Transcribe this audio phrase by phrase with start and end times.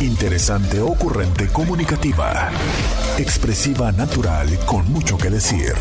[0.00, 2.50] Interesante, ocurrente, comunicativa.
[3.18, 5.72] Expresiva, natural, con mucho que decir.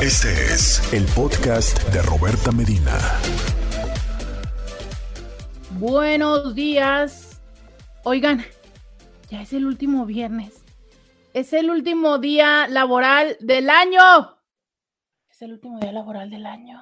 [0.00, 2.96] Este es el podcast de Roberta Medina.
[5.72, 7.42] Buenos días.
[8.04, 8.42] Oigan,
[9.28, 10.64] ya es el último viernes.
[11.34, 14.00] Es el último día laboral del año.
[15.30, 16.80] Es el último día laboral del año.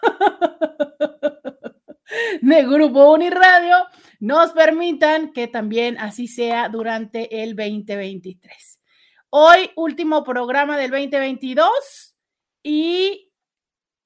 [2.40, 3.76] de Grupo Uniradio
[4.20, 8.80] nos permitan que también así sea durante el 2023.
[9.28, 12.16] Hoy, último programa del 2022
[12.62, 13.30] y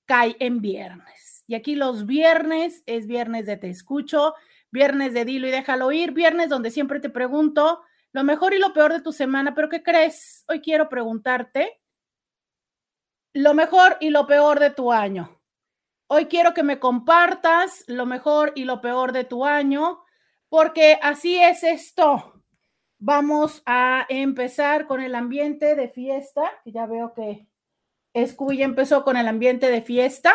[0.06, 1.19] cae en viernes.
[1.50, 4.34] Y aquí los viernes es viernes de Te Escucho,
[4.71, 8.72] viernes de Dilo y déjalo ir, viernes donde siempre te pregunto lo mejor y lo
[8.72, 10.44] peor de tu semana, pero ¿qué crees?
[10.47, 11.81] Hoy quiero preguntarte
[13.33, 15.43] lo mejor y lo peor de tu año.
[16.06, 20.05] Hoy quiero que me compartas lo mejor y lo peor de tu año,
[20.49, 22.44] porque así es esto.
[23.00, 27.49] Vamos a empezar con el ambiente de fiesta, que ya veo que
[28.25, 30.32] Scooby empezó con el ambiente de fiesta.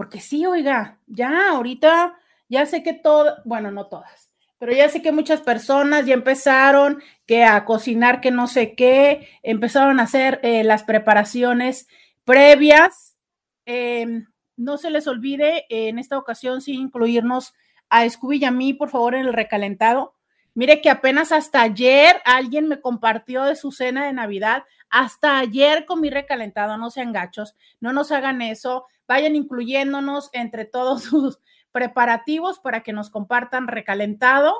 [0.00, 2.18] Porque sí, oiga, ya ahorita,
[2.48, 7.02] ya sé que todo, bueno, no todas, pero ya sé que muchas personas ya empezaron
[7.26, 11.86] que a cocinar que no sé qué, empezaron a hacer eh, las preparaciones
[12.24, 13.18] previas.
[13.66, 14.24] Em,
[14.56, 17.52] no se les olvide en esta ocasión sí incluirnos
[17.90, 20.14] a Scooby y a mí, por favor, en el recalentado.
[20.54, 24.64] Mire que apenas hasta ayer alguien me compartió de su cena de Navidad.
[24.88, 30.64] Hasta ayer con mi recalentado, no sean gachos, no nos hagan eso vayan incluyéndonos entre
[30.64, 31.40] todos sus
[31.72, 34.54] preparativos para que nos compartan recalentado.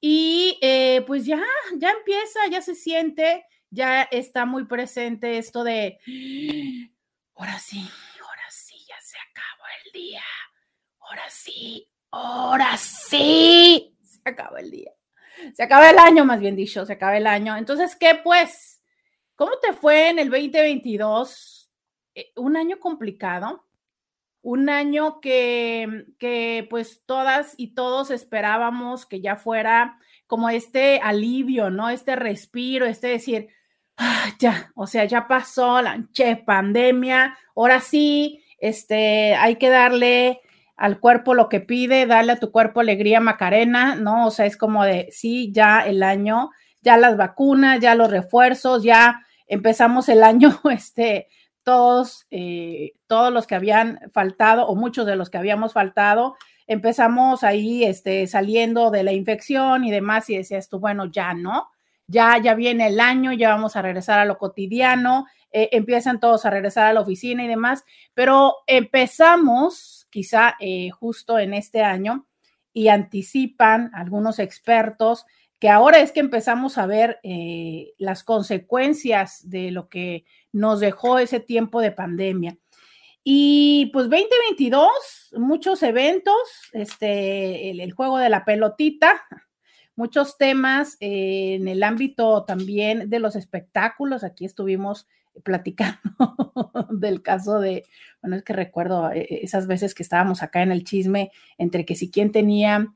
[0.00, 1.42] Y eh, pues ya,
[1.76, 5.98] ya empieza, ya se siente, ya está muy presente esto de,
[7.34, 7.80] ahora sí,
[8.22, 10.22] ahora sí, ya se acabó el día,
[11.00, 14.92] ahora sí, ahora sí, se acabó el día,
[15.54, 17.56] se acaba el año, más bien dicho, se acaba el año.
[17.56, 18.82] Entonces, ¿qué pues?
[19.36, 21.70] ¿Cómo te fue en el 2022?
[22.14, 23.68] Eh, un año complicado
[24.42, 31.70] un año que, que pues todas y todos esperábamos que ya fuera como este alivio,
[31.70, 31.90] ¿no?
[31.90, 33.48] Este respiro, este decir,
[33.96, 40.40] ah, ya, o sea, ya pasó la che, pandemia, ahora sí, este, hay que darle
[40.78, 44.28] al cuerpo lo que pide, darle a tu cuerpo alegría Macarena, ¿no?
[44.28, 46.50] O sea, es como de, sí, ya el año,
[46.82, 51.26] ya las vacunas, ya los refuerzos, ya empezamos el año, este,
[51.64, 56.36] todos, eh, todos los que habían faltado o muchos de los que habíamos faltado,
[56.68, 61.70] empezamos ahí este, saliendo de la infección y demás y decías tú, bueno, ya no,
[62.06, 66.46] ya, ya viene el año, ya vamos a regresar a lo cotidiano, eh, empiezan todos
[66.46, 67.84] a regresar a la oficina y demás,
[68.14, 72.26] pero empezamos quizá eh, justo en este año
[72.72, 75.26] y anticipan algunos expertos
[75.60, 77.20] que ahora es que empezamos a ver
[77.98, 82.58] las consecuencias de lo que nos dejó ese tiempo de pandemia.
[83.30, 86.34] Y pues 2022, muchos eventos,
[86.72, 89.22] este, el, juego de la pelotita,
[89.96, 94.24] muchos temas eh, en el ámbito también de los espectáculos.
[94.24, 95.06] Aquí estuvimos
[95.44, 96.00] platicando
[96.90, 97.84] del caso de,
[98.22, 101.94] bueno, es que recuerdo eh, esas veces que estábamos acá en el chisme entre que
[101.94, 102.88] si quién tenía,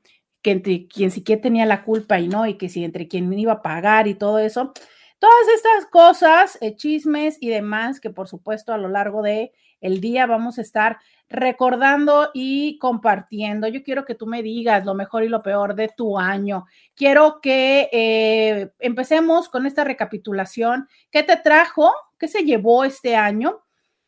[0.43, 3.33] que entre quien si quién tenía la culpa y no, y que si entre quién
[3.33, 4.73] iba a pagar y todo eso.
[5.19, 10.01] Todas estas cosas, eh, chismes y demás que por supuesto a lo largo de el
[10.01, 10.99] día vamos a estar
[11.29, 13.67] recordando y compartiendo.
[13.69, 16.67] Yo quiero que tú me digas lo mejor y lo peor de tu año.
[16.95, 20.89] Quiero que eh, empecemos con esta recapitulación.
[21.11, 21.93] ¿Qué te trajo?
[22.19, 23.63] ¿Qué se llevó este año?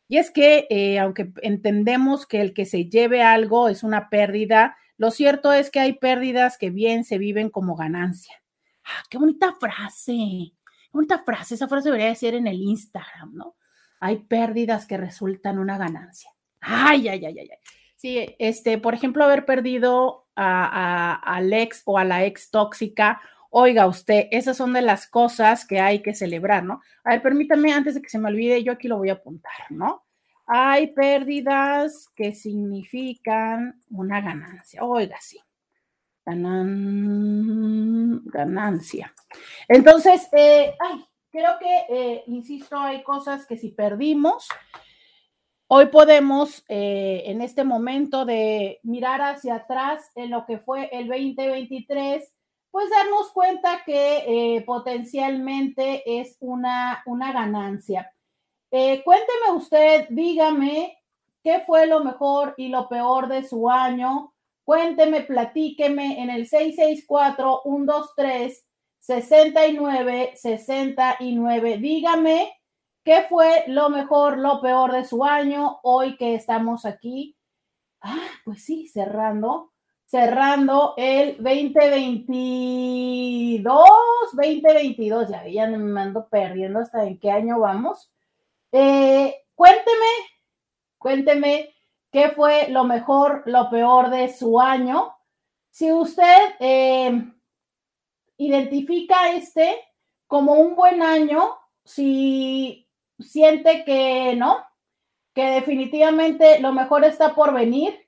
[0.07, 4.77] Y es que, eh, aunque entendemos que el que se lleve algo es una pérdida,
[4.97, 8.41] lo cierto es que hay pérdidas que bien se viven como ganancia.
[8.83, 10.13] Ah, qué bonita frase.
[10.13, 11.55] Qué bonita frase.
[11.55, 13.55] Esa frase debería ser en el Instagram, ¿no?
[13.99, 16.31] hay pérdidas que resultan una ganancia.
[16.61, 17.57] Ay, ay, ay, ay, ay.
[17.95, 23.21] Sí, este, por ejemplo, haber perdido a, al ex o a la ex tóxica.
[23.57, 26.81] Oiga, usted, esas son de las cosas que hay que celebrar, ¿no?
[27.05, 29.53] A ver, permítame, antes de que se me olvide, yo aquí lo voy a apuntar,
[29.69, 30.03] ¿no?
[30.45, 34.83] Hay pérdidas que significan una ganancia.
[34.83, 35.39] Oiga, sí.
[38.25, 39.15] ganancia.
[39.69, 44.49] Entonces, eh, ay, creo que, eh, insisto, hay cosas que si perdimos,
[45.67, 51.07] hoy podemos eh, en este momento de mirar hacia atrás en lo que fue el
[51.07, 52.34] 2023,
[52.75, 58.11] pues darnos cuenta que eh, potencialmente es una, una ganancia.
[58.69, 61.01] cuénteme usted, dígame
[61.41, 64.33] qué fue lo mejor y lo peor de su año.
[64.65, 68.67] Cuénteme, platíqueme en el 664 123
[68.99, 71.77] 69 69.
[71.77, 72.51] Dígame
[73.05, 77.37] qué fue lo mejor, lo peor de su año hoy que estamos aquí.
[78.01, 79.71] Ah, pues sí, cerrando,
[80.05, 83.89] cerrando el 2022,
[84.33, 88.11] 2022, ya, ya me ando perdiendo hasta en qué año vamos.
[88.71, 90.05] Eh, cuénteme,
[90.97, 91.75] cuénteme
[92.11, 95.15] qué fue lo mejor, lo peor de su año.
[95.71, 97.31] Si usted eh,
[98.37, 99.79] identifica este
[100.27, 102.87] como un buen año si
[103.19, 104.65] siente que no,
[105.33, 108.07] que definitivamente lo mejor está por venir.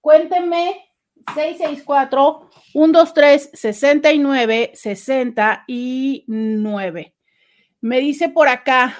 [0.00, 0.91] Cuéntenme
[1.34, 7.14] 664 123 69 69.
[7.80, 8.96] Me dice por acá.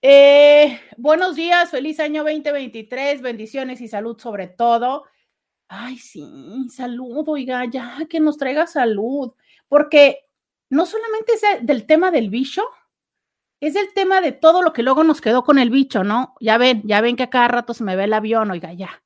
[0.00, 5.04] Eh, buenos días, feliz año 2023, bendiciones y salud sobre todo.
[5.68, 9.32] Ay, sí, salud, oiga, ya que nos traiga salud,
[9.68, 10.26] porque
[10.70, 12.64] no solamente es del tema del bicho,
[13.60, 16.34] es el tema de todo lo que luego nos quedó con el bicho, ¿no?
[16.40, 19.01] Ya ven, ya ven que a cada rato se me ve el avión, oiga, ya,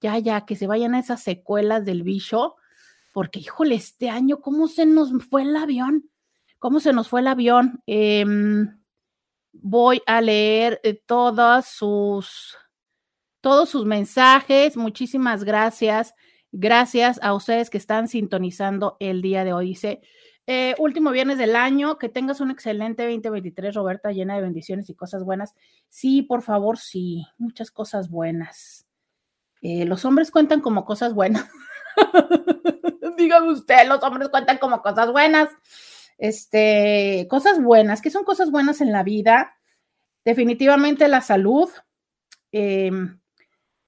[0.00, 2.56] ya, ya, que se vayan esas secuelas del bicho,
[3.12, 6.10] porque híjole, este año, ¿cómo se nos fue el avión?
[6.58, 7.82] ¿Cómo se nos fue el avión?
[7.86, 8.78] Em,
[9.52, 12.56] voy a leer eh, todas sus
[13.40, 14.76] todos sus mensajes.
[14.76, 16.14] Muchísimas gracias.
[16.50, 19.68] Gracias a ustedes que están sintonizando el día de hoy.
[19.68, 20.00] Dice,
[20.46, 24.94] eh, último viernes del año, que tengas un excelente 2023, Roberta, llena de bendiciones y
[24.94, 25.54] cosas buenas.
[25.90, 28.87] Sí, por favor, sí, muchas cosas buenas.
[29.62, 31.48] Eh, los hombres cuentan como cosas buenas.
[33.16, 35.48] Dígame usted, los hombres cuentan como cosas buenas.
[36.18, 39.56] Este, cosas buenas, ¿qué son cosas buenas en la vida?
[40.24, 41.68] Definitivamente la salud.
[42.52, 42.90] Eh,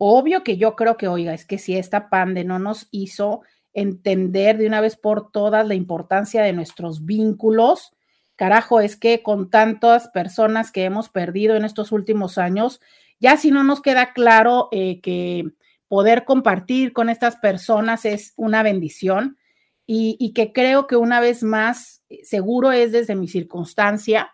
[0.02, 3.42] Obvio que yo creo que, oiga, es que si esta pande no nos hizo
[3.74, 7.92] entender de una vez por todas la importancia de nuestros vínculos,
[8.34, 12.80] carajo, es que con tantas personas que hemos perdido en estos últimos años,
[13.18, 15.52] ya si no nos queda claro eh, que
[15.90, 19.38] poder compartir con estas personas es una bendición
[19.84, 24.30] y, que creo que una vez más, eh, seguro es desde mi circunstancia,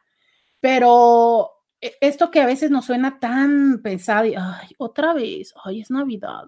[0.61, 5.81] pero e, esto que a veces nos suena tan pesado, y, ay, otra vez, ay,
[5.81, 6.43] es Navidad,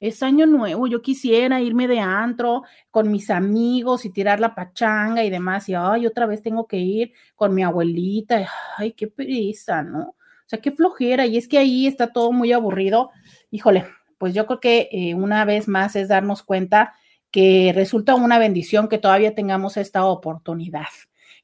[0.00, 5.22] es año nuevo, yo quisiera irme de antro con mis amigos y tirar la pachanga
[5.22, 8.44] y demás, y ay, otra vez tengo que ir con mi abuelita,
[8.76, 10.00] ay, qué pereza, ¿no?
[10.08, 13.12] O sea, qué flojera, y es que ahí está todo muy aburrido,
[13.54, 13.86] híjole,
[14.18, 16.94] pues yo creo que eh, una vez más es darnos cuenta
[17.30, 20.88] que resulta una bendición que todavía tengamos esta oportunidad.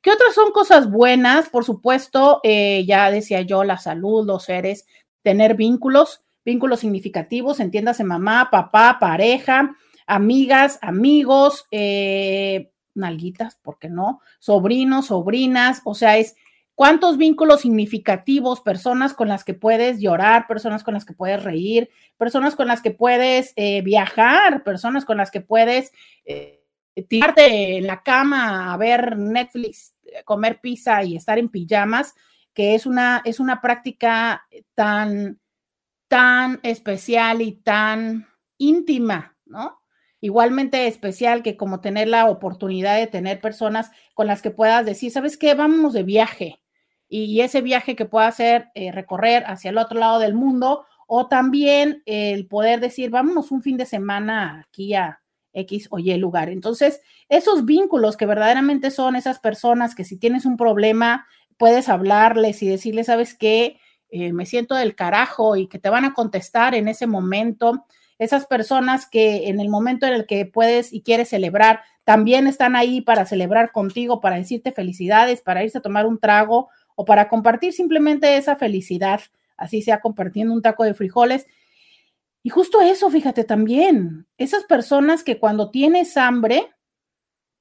[0.03, 1.49] ¿Qué otras son cosas buenas?
[1.49, 4.87] Por supuesto, eh, ya decía yo, la salud, los seres,
[5.23, 14.21] tener vínculos, vínculos significativos, entiéndase mamá, papá, pareja, amigas, amigos, eh, nalguitas, ¿por qué no?
[14.41, 16.35] Sobrinos, sobrinas, o sea, es
[16.81, 21.91] cuántos vínculos significativos, personas con las que puedes llorar, personas con las que puedes reír,
[22.17, 25.93] personas con las que puedes eh, viajar, personas con las que puedes
[27.07, 29.95] tirarte en la cama a ver Netflix,
[30.25, 32.15] comer pizza y estar en pijamas,
[32.55, 35.39] que es una, es una práctica tan,
[36.09, 39.83] tan especial y tan íntima, ¿no?
[40.23, 45.11] Igualmente especial que como tener la oportunidad de tener personas con las que puedas decir,
[45.11, 45.53] ¿sabes qué?
[45.53, 46.61] Vámonos de viaje.
[47.13, 51.27] Y ese viaje que pueda hacer eh, recorrer hacia el otro lado del mundo, o
[51.27, 55.21] también el poder decir, vámonos un fin de semana aquí a
[55.53, 56.51] X o Y lugar.
[56.51, 61.27] Entonces, esos vínculos que verdaderamente son esas personas que si tienes un problema,
[61.57, 63.81] puedes hablarles y decirles, ¿sabes qué?
[64.11, 67.87] Eh, me siento del carajo y que te van a contestar en ese momento.
[68.21, 72.77] Esas personas que en el momento en el que puedes y quieres celebrar, también están
[72.77, 76.69] ahí para celebrar contigo, para decirte felicidades, para irse a tomar un trago
[77.01, 79.23] o para compartir simplemente esa felicidad,
[79.57, 81.47] así sea compartiendo un taco de frijoles.
[82.43, 86.69] Y justo eso, fíjate también, esas personas que cuando tienes hambre,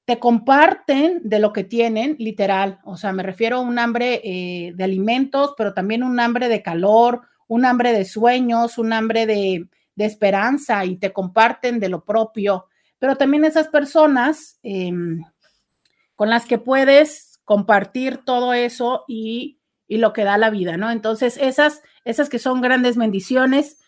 [0.03, 2.81] te comparten de lo que tienen, literal.
[2.83, 6.61] O sea, me refiero a un hambre eh, de alimentos, pero también un hambre de
[6.61, 12.65] calor, un hambre de sueños, un hambre de, esperanza y te comparten de lo propio.
[12.97, 15.23] Pero también esas personas em,
[16.15, 20.91] con las que puedes compartir todo eso y, y, lo que da la vida, ¿no?
[20.91, 23.79] Entonces, esas, esas que son grandes bendiciones,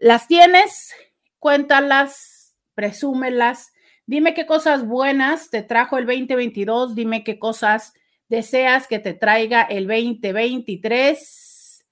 [0.00, 0.92] las tienes,
[1.38, 3.70] cuéntalas, presúmelas
[4.10, 7.94] Dime qué cosas buenas te trajo el 2022, dime qué cosas
[8.28, 11.86] deseas que te traiga el 2023.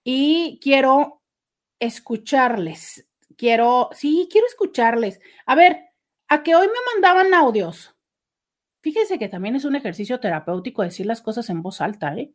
[0.04, 1.24] y quiero
[1.80, 3.08] escucharles.
[3.36, 5.20] Quiero, sí, quiero escucharles.
[5.48, 5.80] A ver,
[6.28, 7.96] a que hoy me mandaban audios.
[8.82, 12.32] Fíjese que también es un ejercicio terapéutico decir las cosas en voz alta, ¿eh?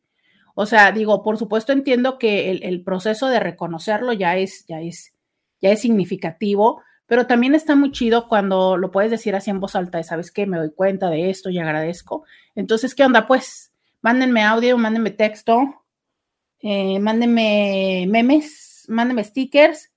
[0.57, 5.15] O sea, digo, por supuesto entiendo que el, proceso de reconocerlo ya es, ya es,
[5.61, 9.77] ya es significativo, pero también está muy chido cuando lo puedes decir así en voz
[9.77, 10.47] alta, ¿sabes qué?
[10.47, 12.25] Me doy cuenta de esto y agradezco.
[12.55, 13.27] Entonces, ¿qué onda?
[13.27, 15.85] Pues, mándenme audio, mándenme texto,
[16.61, 19.93] eh, mándenme memes, mándeme stickers,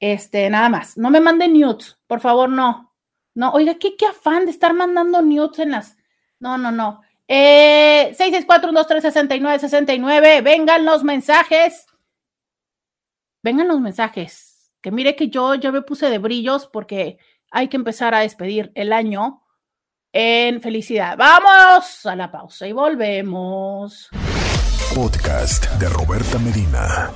[0.00, 0.98] este, nada más.
[0.98, 2.96] No me manden nudes, por favor, no.
[3.32, 5.96] No, oiga, ¿qué, qué afán de estar mandando nudes en las...
[6.40, 7.00] No, no, no.
[7.28, 11.86] Eh, 664-123-6969, vengan los mensajes.
[13.40, 14.49] Vengan los mensajes.
[14.80, 17.18] Que mire que yo ya me puse de brillos porque
[17.50, 19.42] hay que empezar a despedir el año
[20.12, 21.18] en felicidad.
[21.18, 24.08] Vamos a la pausa y volvemos.
[24.94, 27.10] Podcast de Roberta Medina.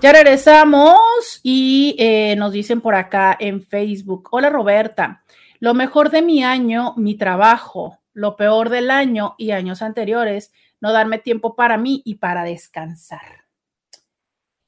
[0.00, 5.24] Ya regresamos y eh, nos dicen por acá en Facebook, hola Roberta,
[5.60, 10.92] lo mejor de mi año, mi trabajo, lo peor del año y años anteriores, no
[10.92, 13.44] darme tiempo para mí y para descansar.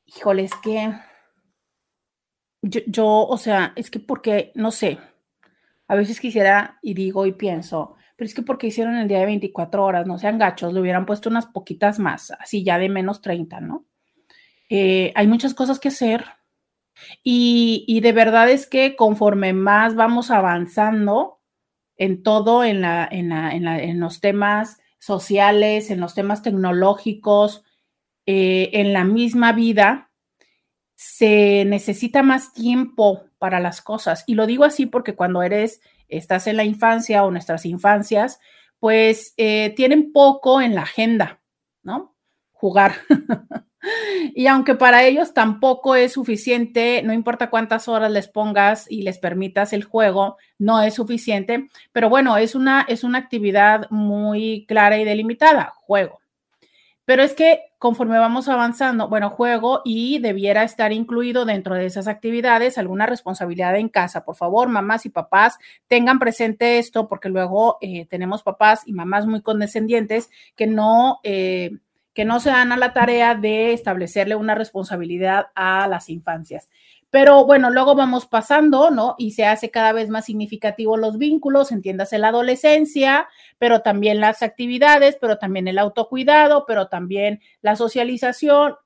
[0.05, 0.93] Híjole, es que
[2.62, 4.99] yo, yo, o sea, es que porque, no sé,
[5.88, 9.26] a veces quisiera y digo y pienso, pero es que porque hicieron el día de
[9.26, 13.23] 24 horas, no sean gachos, le hubieran puesto unas poquitas más, así ya de menos
[13.23, 13.87] 30, ¿no?
[14.69, 16.25] Eh, hay muchas cosas que hacer
[17.23, 21.40] y, de verdad es que conforme más vamos avanzando
[21.97, 27.64] en todo, en, la, en, los temas sociales, en los temas tecnológicos,
[28.26, 30.10] eh, en la misma vida,
[31.02, 34.23] se necesita más tiempo para las cosas.
[34.26, 38.38] Y lo digo así porque cuando eres, estás en la infancia o nuestras infancias,
[38.78, 41.40] pues eh, tienen poco en la agenda,
[41.83, 42.14] ¿no?
[42.52, 42.97] Jugar.
[44.35, 49.19] Y aunque para ellos tampoco es suficiente, no importa cuántas horas les pongas y les
[49.19, 54.99] permitas el juego, no es suficiente, pero bueno, es una, es una actividad muy clara
[54.99, 56.21] y delimitada, juego.
[57.07, 62.09] Pero es que conforme vamos avanzando, bueno, juego y debiera estar incluido dentro de esas
[62.09, 64.23] actividades alguna responsabilidad en casa.
[64.23, 65.57] Por favor, mamás y papás,
[65.89, 71.21] tengan presente esto porque luego eh, tenemos papás y mamás muy condescendientes que no...
[71.25, 71.79] Eh,
[72.13, 76.69] que no se dan a la tarea de establecerle una responsabilidad a las infancias.
[77.11, 79.17] Pero bueno, luego vamos pasando, ¿no?
[79.19, 84.43] Y se hace cada vez más significativo los vínculos, entiéndase la adolescencia, pero también las
[84.43, 88.76] actividades, pero también el autocuidado, pero también la socialización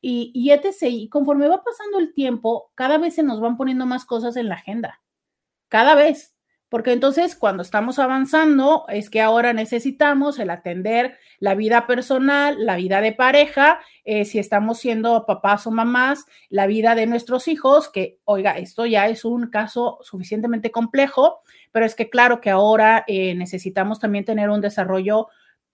[0.00, 0.82] y, y etc.
[0.82, 4.48] Y conforme va pasando el tiempo, cada vez se nos van poniendo más cosas en
[4.48, 5.00] la agenda.
[5.68, 6.34] Cada vez
[6.70, 12.76] porque entonces cuando estamos avanzando es que ahora necesitamos el atender la vida personal, la
[12.76, 17.90] vida de pareja, eh, si estamos siendo papás o mamás, la vida de nuestros hijos,
[17.90, 21.40] que oiga, esto ya es un caso suficientemente complejo,
[21.72, 25.28] pero es que claro que ahora eh, necesitamos también tener un desarrollo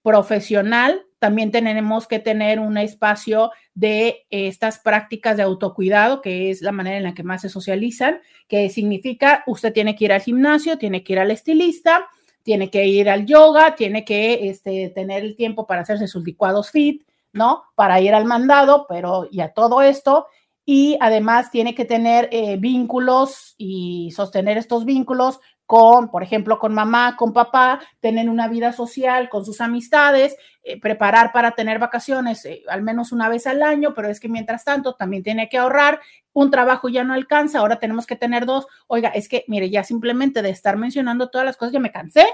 [0.07, 6.71] profesional, también tenemos que tener un espacio de estas prácticas de autocuidado, que es la
[6.71, 10.79] manera en la que más se socializan, que significa usted tiene que ir al gimnasio,
[10.79, 12.07] tiene que ir al estilista,
[12.45, 16.71] tiene que ir al yoga, tiene que este, tener el tiempo para hacerse sus licuados
[16.71, 17.65] fit, ¿no?
[17.75, 20.29] Para ir al mandado, pero y a todo esto.
[20.65, 26.73] Y además tiene que tener eh, vínculos y sostener estos vínculos con, por ejemplo, con
[26.73, 32.45] mamá, con papá, tener una vida social con sus amistades, eh, preparar para tener vacaciones
[32.45, 35.59] eh, al menos una vez al año, pero es que mientras tanto también tiene que
[35.59, 36.01] ahorrar,
[36.33, 38.67] un trabajo ya no alcanza, ahora tenemos que tener dos.
[38.87, 42.27] Oiga, es que, mire, ya simplemente de estar mencionando todas las cosas ya me cansé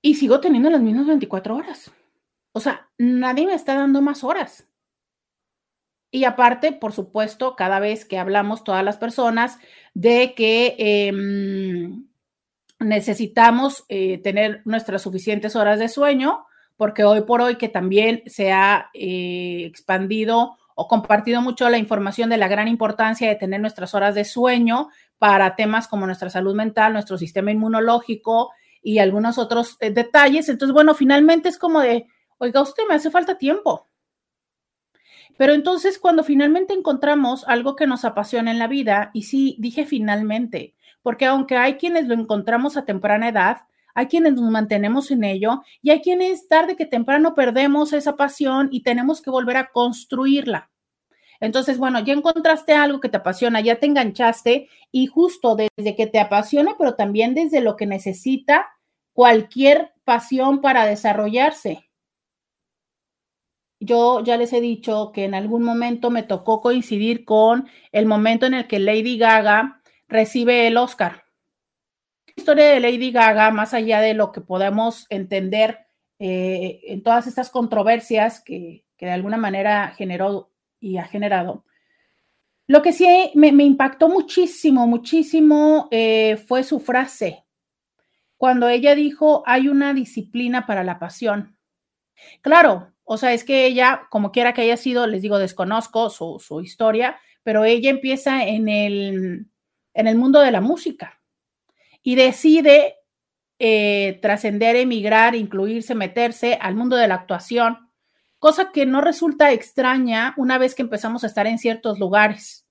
[0.00, 1.92] y sigo teniendo las mismas 24 horas.
[2.52, 4.68] O sea, nadie me está dando más horas.
[6.10, 9.58] Y aparte, por supuesto, cada vez que hablamos todas las personas
[9.92, 10.76] de que...
[10.78, 12.02] Eh,
[12.82, 16.44] necesitamos eh, tener nuestras suficientes horas de sueño,
[16.76, 22.30] porque hoy por hoy que también se ha eh, expandido o compartido mucho la información
[22.30, 26.54] de la gran importancia de tener nuestras horas de sueño para temas como nuestra salud
[26.54, 28.50] mental, nuestro sistema inmunológico
[28.82, 30.48] y algunos otros eh, detalles.
[30.48, 32.06] Entonces, bueno, finalmente es como de,
[32.38, 33.88] oiga, usted me hace falta tiempo.
[35.36, 39.86] Pero entonces cuando finalmente encontramos algo que nos apasiona en la vida, y sí, dije
[39.86, 43.58] finalmente, porque aunque hay quienes lo encontramos a temprana edad,
[43.94, 48.68] hay quienes nos mantenemos en ello y hay quienes tarde que temprano perdemos esa pasión
[48.72, 50.70] y tenemos que volver a construirla.
[51.40, 56.06] Entonces, bueno, ya encontraste algo que te apasiona, ya te enganchaste y justo desde que
[56.06, 58.68] te apasiona, pero también desde lo que necesita
[59.12, 61.90] cualquier pasión para desarrollarse.
[63.84, 68.46] Yo ya les he dicho que en algún momento me tocó coincidir con el momento
[68.46, 71.24] en el que Lady Gaga recibe el Oscar.
[72.28, 75.80] La historia de Lady Gaga, más allá de lo que podemos entender
[76.20, 81.64] eh, en todas estas controversias que, de alguna manera generó y ha generado,
[82.68, 87.44] lo que sí me, impactó muchísimo, muchísimo eh, fue su frase,
[88.36, 91.56] cuando ella dijo, hay una disciplina para la pasión.
[92.42, 96.42] Claro, o sea, es que ella, como quiera que haya sido, les digo, desconozco su,
[96.44, 99.46] su historia, pero ella empieza en el,
[99.94, 101.20] en el mundo de la música
[102.02, 102.96] y decide
[103.58, 107.90] eh, trascender, emigrar, incluirse, meterse al mundo de la actuación,
[108.38, 112.66] cosa que no resulta extraña una vez que empezamos a estar en ciertos lugares.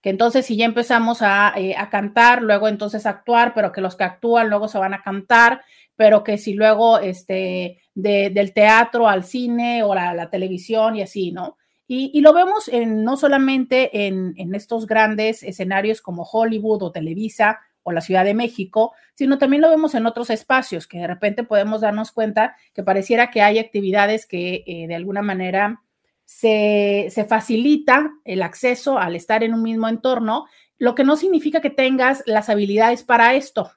[0.00, 3.96] Que entonces si ya empezamos a, eh, cantar, luego entonces a actuar, pero que los
[3.96, 5.62] que actúan luego se van a cantar,
[6.00, 11.30] pero que si luego este, del teatro al cine o a la televisión y así,
[11.30, 11.58] ¿no?
[11.86, 17.92] Y, lo vemos en, no solamente en, estos grandes escenarios como Hollywood o Televisa o
[17.92, 21.82] la Ciudad de México, sino también lo vemos en otros espacios que de repente podemos
[21.82, 25.82] darnos cuenta que pareciera que hay actividades que eh, de alguna manera
[26.24, 30.46] se facilita el acceso al estar en un mismo entorno,
[30.78, 33.72] lo que no significa que tengas las habilidades para esto.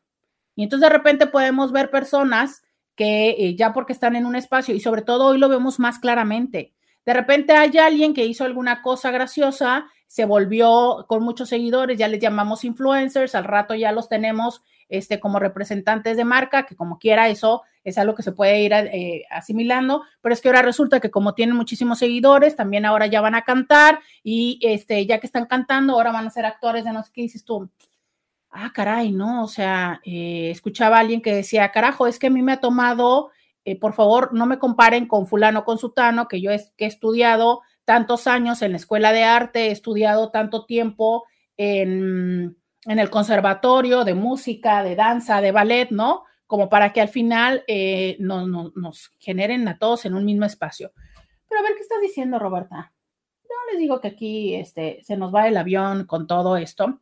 [0.55, 2.63] Y entonces de repente podemos ver personas
[2.95, 5.99] que eh, ya porque están en un espacio, y sobre todo hoy lo vemos más
[5.99, 6.73] claramente,
[7.05, 12.07] de repente hay alguien que hizo alguna cosa graciosa, se volvió con muchos seguidores, ya
[12.07, 16.99] les llamamos influencers, al rato ya los tenemos este, como representantes de marca, que como
[16.99, 21.01] quiera eso es algo que se puede ir eh, asimilando, pero es que ahora resulta
[21.01, 25.27] que como tienen muchísimos seguidores, también ahora ya van a cantar y este, ya que
[25.27, 27.69] están cantando, ahora van a ser actores de no sé qué dices tú.
[28.55, 32.29] Ah, caray, no, o sea, eh, escuchaba a alguien que decía, carajo, es que a
[32.29, 33.31] mí me ha tomado
[33.65, 38.27] eh, por favor, no me comparen con fulano, con sutano, que yo he, estudiado tantos
[38.27, 44.83] años en la escuela de arte, he estudiado tanto tiempo en, el conservatorio de música,
[44.83, 46.25] de danza, de ballet, ¿no?
[46.45, 50.91] Como para que al final eh, no, nos generen a todos en un mismo espacio.
[51.47, 52.91] Pero a ver, ¿qué estás diciendo, Roberta?
[53.43, 56.99] Yo les digo que aquí este, se nos va el avión con todo esto.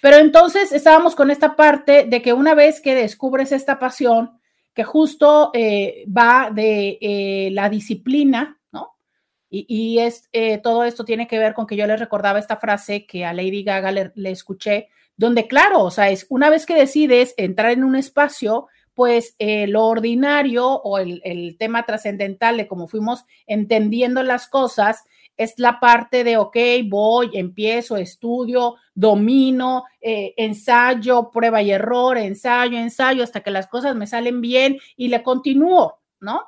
[0.00, 4.40] Pero entonces estábamos con esta parte de que una vez que descubres esta pasión,
[4.74, 8.94] que justo eh, va de eh, la disciplina, ¿no?
[9.50, 13.04] Y, es, eh, todo esto tiene que ver con que yo les recordaba esta frase
[13.04, 17.34] que a Lady Gaga le, escuché, donde claro, o sea, es una vez que decides
[17.36, 23.24] entrar en un espacio, pues lo ordinario o el, el tema trascendental de cómo fuimos
[23.46, 25.04] entendiendo las cosas,
[25.42, 32.76] es la parte de, ok, voy, empiezo, estudio, domino, eh, ensayo, prueba y error, ensayo,
[32.76, 36.42] ensayo, hasta que las cosas me salen bien y le continúo, ¿no?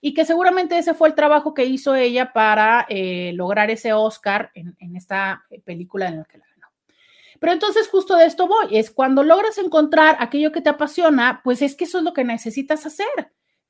[0.00, 4.50] Y que seguramente ese fue el trabajo que hizo ella para eh, lograr ese Oscar
[4.54, 6.72] en, esta película en la que la ganó.
[7.38, 11.62] Pero entonces justo de esto voy, es cuando logras encontrar aquello que te apasiona, pues
[11.62, 13.06] es que eso es lo que necesitas hacer,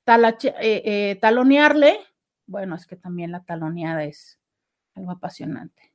[0.06, 1.98] eh, talonearle
[2.46, 4.38] bueno, es que también la taloneada es
[4.94, 5.92] algo apasionante.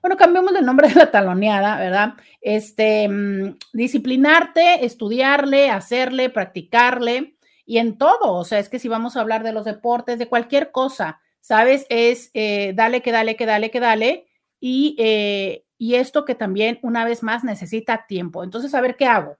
[0.00, 2.14] Bueno, cambiemos el nombre de la taloneada, ¿verdad?
[2.40, 8.34] Este, mm, disciplinarte, estudiarle, hacerle, practicarle y en todo.
[8.34, 11.86] O sea, es que si vamos a hablar de los deportes, de cualquier cosa, ¿sabes?
[11.88, 14.26] Es eh, dale, que dale, que dale, que dale.
[14.60, 18.42] Y, eh, y esto que también, una vez más, necesita tiempo.
[18.44, 19.38] Entonces, a ver qué hago.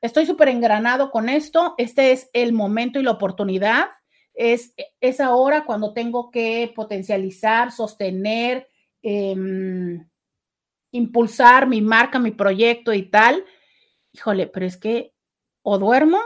[0.00, 1.74] Estoy súper engranado con esto.
[1.76, 3.90] Este es el momento y la oportunidad
[4.40, 4.72] es,
[5.02, 8.66] es ahora cuando tengo que potencializar, sostener,
[9.02, 10.08] em,
[10.92, 13.44] impulsar mi marca, mi proyecto y tal.
[14.12, 15.12] Híjole, pero es que
[15.60, 16.18] o duermo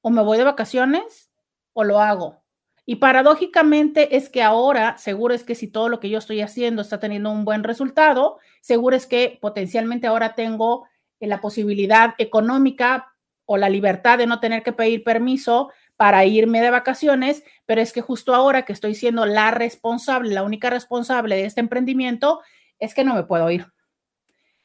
[0.00, 1.32] o me voy de vacaciones
[1.72, 2.44] o lo hago.
[2.86, 6.82] Y paradójicamente es que ahora, seguro es que si todo lo que yo estoy haciendo
[6.82, 10.86] está teniendo un buen resultado, seguro es que potencialmente ahora tengo
[11.18, 13.12] eh, la posibilidad económica
[13.44, 17.92] o la libertad de no tener que pedir permiso para irme de vacaciones, pero es
[17.92, 22.40] que justo ahora que estoy siendo la responsable, la única responsable de este emprendimiento,
[22.78, 23.66] es que no me puedo ir.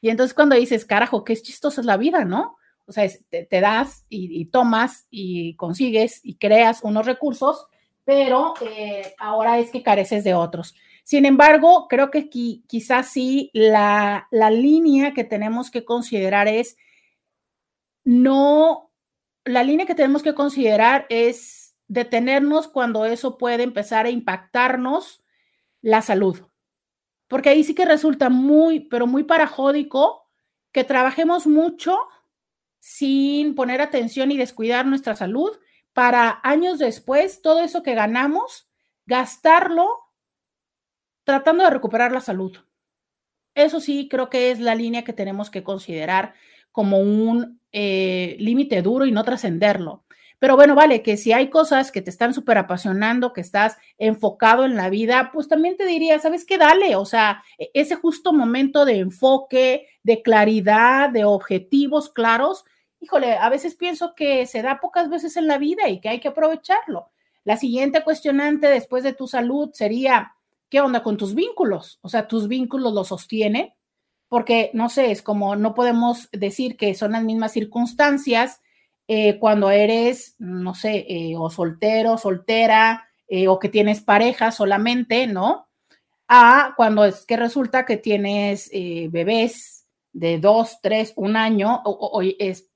[0.00, 2.56] Y entonces cuando dices, carajo, qué chistosa es la vida, ¿no?
[2.86, 7.68] O sea, te, das y, tomas y consigues y creas unos recursos,
[8.04, 10.74] pero eh, ahora es que careces de otros.
[11.04, 16.76] Sin embargo, creo que quizás sí la, la línea que tenemos que considerar es
[18.02, 18.89] no
[19.44, 25.24] la línea que tenemos que considerar es detenernos cuando eso puede empezar a impactarnos
[25.80, 26.40] la salud.
[27.28, 30.28] Porque ahí sí que resulta muy, pero muy parajódico
[30.72, 31.98] que trabajemos mucho
[32.78, 35.50] sin poner atención y descuidar nuestra salud
[35.92, 38.70] para años después, todo eso que ganamos,
[39.06, 39.88] gastarlo
[41.24, 42.56] tratando de recuperar la salud.
[43.54, 46.34] Eso sí, creo que es la línea que tenemos que considerar
[46.72, 50.04] como un eh, límite duro y no trascenderlo.
[50.40, 54.64] Pero bueno, vale, que si hay cosas que te están súper apasionando, que estás enfocado
[54.64, 56.56] en la vida, pues también te diría, ¿sabes qué?
[56.56, 62.64] Dale, o sea, e, ese justo momento de enfoque, de claridad, de objetivos claros,
[63.00, 66.20] híjole, a veces pienso que se da pocas veces en la vida y que hay
[66.20, 67.10] que aprovecharlo.
[67.44, 70.34] La siguiente cuestionante después de tu salud sería,
[70.70, 71.98] ¿qué onda con tus vínculos?
[72.00, 73.74] O sea, tus vínculos los sostienen
[74.30, 78.62] porque no sé, es como no podemos decir que son las mismas circunstancias
[79.08, 85.26] eh, cuando eres, no sé, eh, o soltero, soltera, eh, o que tienes pareja solamente,
[85.26, 85.68] ¿no?
[86.28, 91.82] A cuando es que resulta que tienes bebés de dos, tres, un año,
[92.38, 92.70] es,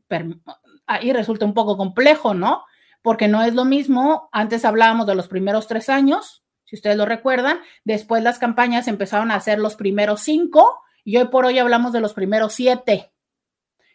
[0.86, 2.64] ahí resulta un poco complejo, ¿no?
[3.00, 7.06] Porque no es lo mismo, antes hablábamos de los primeros tres años, si ustedes lo
[7.06, 11.92] recuerdan, después las campañas empezaron a hacer los primeros cinco, y hoy por hoy hablamos
[11.92, 13.12] de los primeros siete.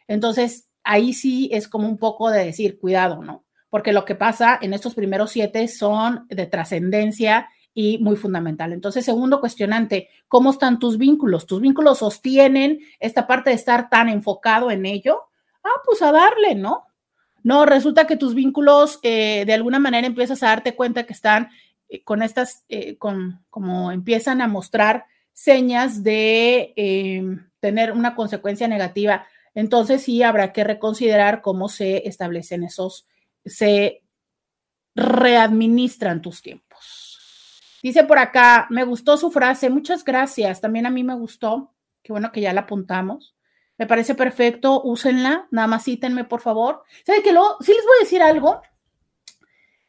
[0.08, 3.46] Entonces, ahí sí es como un poco de decir, cuidado, ¿no?
[3.70, 8.74] Porque lo que pasa en estos primeros siete son de trascendencia y muy fundamental.
[8.74, 11.46] Entonces, segundo cuestionante, ¿cómo están tus vínculos?
[11.46, 15.30] ¿Tus vínculos sostienen esta parte de estar tan enfocado en ello?
[15.64, 16.86] Ah, pues a darle, ¿no?
[17.44, 21.50] No, resulta que tus vínculos eh, de alguna manera empiezas a darte cuenta que están
[21.88, 25.06] eh, con estas, eh, con, como empiezan a mostrar
[25.40, 29.26] señas de em, tener una consecuencia negativa.
[29.56, 33.08] Entonces sí habrá que reconsiderar cómo se establecen esos,
[33.46, 34.04] se
[34.96, 37.22] readministran tus tiempos.
[37.82, 41.74] Dice por acá, me gustó su frase, muchas gracias, también a mí me gustó,
[42.04, 43.34] qué bueno que ya la apuntamos.
[43.78, 46.84] Me parece perfecto, úsenla, nada más cítenme, por favor.
[47.06, 48.62] ¿Saben que luego, sí les voy a decir algo?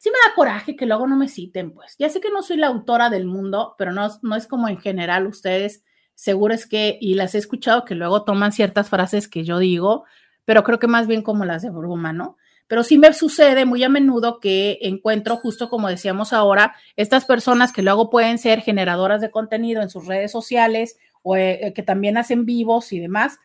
[0.01, 1.95] Sí me da coraje que luego no me citen, pues.
[1.99, 5.27] Ya sé que no soy la autora del mundo, pero no, es como en general
[5.27, 5.85] ustedes,
[6.15, 10.05] seguro es que, y las he escuchado que luego toman ciertas frases que yo digo,
[10.47, 12.39] pero creo que más bien como las de bruma, ¿no?
[12.67, 17.71] Pero sí me sucede muy a menudo que encuentro, justo como decíamos ahora, estas personas
[17.71, 22.17] que luego pueden ser generadoras de contenido en sus redes sociales o eh, que también
[22.17, 23.39] hacen vivos y demás,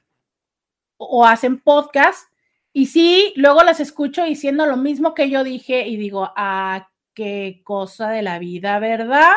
[0.95, 2.29] o hacen podcast
[2.77, 7.61] y sí, luego las escucho diciendo lo mismo que yo dije y digo, ah, qué
[7.63, 9.31] cosa de la vida, ¿verdad?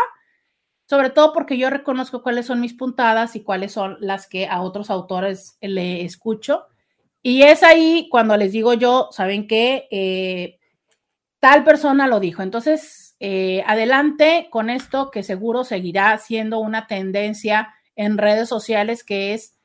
[0.87, 4.61] Sobre todo porque yo reconozco cuáles son mis puntadas y cuáles son las que a
[4.61, 6.67] otros autores le escucho.
[7.23, 9.87] Y es ahí cuando les digo yo, ¿saben qué?
[9.93, 10.59] Eh,
[11.39, 12.43] tal persona lo dijo.
[12.43, 19.35] Entonces, eh, adelante con esto que seguro seguirá siendo una tendencia en redes sociales, que
[19.35, 19.57] es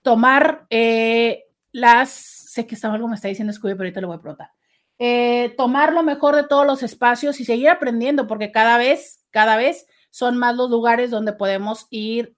[0.00, 4.16] tomar eh, las, sé que estaba algo me está diciendo Scooby, pero ahorita lo voy
[4.16, 4.50] a preguntar.
[4.98, 9.56] Eh, tomar lo mejor de todos los espacios y seguir aprendiendo, porque cada vez, cada
[9.56, 12.34] vez son más los lugares donde podemos ir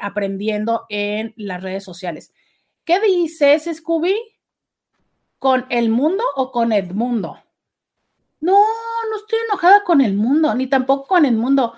[0.00, 2.32] aprendiendo en las redes sociales.
[2.84, 4.16] ¿Qué dices, Scooby?
[5.38, 7.38] ¿Con el mundo o con Edmundo?
[8.40, 8.58] No,
[9.08, 11.74] no estoy enojada con el mundo, ni tampoco con el mundo.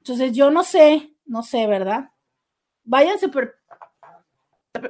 [0.02, 2.10] Entonces yo no sé, no sé, ¿verdad?
[2.84, 3.30] Váyanse,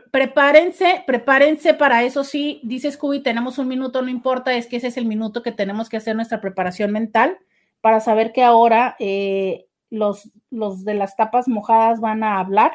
[0.10, 2.24] prepárense, prepárense para eso.
[2.24, 5.52] Sí, dice Scooby, tenemos un minuto, no importa, es que ese es el minuto que
[5.52, 7.38] tenemos que hacer nuestra preparación mental
[7.82, 12.72] para saber que ahora eh, los, los de las tapas mojadas van a hablar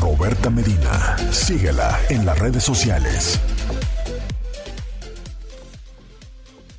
[0.01, 3.39] Roberta Medina, síguela en las redes sociales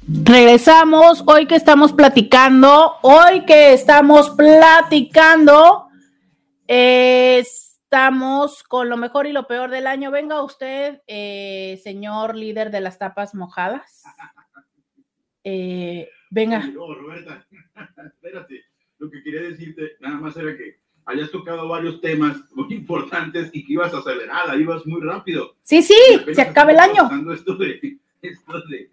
[0.05, 5.87] Regresamos hoy que estamos platicando, hoy que estamos platicando,
[6.67, 10.11] estamos con lo mejor y lo peor del año.
[10.11, 14.03] Venga usted, eh, señor líder de las tapas mojadas.
[15.45, 16.67] Eh, venga.
[16.67, 17.47] No, Roberta,
[18.05, 18.61] espérate.
[18.99, 23.65] Lo que quería decirte nada más era que hayas tocado varios temas muy importantes y
[23.65, 25.55] que ibas acelerada, ibas muy rápido.
[25.63, 25.95] Sí, sí,
[26.33, 27.09] se acaba el año.
[27.33, 28.89] Esto de, esto de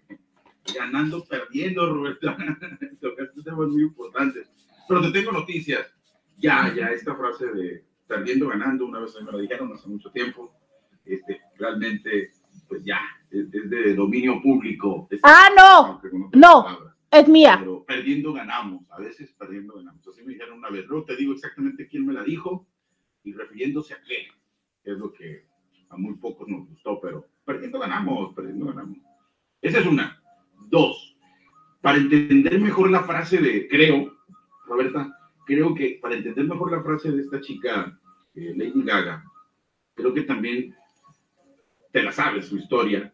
[0.75, 2.29] ganando, perdiendo, Roberto.
[3.01, 4.51] Tocaste temas muy importantes.
[4.89, 5.93] Pero te tengo noticias.
[6.39, 10.53] Ya, ya, esta frase de perdiendo, ganando, una vez me lo dijeron hace mucho tiempo,
[11.05, 12.33] este, realmente,
[12.69, 15.09] pues ya, es, de dominio público.
[15.23, 17.57] ah, no, no, es mía.
[17.61, 18.83] Pero perdiendo, ganamos.
[18.91, 20.07] A veces perdiendo, ganamos.
[20.09, 20.89] Así me dijeron una vez.
[20.89, 22.67] No te digo exactamente quién me la dijo
[23.23, 24.29] y refiriéndose a qué,
[24.85, 25.47] es lo que
[25.89, 28.99] a muy pocos nos gustó, pero perdiendo, ganamos, perdiendo, ganamos.
[29.61, 30.20] Esa es una.
[30.71, 31.17] Dos,
[31.81, 34.17] para entender mejor la frase de creo,
[34.67, 35.13] Roberta,
[35.45, 37.99] creo que para entender mejor la frase de esta chica,
[38.37, 39.25] eh, Lady Gaga,
[39.95, 40.73] creo que también
[41.91, 43.13] te la sabes su historia.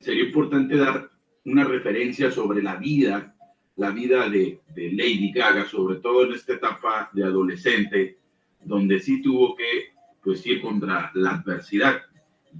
[0.00, 1.08] Sería importante dar
[1.44, 3.36] una referencia sobre la vida,
[3.76, 8.18] la vida de, de Lady Gaga, sobre todo en esta etapa de adolescente,
[8.64, 12.02] donde sí tuvo que pues ir contra la adversidad.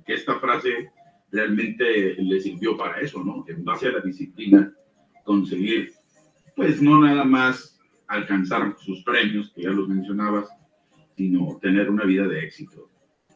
[0.06, 0.92] Que esta frase
[1.30, 3.44] realmente le sirvió para eso, ¿no?
[3.48, 4.72] En base a la disciplina,
[5.24, 5.92] conseguir,
[6.54, 10.48] pues no nada más alcanzar sus premios, que ya los mencionabas,
[11.16, 12.90] sino tener una vida de éxito.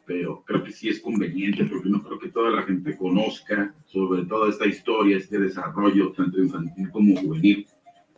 [0.05, 4.25] Pero creo que sí es conveniente, porque no creo que toda la gente conozca sobre
[4.25, 7.67] toda esta historia, este desarrollo, tanto infantil como juvenil,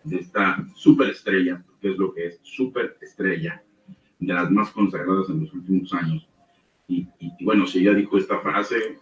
[0.04, 3.64] de esta superestrella, que es lo que es superestrella,
[4.20, 6.28] de las más consagradas en los últimos años.
[6.88, 8.98] Y, y bueno, si ella dijo esta frase,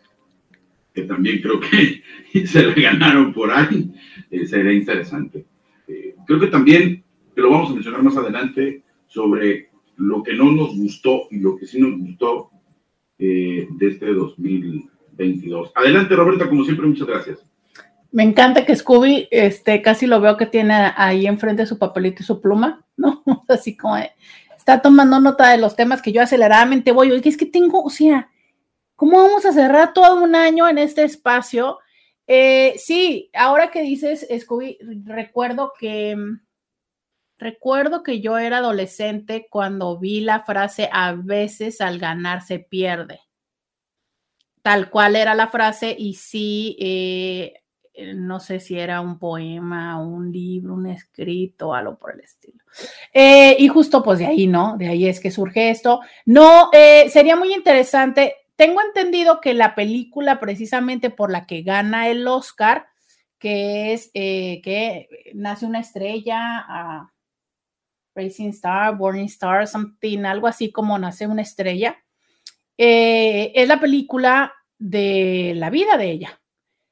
[0.94, 2.02] que también creo que
[2.46, 3.92] se le ganaron por ahí,
[4.30, 5.46] eh, sería interesante.
[5.88, 7.04] Eh, creo que también,
[7.36, 11.58] que lo vamos a mencionar más adelante, sobre lo que no nos gustó y lo
[11.58, 12.50] que sí nos gustó
[13.20, 15.72] eh, de este 2022.
[15.76, 17.46] Adelante, Roberta, como siempre, muchas gracias.
[18.12, 22.26] Me encanta que Scooby, este, casi lo veo que tiene ahí enfrente su papelito y
[22.26, 23.24] su pluma, ¿no?
[23.48, 23.96] Así como
[24.58, 27.12] está tomando nota de los temas que yo aceleradamente voy.
[27.12, 28.31] Oye, es que tengo, o sea,
[29.02, 31.80] ¿Cómo vamos a cerrar todo un año en este espacio?
[32.28, 36.16] Eh, sí, ahora que dices, Scooby, recuerdo que
[37.40, 43.22] recuerdo que yo era adolescente cuando vi la frase a veces al ganar se pierde.
[44.62, 47.54] Tal cual era la frase y sí, eh,
[48.14, 52.64] no sé si era un poema, un libro, un escrito, algo por el estilo.
[53.12, 54.78] Eh, y justo pues de ahí, ¿no?
[54.78, 56.02] De ahí es que surge esto.
[56.28, 62.28] No, sería muy interesante tengo entendido que la película precisamente por la que gana el
[62.28, 62.90] Oscar,
[63.40, 67.12] que es eh, que nace una estrella, a
[68.14, 72.04] Racing Star, Burning Star, something, algo así como nace una estrella.
[72.78, 76.40] Eh, es la película de la vida de ella,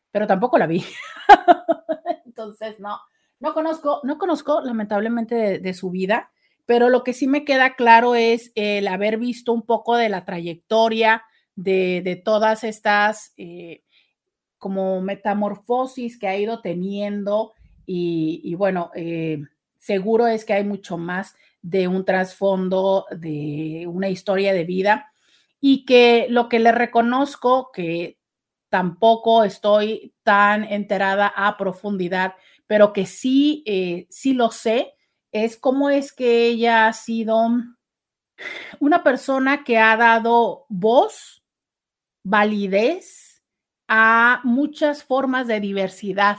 [0.10, 0.84] pero tampoco la vi.
[2.26, 3.00] Entonces, no,
[3.40, 6.32] no conozco, no conozco lamentablemente de, su vida,
[6.66, 10.26] pero lo que sí me queda claro es el haber visto un poco de la
[10.26, 11.26] trayectoria
[11.64, 13.84] de, todas estas eh,
[14.58, 17.54] como metamorfosis que ha ido teniendo
[17.92, 19.42] y, bueno, eh,
[19.80, 25.12] seguro es que hay mucho más de un trasfondo, de una historia de vida
[25.60, 28.20] y que lo que le reconozco, que
[28.70, 32.36] tampoco estoy tan enterada a profundidad,
[32.68, 34.94] pero que sí, eh, sí lo sé,
[35.32, 37.48] es cómo es que ella ha sido
[38.80, 41.39] una persona que ha dado voz,
[42.30, 43.44] validez
[43.88, 46.38] a muchas formas de diversidad,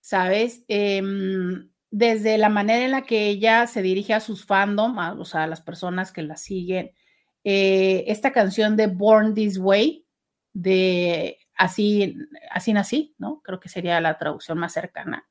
[0.00, 0.64] ¿sabes?
[0.68, 5.44] Em, desde la manera en la que ella se dirige a sus fandom, o sea,
[5.44, 6.92] a las personas que la siguen.
[7.44, 10.06] Eh, esta canción de Born This Way,
[10.52, 12.16] de Así,
[12.52, 13.42] así nací, ¿no?
[13.42, 15.28] Creo que sería la traducción más cercana.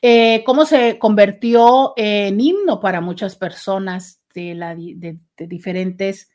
[0.00, 6.30] Eh, cómo se convirtió en himno para muchas personas de, la, de, diferentes,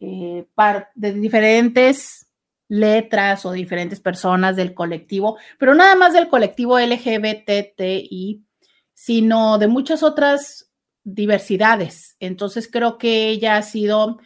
[0.00, 0.46] eh,
[0.94, 2.28] de diferentes
[2.68, 8.44] letras o diferentes personas del colectivo, pero nada más del colectivo LGBTI,
[8.92, 10.70] sino de muchas otras
[11.02, 12.16] diversidades.
[12.20, 14.18] Entonces creo que ella ha sido,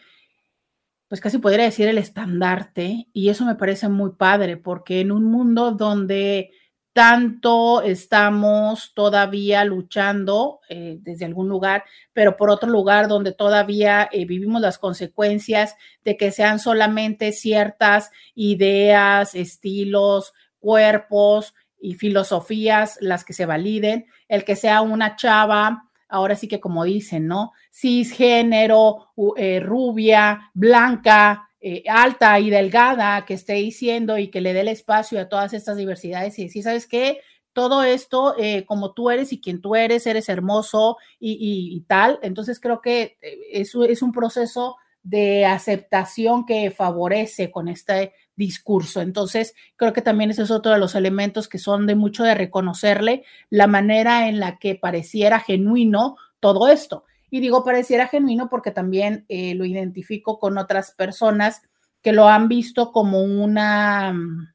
[1.08, 5.24] pues casi podría decir el estandarte, y eso me parece muy padre, porque en un
[5.24, 6.50] mundo donde
[6.92, 14.26] tanto estamos todavía luchando eh, desde algún lugar, pero por otro lugar donde todavía eh,
[14.26, 23.32] vivimos las consecuencias de que sean solamente ciertas ideas, estilos, cuerpos y filosofías las que
[23.32, 27.52] se validen, el que sea una chava, ahora sí que como dicen, ¿no?
[27.72, 34.62] Cisgénero, eh, rubia, blanca, eh, alta y delgada que esté diciendo y que le dé
[34.62, 37.20] el espacio a todas estas diversidades y decir, ¿sabes qué?
[37.52, 42.18] Todo esto, eh, como tú eres y quien tú eres, eres hermoso y, tal.
[42.22, 49.00] Entonces creo que eh, eso es un proceso de aceptación que favorece con este discurso.
[49.00, 52.34] Entonces, creo que también ese es otro de los elementos que son de mucho de
[52.34, 57.04] reconocerle la manera en la que pareciera genuino todo esto.
[57.32, 61.62] Y digo pareciera genuino porque también eh, lo identifico con otras personas
[62.02, 64.52] que lo han visto como una mm,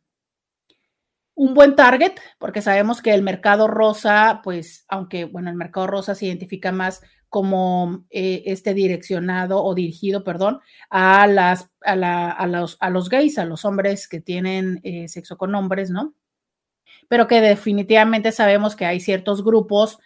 [1.33, 6.13] un buen target, porque sabemos que el mercado rosa, pues, aunque, bueno, el mercado rosa
[6.13, 10.59] se identifica más como eh, este direccionado o dirigido, perdón,
[10.91, 15.55] a, las, a, los, a los gays, a los hombres que tienen eh, sexo con
[15.55, 16.13] hombres, ¿no?
[17.07, 19.97] Pero que definitivamente sabemos que hay ciertos grupos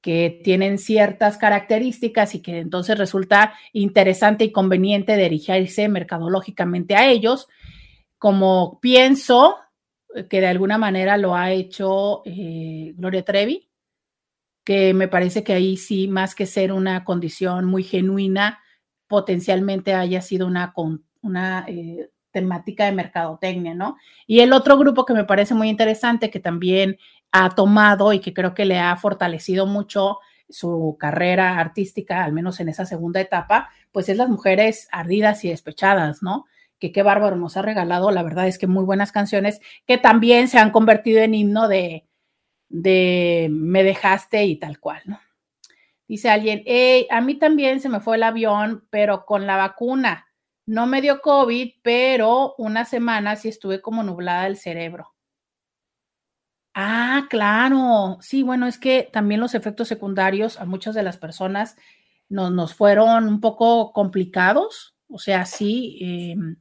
[0.00, 7.48] que tienen ciertas características y que entonces resulta interesante y conveniente dirigirse mercadológicamente a ellos,
[8.18, 9.56] como pienso
[10.28, 13.68] que de alguna manera lo ha hecho eh, Gloria Trevi,
[14.64, 18.60] que me parece que ahí sí, más que ser una condición muy genuina,
[19.06, 20.72] potencialmente haya sido una,
[21.22, 23.96] una eh, temática de mercadotecnia, ¿no?
[24.26, 26.98] Y el otro grupo que me parece muy interesante, que también
[27.32, 32.60] ha tomado y que creo que le ha fortalecido mucho su carrera artística, al menos
[32.60, 36.46] en esa segunda etapa, pues es las mujeres ardidas y despechadas, ¿no?
[36.78, 40.48] Que qué bárbaro nos ha regalado, la verdad es que muy buenas canciones que también
[40.48, 42.06] se han convertido en himno de,
[42.68, 45.20] de me dejaste y tal cual, ¿no?
[46.08, 50.26] Dice alguien, hey, a mí también se me fue el avión, pero con la vacuna.
[50.66, 55.14] No me dio COVID, pero una semana sí estuve como nublada el cerebro.
[56.74, 58.18] Ah, claro.
[58.20, 61.76] Sí, bueno, es que también los efectos secundarios a muchas de las personas
[62.28, 64.94] nos, fueron un poco complicados.
[65.08, 66.56] O sea, sí, em,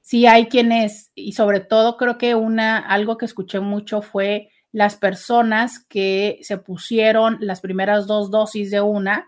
[0.00, 4.96] sí hay quienes, y sobre todo creo que una, algo que escuché mucho fue las
[4.96, 9.26] personas que se pusieron las primeras dos dosis de una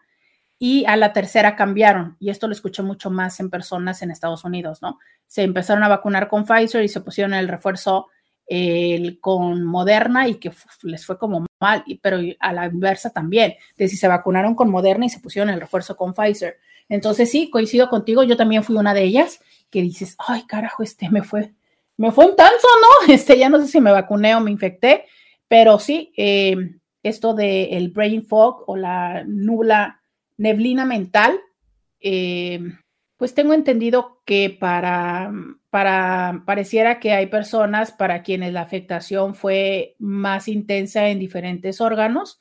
[0.58, 2.16] y a la tercera cambiaron.
[2.20, 4.98] Y esto lo escuché mucho más en personas en Estados Unidos, ¿no?
[5.26, 8.08] Se empezaron a vacunar con Pfizer y se pusieron el refuerzo
[8.52, 13.88] el, con Moderna y que les fue como mal, pero a la inversa también, de
[13.88, 16.58] si se vacunaron con Moderna y se pusieron el refuerzo con Pfizer.
[16.90, 19.40] Entonces sí, coincido contigo, yo también fui una de ellas
[19.70, 21.54] que dices, ay carajo, este me fue,
[21.96, 22.68] me fue un tanzo,
[23.06, 23.14] ¿no?
[23.14, 25.06] Este ya no sé si me vacuné o me infecté,
[25.48, 26.56] pero sí, eh,
[27.02, 30.02] esto del el brain fog o la nubla,
[30.36, 31.40] neblina mental,
[32.00, 32.60] eh,
[33.22, 35.32] pues tengo entendido que para,
[35.70, 42.40] para, pareciera que hay personas para quienes la afectación fue más intensa en diferentes órganos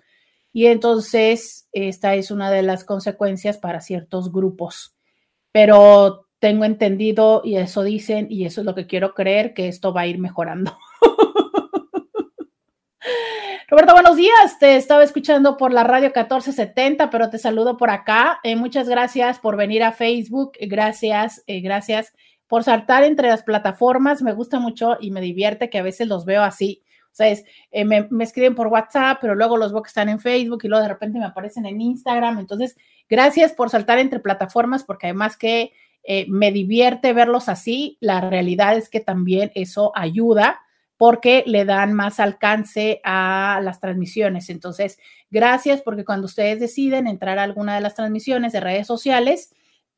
[0.52, 4.98] y entonces esta es una de las consecuencias para ciertos grupos.
[5.52, 9.94] Pero tengo entendido y eso dicen y eso es lo que quiero creer que esto
[9.94, 10.76] va a ir mejorando.
[13.72, 14.60] Roberto, buenos días.
[14.60, 18.42] Te estaba escuchando por la radio 1470, pero te saludo por acá.
[18.44, 20.52] Eh, muchas gracias por venir a Facebook.
[20.60, 22.14] Gracias, eh, gracias
[22.48, 24.22] por saltar entre las plataformas.
[24.24, 26.84] Me gusta mucho y me divierte que a veces los veo así.
[27.14, 27.34] O sea,
[27.72, 30.68] eh, me, me, escriben por WhatsApp, pero luego los veo que están en Facebook y
[30.68, 32.40] luego de repente me aparecen en Instagram.
[32.40, 32.76] Entonces,
[33.08, 35.72] gracias por saltar entre plataformas, porque además que
[36.28, 40.60] me divierte verlos así, la realidad es que también eso ayuda
[41.02, 44.52] porque le dan más alcance a las transmisiones.
[44.52, 45.00] Entonces,
[45.32, 49.52] gracias porque cuando ustedes deciden entrar a alguna de las transmisiones de redes sociales,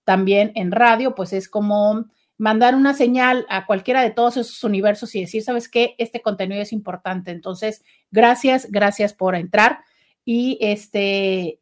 [0.05, 2.05] también en radio, pues es como
[2.37, 5.93] mandar una señal a cualquiera de todos esos universos y decir, ¿sabes qué?
[5.97, 7.31] Este contenido es importante.
[7.31, 9.79] Entonces, gracias, gracias por entrar
[10.23, 11.59] y este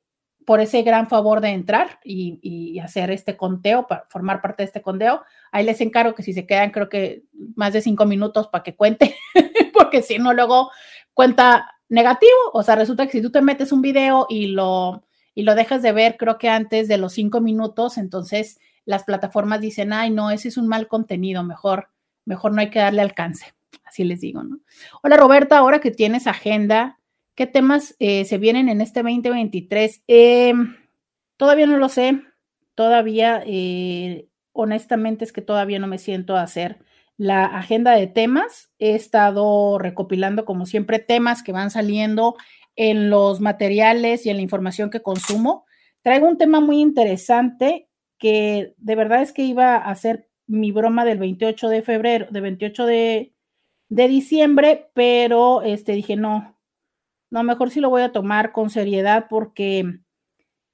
[0.51, 4.81] por ese gran favor de entrar y, hacer este conteo, para formar parte de este
[4.81, 5.23] conteo.
[5.49, 7.23] Ahí les encargo que si se quedan, creo que
[7.55, 9.15] más de cinco minutos para que cuente,
[9.73, 10.69] porque si no, luego
[11.13, 12.33] cuenta negativo.
[12.51, 15.81] O sea, resulta que si tú te metes un video y lo, y lo dejas
[15.83, 20.31] de ver, creo que antes de los cinco minutos, entonces las plataformas dicen, ay, no,
[20.31, 21.91] ese es un mal contenido, mejor,
[22.25, 23.53] mejor no hay que darle alcance.
[23.85, 24.59] Así les digo, ¿no?
[25.01, 26.99] Hola Roberta, ahora que tienes agenda,
[27.35, 30.03] ¿Qué temas eh, se vienen en este 2023?
[30.07, 30.75] Em,
[31.37, 32.21] todavía no lo sé.
[32.75, 36.79] Todavía, eh, honestamente, es que todavía no me siento a hacer
[37.17, 38.71] la agenda de temas.
[38.79, 42.35] He estado recopilando, como siempre, temas que van saliendo
[42.75, 45.65] en los materiales y en la información que consumo.
[46.01, 51.05] Traigo un tema muy interesante que de verdad es que iba a hacer mi broma
[51.05, 53.33] del 28 de febrero, de 28 de,
[53.89, 56.50] de diciembre, pero este dije, no,
[57.31, 59.99] no, mejor sí lo voy a tomar con seriedad porque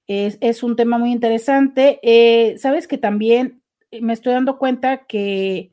[0.07, 1.99] es, un tema muy interesante.
[2.01, 3.61] Eh, Sabes que también
[4.01, 5.71] me estoy dando cuenta que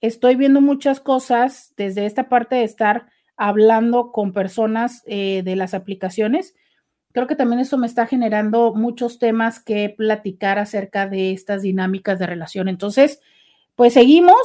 [0.00, 5.72] estoy viendo muchas cosas desde esta parte de estar hablando con personas eh, de las
[5.72, 6.54] aplicaciones.
[7.12, 12.18] Creo que también eso me está generando muchos temas que platicar acerca de estas dinámicas
[12.18, 12.68] de relación.
[12.68, 13.20] Entonces,
[13.74, 14.36] pues seguimos,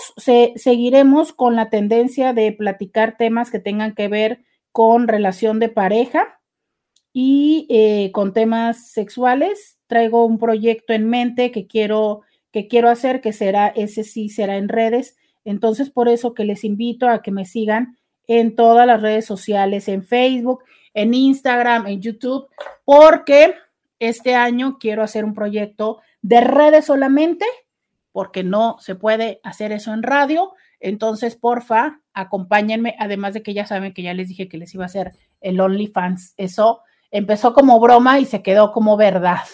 [0.55, 6.39] seguiremos con la tendencia de platicar temas que tengan que ver con relación de pareja
[7.13, 9.79] y eh, con temas sexuales.
[9.87, 14.57] Traigo un proyecto en mente que quiero, que quiero hacer, que será, ese sí será
[14.57, 15.17] en redes.
[15.43, 17.97] Entonces, por eso que les invito a que me sigan
[18.27, 20.63] en todas las redes sociales, en Facebook,
[20.93, 22.47] en Instagram, en YouTube,
[22.85, 23.55] porque
[23.99, 27.45] este año quiero hacer un proyecto de redes solamente,
[28.11, 30.53] porque no se puede hacer eso en radio.
[30.81, 34.83] Entonces, porfa, acompáñenme, además de que ya saben que ya les dije que les iba
[34.83, 36.33] a hacer el OnlyFans.
[36.37, 39.45] Eso empezó como broma y se quedó como verdad.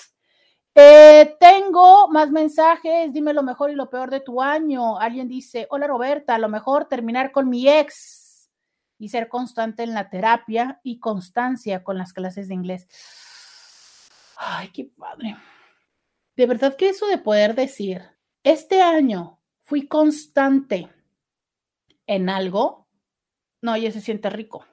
[0.73, 4.99] Eh, tengo más mensajes, dime lo mejor y lo peor de tu año.
[4.99, 8.49] Alguien dice, hola Roberta, lo mejor terminar con mi ex
[8.99, 12.87] y ser constante en la terapia y constancia con las clases de inglés.
[14.37, 15.35] Ay, qué padre.
[16.35, 18.03] De verdad que eso de poder decir,
[18.43, 20.87] este año fui constante
[22.07, 22.87] en algo,
[23.61, 24.65] no, ya se siente rico.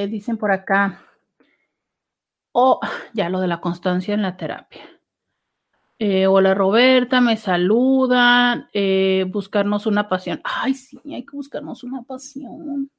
[0.09, 1.01] dicen por acá.
[2.51, 2.79] Oh
[3.13, 4.94] ya lo de la constancia en la terapia
[5.97, 8.67] Eh, hola Roberta, me saludan.
[8.73, 10.41] Eh, buscarnos una pasión.
[10.43, 12.91] Ay, sí, hay que buscarnos una pasión.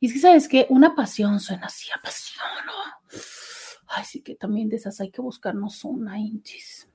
[0.00, 0.66] Y es que, ¿sabes qué?
[0.68, 2.44] Una pasión suena así a pasión.
[3.86, 6.88] Ay, sí que también de esas hay que buscarnos una, inchis.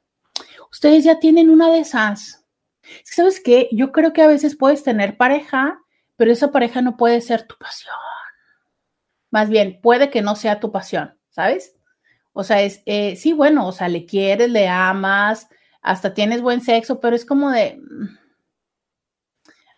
[0.72, 2.46] Ustedes ya tienen una de esas.
[3.04, 3.70] ¿Sabes qué?
[3.72, 5.80] Yo creo que a veces puedes tener pareja,
[6.18, 7.96] pero esa pareja no puede ser tu pasión.
[9.32, 11.79] Más bien, puede que no sea tu pasión, ¿sabes?
[12.34, 15.48] O sea, es, eh, sí, bueno, o sea, le quieres, le amas,
[15.82, 17.80] hasta tienes buen sexo, pero es como de...
[17.82, 18.18] Mm,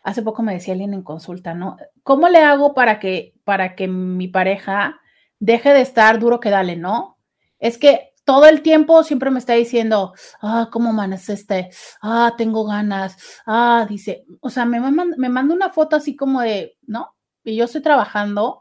[0.04, 1.78] hace poco me decía alguien en consulta, ¿no?
[2.04, 5.00] ¿Cómo le hago para que, para que mi pareja
[5.40, 7.18] deje de estar duro que dale, ¿no?
[7.60, 11.70] Es que todo el tiempo siempre me está diciendo, ah, ¿cómo este?
[12.02, 13.18] Ah, tengo ganas.
[13.46, 17.16] Ah, dice, o sea, me, me manda una foto así como de, ¿no?
[17.44, 18.61] Y yo estoy trabajando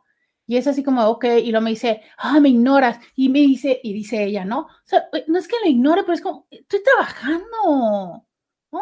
[0.51, 2.99] y es así como, ok, y luego me dice, ah, me ignoras.
[3.15, 4.63] Y me dice, y dice ella, ¿no?
[4.63, 8.27] O sea, no es que lo ignore, pero es como, estoy trabajando.
[8.73, 8.81] Ah".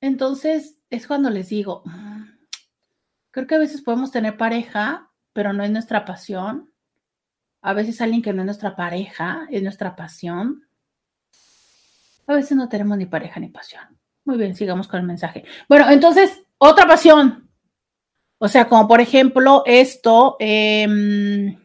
[0.00, 2.22] Entonces, es cuando les digo, mm,
[3.32, 6.72] creo que a veces podemos tener pareja pero no es nuestra pasión.
[7.62, 10.68] A veces alguien que no es nuestra pareja, es nuestra pasión.
[12.26, 13.98] A veces no tenemos ni pareja ni pasión.
[14.24, 15.44] Muy bien, sigamos con el mensaje.
[15.68, 17.47] Bueno, entonces, otra pasión.
[18.38, 21.58] O sea, como por ejemplo esto, em,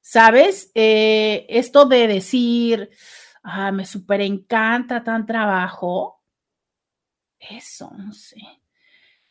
[0.00, 0.70] ¿sabes?
[0.74, 2.90] Eh, esto de decir,
[3.42, 6.22] ah, me súper encanta tan trabajo.
[7.38, 8.36] Eso, no sé.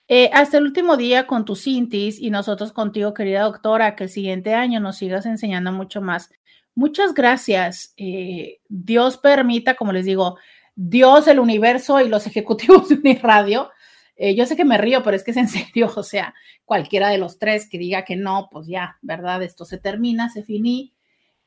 [0.08, 4.10] Eh, hasta el último día con tus cintis y nosotros contigo, querida doctora, que el
[4.10, 6.30] siguiente año nos sigas enseñando mucho más.
[6.76, 7.94] Muchas gracias.
[7.98, 10.38] Eh, Dios permita, como les digo,
[10.76, 13.72] Dios, el universo y los ejecutivos de Uniradio.
[14.16, 16.34] Eh, yo sé que me río, pero es que es en serio, o sea,
[16.66, 19.44] cualquiera de los tres que diga que no, pues ya, ¿verdad?
[19.44, 20.94] Esto se termina, se finí.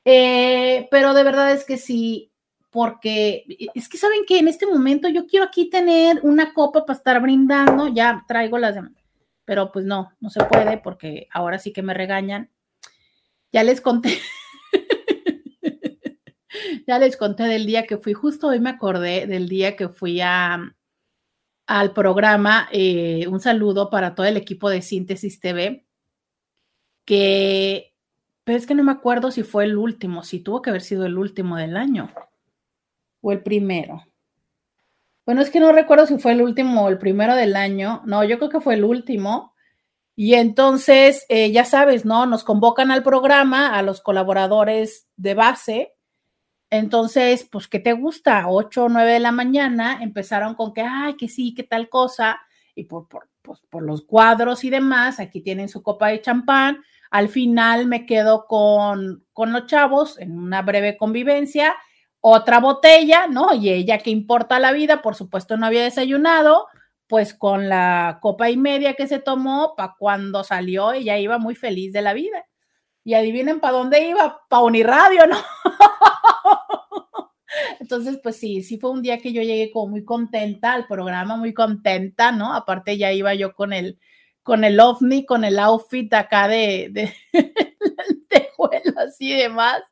[0.05, 2.33] pero de verdad es que sí,
[2.77, 6.99] porque es que saben que en este momento yo quiero aquí tener una copa para
[6.99, 8.93] estar brindando, ya traigo las demás,
[9.47, 12.51] pero pues no, no se puede porque ahora sí que me regañan.
[13.51, 14.19] Ya les conté,
[16.87, 20.21] ya les conté del día que fui, justo hoy me acordé del día que fui
[20.21, 20.77] a,
[21.67, 25.85] al programa, eh, un saludo para todo el equipo de Síntesis TV,
[27.05, 27.95] que,
[28.45, 31.07] pero es que no me acuerdo si fue el último, si tuvo que haber sido
[31.07, 32.11] el último del año
[33.21, 34.05] o el primero.
[35.27, 38.03] Bueno, es que no recuerdo si fue el último o el primero del año.
[38.07, 39.53] No, yo creo que fue el último.
[40.15, 42.27] Y entonces, eh, ya sabes, ¿no?
[42.27, 45.96] Nos convocan al programa, a los colaboradores de base.
[46.71, 48.49] Entonces, pues, ¿qué te gusta?
[48.49, 52.41] 8 o 9 de la mañana empezaron con que, ay, que sí, que tal cosa.
[52.75, 56.83] Y por, por, pues, por los cuadros y demás, aquí tienen su copa de champán.
[57.11, 61.77] Al final me quedo con, con los chavos en una breve convivencia
[62.29, 63.55] otra botella, ¿no?
[63.55, 66.67] Y ella que importa la vida, por supuesto no había desayunado,
[67.07, 71.55] pues con la copa y media que se tomó, para cuando salió ella iba muy
[71.55, 72.45] feliz de la vida.
[73.05, 75.37] Y adivinen para dónde iba, para Uniradio, ¿no?
[77.87, 81.37] Entonces, pues sí, sí fue un día que yo llegué como muy contenta al programa,
[81.37, 82.53] muy contenta, ¿no?
[82.53, 84.01] Aparte ya iba yo con el,
[84.43, 87.15] con el ovni, con el outfit acá de, de,
[88.97, 89.83] así y demás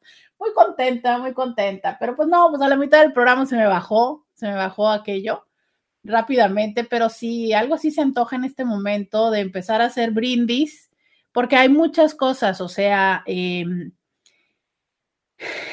[0.41, 1.97] muy contenta, muy contenta.
[2.01, 4.91] Pero pues no, pues a la mitad del programa se me bajó, se me bajó
[4.91, 5.47] aquello
[6.03, 10.91] rápidamente, pero sí, algo así se antoja en este momento de empezar a hacer brindis,
[11.33, 13.93] porque hay muchas cosas, o sea, em,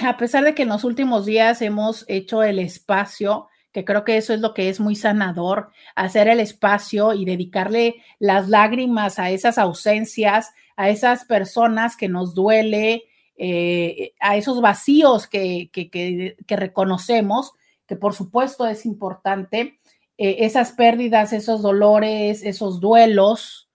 [0.02, 4.18] a pesar de que en los últimos días hemos hecho el espacio, que creo que
[4.18, 9.30] eso es lo que es muy sanador, hacer el espacio y dedicarle las lágrimas a
[9.30, 13.06] esas ausencias, a esas personas que nos duele,
[13.38, 15.70] eh, a esos vacíos que,
[16.48, 17.54] reconocemos,
[17.88, 19.80] que por supuesto es importante,
[20.18, 23.70] eh, esas pérdidas, esos dolores, esos duelos.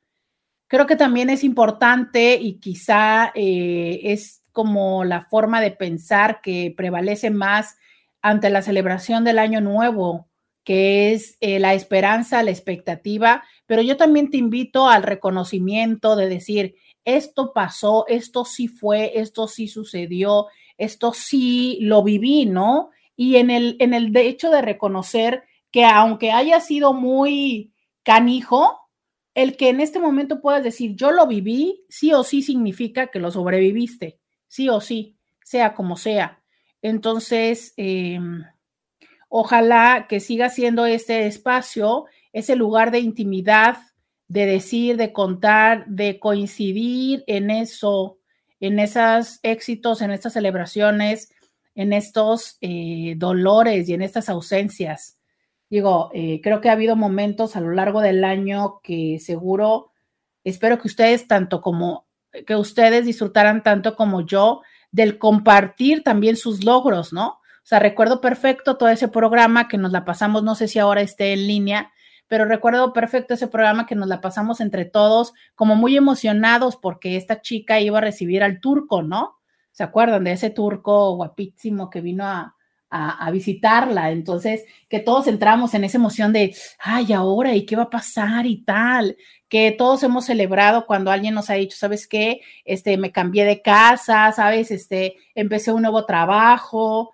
[0.68, 6.72] Creo que también es importante y quizá eh, es como la forma de pensar que
[6.74, 7.76] prevalece más
[8.22, 10.30] ante la celebración del año nuevo,
[10.64, 16.74] que es la esperanza, la expectativa, pero yo también te invito al reconocimiento de decir,
[17.04, 20.46] esto pasó, esto sí fue, esto sí sucedió,
[20.78, 22.88] esto sí lo viví, ¿no?
[23.14, 28.80] Y en el, en el hecho de reconocer que aunque haya sido muy canijo,
[29.34, 33.18] el que en este momento puedas decir yo lo viví, sí o sí significa que
[33.18, 34.18] lo sobreviviste,
[34.48, 36.40] sí o sí, sea como sea.
[36.82, 38.44] Entonces, em,
[39.28, 43.78] ojalá que siga siendo este espacio ese lugar de intimidad,
[44.28, 48.18] de decir, de contar, de coincidir en eso,
[48.60, 51.32] en esos éxitos, en estas celebraciones,
[51.74, 55.18] en estos eh, dolores y en estas ausencias.
[55.68, 59.92] Digo, eh, creo que ha habido momentos a lo largo del año que seguro,
[60.44, 62.05] espero que ustedes tanto como,
[62.44, 67.28] que ustedes disfrutaran tanto como yo del compartir también sus logros, ¿no?
[67.28, 71.00] O sea, recuerdo perfecto todo ese programa que nos la pasamos, no sé si ahora
[71.00, 71.92] esté en línea,
[72.28, 77.16] pero recuerdo perfecto ese programa que nos la pasamos entre todos, como muy emocionados porque
[77.16, 79.36] esta chica iba a recibir al turco, ¿no?
[79.72, 82.56] ¿Se acuerdan de ese turco guapísimo que vino a,
[82.90, 84.10] a, visitarla.
[84.10, 88.46] Entonces, que todos entramos en esa emoción de, ay, ahora, ¿y qué va a pasar?
[88.46, 89.16] Y tal,
[89.48, 92.40] que todos hemos celebrado cuando alguien nos ha dicho, ¿sabes qué?
[92.64, 94.70] Este, me cambié de casa, ¿sabes?
[94.70, 97.12] Este, empecé un nuevo trabajo.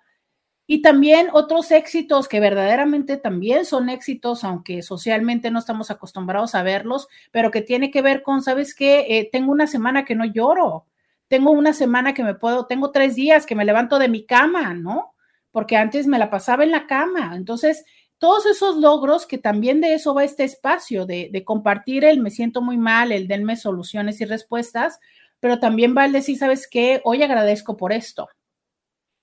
[0.67, 6.63] Y también otros éxitos que verdaderamente también son éxitos, aunque socialmente no estamos acostumbrados a
[6.63, 9.19] verlos, pero que tiene que ver con, ¿sabes qué?
[9.19, 10.87] Eh, tengo una semana que no lloro,
[11.29, 14.73] tengo una semana que me puedo, tengo tres días que me levanto de mi cama,
[14.75, 15.13] ¿no?
[15.53, 17.37] porque antes me la pasaba en la cama.
[17.37, 17.85] Entonces,
[18.23, 22.63] todos esos logros, que también de eso va este espacio, de, compartir el me siento
[22.63, 25.01] muy mal, el denme soluciones y respuestas,
[25.41, 27.01] pero también va el decir, ¿sabes qué?
[27.03, 28.29] Hoy agradezco por esto.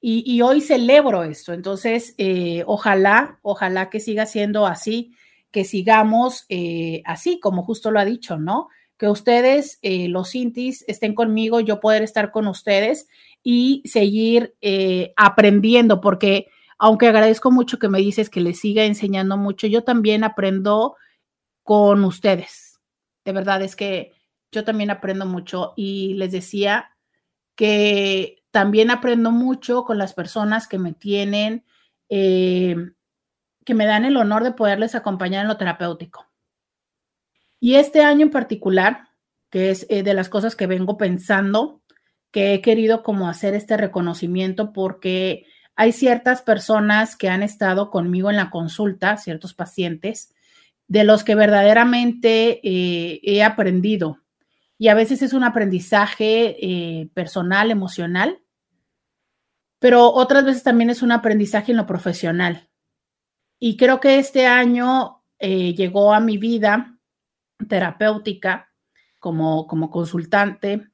[0.01, 1.53] Y, hoy celebro esto.
[1.53, 5.13] Entonces, eh, ojalá, ojalá que siga siendo así,
[5.49, 8.67] que sigamos eh, así, como justo lo ha dicho, ¿no?
[8.97, 13.07] Que ustedes, eh, los Intis, estén conmigo, yo poder estar con ustedes
[13.43, 14.55] y seguir
[15.15, 16.47] aprendiendo, porque
[16.79, 20.95] aunque agradezco mucho que me dices que les siga enseñando mucho, yo también aprendo
[21.61, 22.79] con ustedes.
[23.25, 24.13] De verdad es que
[24.51, 26.95] yo también aprendo mucho y les decía
[27.55, 31.65] que también aprendo mucho con las personas que me tienen,
[32.07, 32.75] eh,
[33.65, 36.25] que me dan el honor de poderles acompañar en lo terapéutico.
[37.59, 39.09] Y este año en particular,
[39.49, 41.81] que es eh, de las cosas que vengo pensando,
[42.31, 45.45] que he querido como hacer este reconocimiento porque
[45.79, 50.35] hay ciertas personas que han estado conmigo en la consulta, ciertos pacientes,
[50.89, 54.19] de los que verdaderamente eh, he aprendido.
[54.77, 58.41] Y a veces es un aprendizaje eh, personal, emocional,
[59.79, 62.69] pero otras veces también es un aprendizaje en lo profesional.
[63.57, 66.99] Y creo que este año eh, llegó a mi vida
[67.69, 68.69] terapéutica
[69.17, 70.89] como, como consultante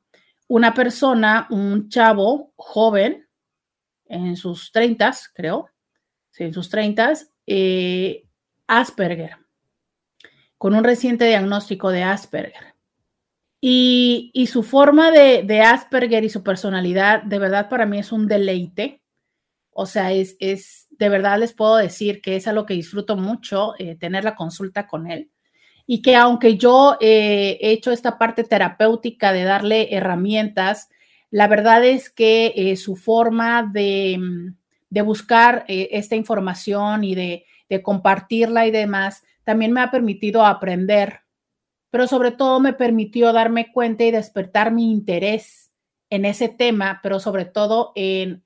[0.48, 3.25] una persona, un chavo joven,
[4.06, 5.70] en sus treintas, creo,
[6.38, 8.26] en sus treintas, eh,
[8.68, 9.38] Asperger,
[10.58, 12.76] con un reciente diagnóstico de Asperger.
[13.62, 19.02] Y, su forma de, Asperger y su personalidad, de verdad para mí es un deleite.
[19.72, 23.74] O sea, es, es de verdad les puedo decir que es algo que disfruto mucho,
[23.80, 25.32] eh, tener la consulta con él
[25.88, 30.90] y que aunque yo eh, he hecho esta parte terapéutica de darle herramientas,
[31.32, 37.46] la verdad es que eh, su forma de, mm, buscar eh, esta información y de,
[37.70, 41.22] de compartirla y demás, también me ha permitido aprender,
[41.90, 45.72] pero sobre todo me permitió darme cuenta y despertar mi interés
[46.10, 48.44] en ese tema, pero sobre todo en,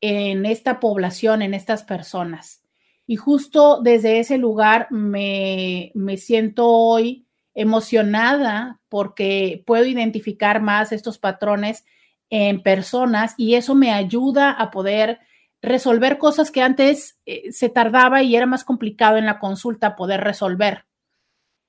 [0.00, 2.62] en esta población, en estas personas.
[3.06, 7.25] Y justo desde ese lugar me, siento hoy
[7.56, 11.84] emocionada porque puedo identificar más estos patrones
[12.28, 15.20] en personas y eso me ayuda a poder
[15.62, 20.20] resolver cosas que antes eh, se tardaba y era más complicado en la consulta poder
[20.20, 20.84] resolver.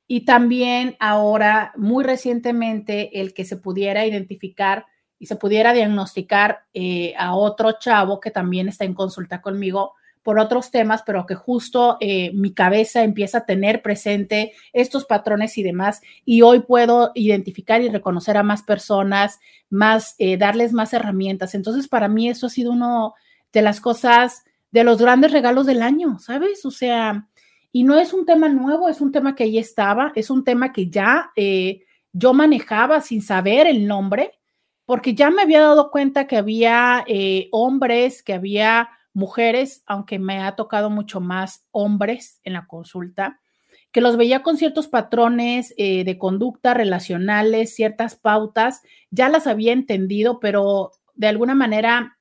[0.07, 4.85] Y también ahora, muy recientemente, el que se pudiera identificar
[5.19, 9.93] y se pudiera diagnosticar eh, a otro chavo que también está en consulta conmigo,
[10.27, 15.57] por otros temas, pero que justo eh, mi cabeza empieza a tener presente estos patrones
[15.57, 20.91] y demás, y hoy puedo identificar y reconocer a más personas, más, eh, darles más
[20.91, 21.55] herramientas.
[21.55, 23.13] Entonces, para mí eso ha sido uno
[23.53, 26.65] de las cosas, de los grandes regalos del año, ¿sabes?
[26.65, 27.29] O sea,
[27.71, 30.73] y no es un tema nuevo, es un tema que ya estaba, es un tema
[30.73, 34.33] que ya eh, yo manejaba sin saber el nombre,
[34.83, 37.05] porque ya me había dado cuenta que había
[37.51, 43.39] hombres, que había mujeres, aunque me ha tocado mucho más hombres en la consulta,
[43.91, 49.73] que los veía con ciertos patrones eh, de conducta relacionales, ciertas pautas, ya las había
[49.73, 52.19] entendido, pero de alguna manera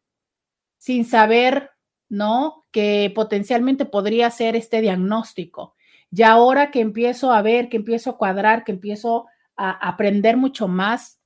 [0.78, 1.70] sin saber,
[2.08, 2.64] ¿no?
[2.70, 5.74] Que potencialmente podría ser este diagnóstico.
[6.10, 10.66] Y ahora que empiezo a ver, que empiezo a cuadrar, que empiezo a aprender mucho
[10.66, 11.20] más,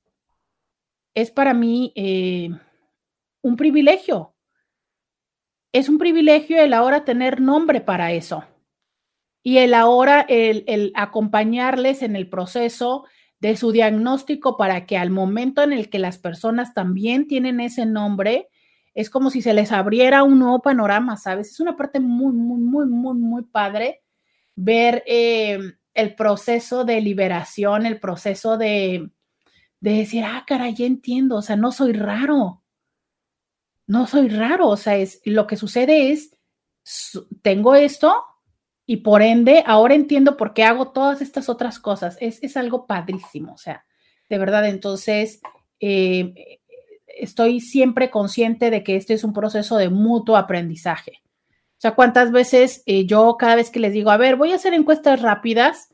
[1.13, 2.49] es para mí eh,
[3.41, 4.35] un privilegio,
[5.73, 8.43] es un privilegio el ahora tener nombre para eso
[9.43, 13.05] y el ahora el, acompañarles en el proceso
[13.39, 17.87] de su diagnóstico para que al momento en el que las personas también tienen ese
[17.87, 18.49] nombre,
[18.93, 21.49] es como si se les abriera un nuevo panorama, ¿sabes?
[21.49, 24.01] Es una parte muy, muy, muy, muy, muy padre
[24.55, 25.57] ver eh,
[25.95, 29.09] el proceso de liberación, el proceso de,
[29.79, 32.60] de decir, ah, caray, ya entiendo, o sea, no soy raro,
[33.91, 36.33] no soy raro, o sea, es, lo que sucede es,
[37.41, 38.23] tengo esto
[38.85, 42.87] y por ende ahora entiendo por qué hago todas estas otras cosas, es, es algo
[42.87, 43.83] padrísimo, o sea,
[44.29, 45.41] de verdad, entonces,
[45.81, 46.59] eh,
[47.05, 51.21] estoy siempre consciente de que este es un proceso de mutuo aprendizaje.
[51.41, 54.55] O sea, cuántas veces eh, yo cada vez que les digo, a ver, voy a
[54.55, 55.89] hacer encuestas rápidas,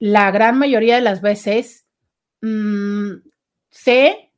[0.00, 1.86] la gran mayoría de las veces
[2.40, 3.18] mmm,
[3.70, 4.29] sé,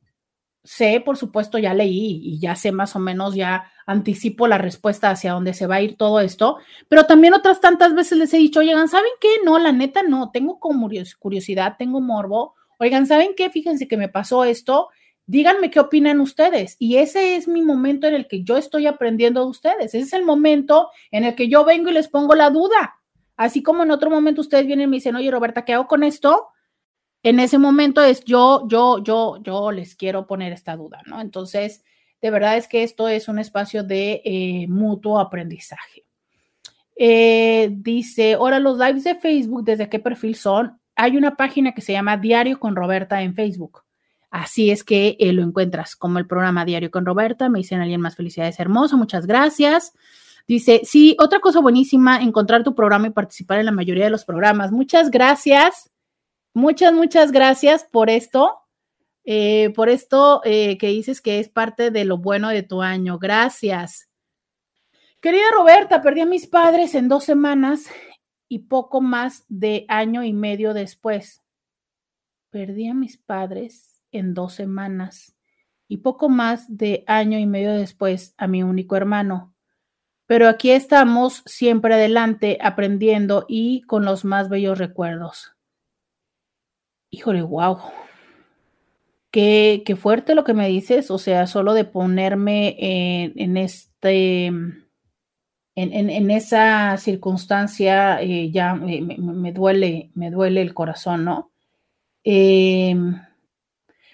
[0.63, 5.09] sé, por supuesto, ya leí y ya sé más o menos, ya anticipo la respuesta
[5.09, 6.57] hacia dónde se va a ir todo esto,
[6.87, 9.27] pero también otras tantas veces les he dicho, oigan, ¿saben qué?
[9.43, 13.49] No, la neta no, tengo curiosidad, tengo morbo, oigan, ¿saben qué?
[13.49, 14.89] Fíjense que me pasó esto
[15.25, 16.75] díganme qué opinan ustedes.
[16.79, 19.93] Y ese es mi momento en el que yo estoy aprendiendo de ustedes.
[19.93, 22.95] Ese es el momento en el que yo vengo y les pongo la duda.
[23.35, 26.03] Así como en otro momento ustedes vienen y me dicen, oye, Roberta, ¿qué hago con
[26.03, 26.47] esto?
[27.23, 31.21] En ese momento es yo, yo, yo, yo les quiero poner esta duda, ¿no?
[31.21, 31.83] Entonces,
[32.21, 36.05] de verdad es que esto es un espacio de eh, mutuo aprendizaje.
[36.95, 40.79] Eh, dice, ahora los lives de Facebook, ¿desde qué perfil son?
[40.95, 43.83] Hay una página que se llama Diario con Roberta en Facebook.
[44.29, 47.49] Así es que eh, lo encuentras como el programa Diario con Roberta.
[47.49, 49.93] Me dicen alguien más felicidades, hermoso, muchas gracias.
[50.47, 54.25] Dice, sí, otra cosa buenísima, encontrar tu programa y participar en la mayoría de los
[54.25, 54.71] programas.
[54.71, 55.89] Muchas gracias,
[56.53, 58.59] muchas, muchas gracias por esto,
[59.25, 63.19] eh, por esto eh, que dices que es parte de lo bueno de tu año.
[63.19, 64.09] Gracias.
[65.21, 67.85] Querida Roberta, perdí a mis padres en dos semanas
[68.49, 71.41] y poco más de año y medio después.
[72.49, 75.35] Perdí a mis padres en dos semanas
[75.87, 79.53] y poco más de año y medio después a mi único hermano.
[80.25, 85.52] Pero aquí estamos siempre adelante, aprendiendo y con los más bellos recuerdos.
[87.13, 87.77] Híjole, wow.
[89.29, 94.79] Qué, qué fuerte lo que me dices, o sea, solo de ponerme en, este, en,
[95.75, 101.51] en, esa circunstancia, eh, ya me, me, duele, me duele el corazón, ¿no?
[102.23, 102.95] Eh,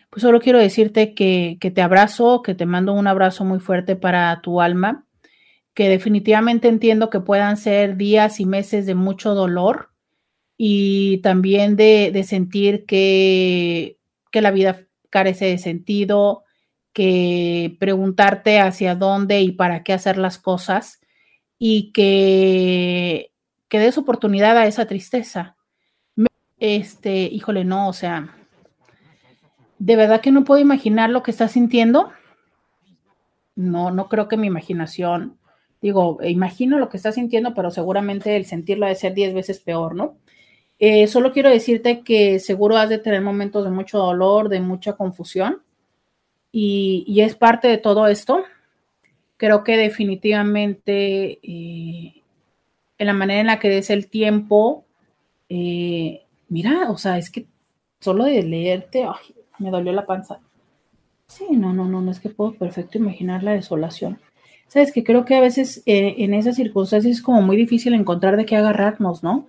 [0.10, 4.42] pues solo quiero decirte que, te abrazo, que te mando un abrazo muy fuerte para
[4.42, 5.06] tu alma,
[5.74, 9.89] que definitivamente entiendo que puedan ser días y meses de mucho dolor
[10.62, 13.98] y también de, sentir que,
[14.30, 16.44] que la vida carece de sentido,
[16.92, 21.00] que preguntarte hacia dónde y para qué hacer las cosas
[21.58, 23.32] y que,
[23.70, 25.56] que des oportunidad a esa tristeza.
[26.58, 28.36] Este, híjole, no, o sea,
[29.78, 32.12] de verdad que no puedo imaginar lo que está sintiendo.
[33.56, 35.40] No, no creo que mi imaginación,
[35.82, 39.62] digo, imagino lo que está sintiendo, pero seguramente el sentirlo ha de ser diez veces
[39.62, 40.18] peor, ¿no?
[40.80, 44.94] Eh, solo quiero decirte que seguro has de tener momentos de mucho dolor, de mucha
[44.94, 45.62] confusión,
[46.52, 48.44] y, es parte de todo esto.
[49.38, 52.24] Creo que definitivamente eh,
[52.98, 54.86] en la manera en la que des el tiempo,
[55.50, 57.46] eh, mira, o sea, es que
[58.00, 59.06] solo de leerte,
[59.60, 60.40] me dolió la panza.
[61.28, 64.20] Sí, no, no, no, no es que puedo perfecto imaginar la desolación.
[64.68, 68.46] Sabes que creo que a veces en esas circunstancias es como muy difícil encontrar de
[68.46, 69.48] qué agarrarnos, ¿no?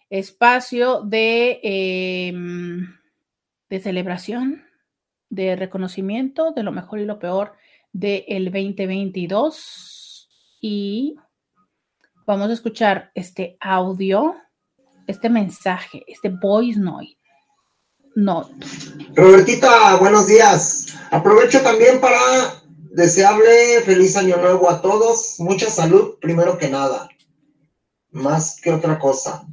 [0.09, 2.88] espacio de, em,
[3.69, 4.63] de celebración,
[5.29, 7.53] de reconocimiento de lo mejor y lo peor
[7.91, 10.29] del 2022.
[10.61, 11.15] Y
[12.25, 14.36] vamos a escuchar este audio,
[15.07, 17.17] este mensaje, este voice note.
[18.16, 18.49] No.
[19.16, 20.88] Robertita, buenos días.
[21.09, 22.20] Aprovecho también para
[22.91, 27.09] desearle feliz año nuevo a todos, mucha salud primero que nada,
[28.11, 29.47] más que otra cosa.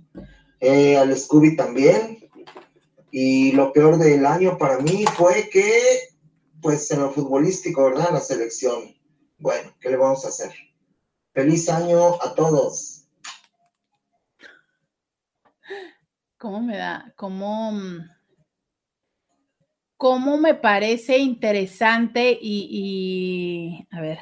[0.61, 2.19] Eh, al Scooby también.
[3.11, 5.81] Y lo peor del año para mí fue que,
[6.61, 8.11] pues en lo futbolístico, ¿verdad?
[8.13, 8.95] La selección.
[9.39, 10.53] Bueno, ¿qué le vamos a hacer?
[11.33, 13.07] Feliz año a todos.
[16.37, 17.13] ¿Cómo me da?
[17.17, 17.73] ¿Cómo...
[20.01, 24.19] cómo me parece interesante y, a ver,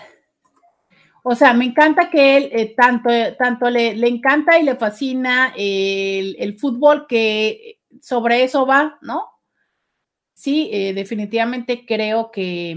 [1.22, 3.09] o sea, me encanta que él eh, tanto,
[3.39, 9.29] tanto le, encanta y le fascina el, fútbol que sobre eso va, ¿no?
[10.35, 12.76] Sí, eh, definitivamente creo que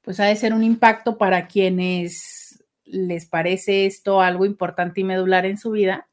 [0.00, 5.44] pues ha de ser un impacto para quienes les parece esto algo importante y medular
[5.44, 6.07] en su vida.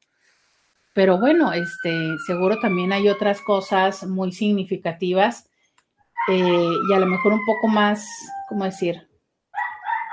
[0.96, 5.50] Pero bueno, este, seguro también hay otras cosas muy significativas
[6.30, 8.08] eh, y a lo mejor un poco más,
[8.48, 9.06] ¿cómo decir?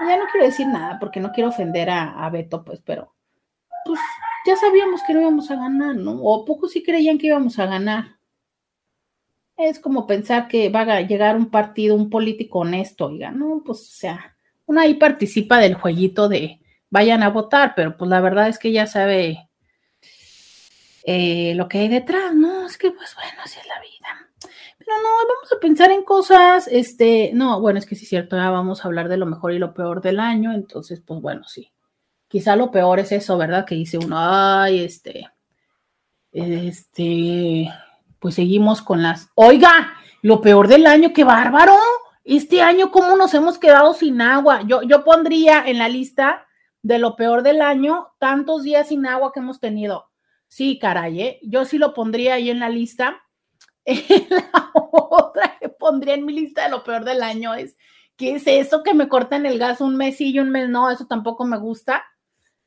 [0.01, 3.15] Ya no quiero decir nada porque no quiero ofender a, Beto, pues, pero
[3.85, 4.01] pues
[4.45, 6.21] ya sabíamos que no íbamos a ganar, ¿no?
[6.21, 8.17] O pocos sí creían que íbamos a ganar.
[9.57, 13.83] Es como pensar que va a llegar un partido, un político honesto, oiga, no, pues,
[13.83, 16.61] o sea, uno ahí participa del jueguito de
[16.91, 19.49] vayan a votar, pero pues la verdad es que ya sabe
[21.05, 22.67] eh, lo que hay detrás, ¿no?
[22.67, 24.31] Es que, pues bueno, así es la vida.
[24.79, 28.37] Pero no, vamos a pensar en cosas, este, no, bueno, es que sí es cierto,
[28.37, 31.45] ya vamos a hablar de lo mejor y lo peor del año, entonces, pues bueno,
[31.45, 31.73] sí.
[32.29, 33.65] Quizá lo peor es eso, ¿verdad?
[33.65, 35.31] Que dice uno, ay, este,
[36.33, 37.71] este,
[38.19, 41.77] pues seguimos con las, oiga, lo peor del año, qué bárbaro.
[42.25, 44.63] Este año, ¿cómo nos hemos quedado sin agua?
[44.67, 46.47] Yo, yo pondría en la lista
[46.81, 50.12] de lo peor del año tantos días sin agua que hemos tenido.
[50.53, 51.41] Sí, caray, ¿eh?
[51.43, 53.23] yo sí lo pondría ahí en la lista.
[53.87, 57.79] la otra que pondría en mi lista de lo peor del año es,
[58.17, 60.91] ¿qué es eso que me cortan el gas un mes y un mes no?
[60.91, 62.05] Eso tampoco me gusta.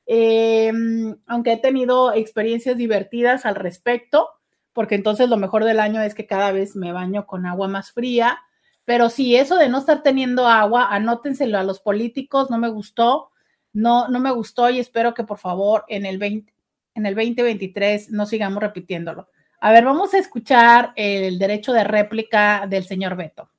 [0.07, 4.29] Em, aunque he tenido experiencias divertidas al respecto,
[4.73, 7.91] porque entonces lo mejor del año es que cada vez me baño con agua más
[7.91, 8.39] fría.
[8.83, 13.29] Pero sí, eso de no estar teniendo agua, anótenselo a los políticos, no me gustó,
[13.73, 16.54] no, no me gustó y espero que por favor en el 20,
[16.95, 19.27] en el 2023 no sigamos repitiéndolo.
[19.61, 23.49] A ver, vamos a escuchar el derecho de réplica del señor Beto.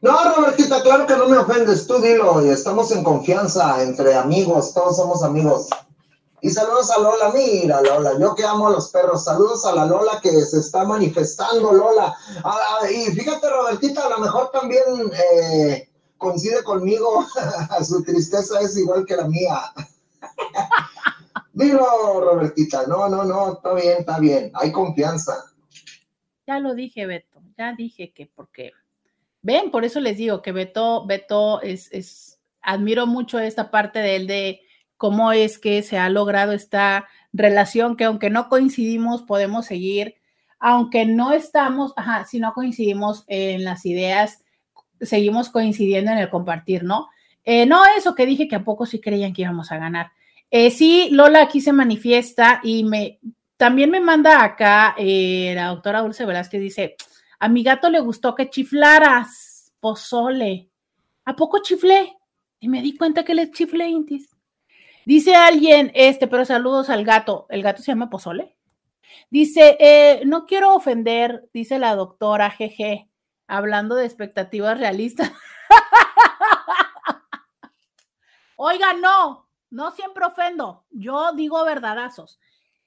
[0.00, 4.74] No, Robertita, claro que no me ofendes, tú dilo, y estamos en confianza entre amigos,
[4.74, 5.68] todos somos amigos.
[6.40, 9.86] Y saludos a Lola, mira Lola, yo que amo a los perros, saludos a la
[9.86, 12.16] Lola que se está manifestando, Lola.
[12.42, 14.82] Ah, ah, y fíjate, Robertita, a lo mejor también
[15.12, 15.88] eh,
[16.18, 17.24] coincide conmigo,
[17.84, 19.72] su tristeza es igual que la mía.
[21.52, 25.34] Dilo, Robertita, no, no, no, está bien, está bien, hay confianza.
[26.46, 28.72] Ya lo dije, Beto, ya dije que porque,
[29.42, 34.16] ven, por eso les digo que Beto, Beto es, es, admiro mucho esta parte de
[34.16, 34.60] él de
[34.96, 40.16] cómo es que se ha logrado esta relación que aunque no coincidimos, podemos seguir,
[40.58, 44.44] aunque no estamos, ajá, si no coincidimos en las ideas,
[45.00, 47.08] seguimos coincidiendo en el compartir, ¿no?
[47.44, 50.12] Eh, no eso que dije que a poco sí creían que íbamos a ganar.
[50.54, 53.18] Eh, sí, Lola aquí se manifiesta y me
[53.56, 56.96] también me manda acá eh, la doctora Dulce Velázquez dice,
[57.38, 60.68] a mi gato le gustó que chiflaras, pozole.
[61.24, 62.18] ¿A poco chiflé?
[62.60, 64.28] Y me di cuenta que le chiflé, Intis.
[65.06, 67.46] Dice alguien, este, pero saludos al gato.
[67.48, 68.54] ¿El gato se llama pozole?
[69.30, 73.08] Dice, eh, no quiero ofender, dice la doctora, jeje,
[73.46, 75.32] hablando de expectativas realistas.
[78.56, 79.41] Oiga, no,
[79.72, 82.38] no siempre ofendo, yo digo verdadazos,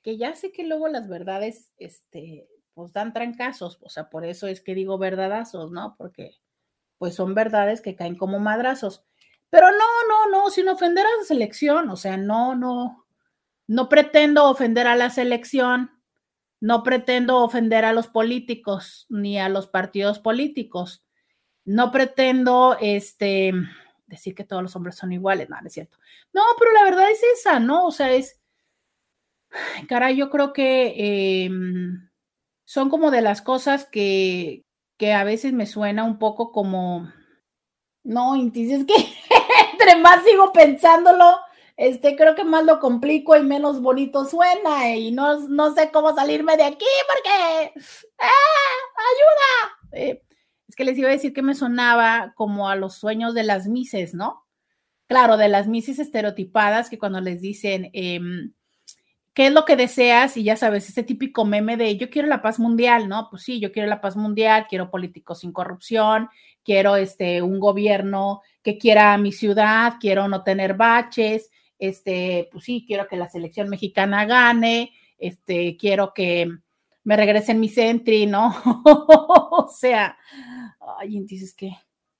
[0.03, 4.47] que ya sé que luego las verdades, este, pues dan trancazos, o sea, por eso
[4.47, 5.95] es que digo verdadazos, ¿no?
[5.97, 6.37] Porque
[6.99, 9.03] pues son verdades que caen como madrazos.
[9.49, 9.77] Pero no,
[10.07, 13.05] no, no, sin ofender a la selección, o sea, no, no,
[13.67, 15.89] no pretendo ofender a la selección,
[16.61, 21.03] no pretendo ofender a los políticos ni a los partidos políticos,
[21.63, 23.53] no pretendo, este,
[24.07, 25.97] decir que todos los hombres son iguales, no, no es cierto.
[26.33, 27.85] No, pero la verdad es esa, ¿no?
[27.85, 28.39] O sea, es,
[29.87, 32.09] caray, yo creo que em,
[32.65, 34.63] son como de las cosas que,
[34.97, 37.11] que a veces me suena un poco como,
[38.03, 38.93] No, Intis, es que
[39.73, 41.39] entre más sigo pensándolo,
[41.77, 46.15] este, creo que más lo complico y menos bonito suena y no, no sé cómo
[46.15, 47.73] salirme de aquí porque,
[48.19, 48.31] ¡ah,
[49.13, 49.75] ayuda!
[49.91, 50.24] Eh,
[50.75, 53.67] es que les iba a decir que me sonaba como a los sueños de las
[53.67, 54.43] mises, ¿no?
[55.07, 58.51] Claro, de las mises estereotipadas que cuando les dicen, em,
[59.33, 60.35] ¿qué es lo que deseas?
[60.35, 63.29] Y ya sabes, ese típico meme de yo quiero la paz mundial, ¿no?
[63.29, 66.29] Pues sí, yo quiero la paz mundial, quiero políticos sin corrupción,
[66.63, 72.83] quiero este, un gobierno que quiera mi ciudad, quiero no tener baches, este, pues sí,
[72.85, 76.49] quiero que la selección mexicana gane, este, quiero que
[77.05, 78.53] me regresen mi centri, ¿no?
[78.85, 80.17] o sea,
[80.99, 81.71] ay, dices que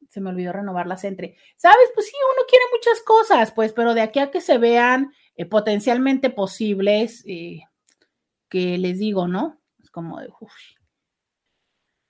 [0.07, 1.35] se me olvidó renovar la centri.
[1.57, 1.89] ¿Sabes?
[1.93, 5.45] Pues sí, uno quiere muchas cosas, pues, pero de aquí a que se vean eh,
[5.45, 7.63] potencialmente posibles, eh,
[8.47, 9.59] que les digo, ¿no?
[9.83, 10.53] Es como de, uff,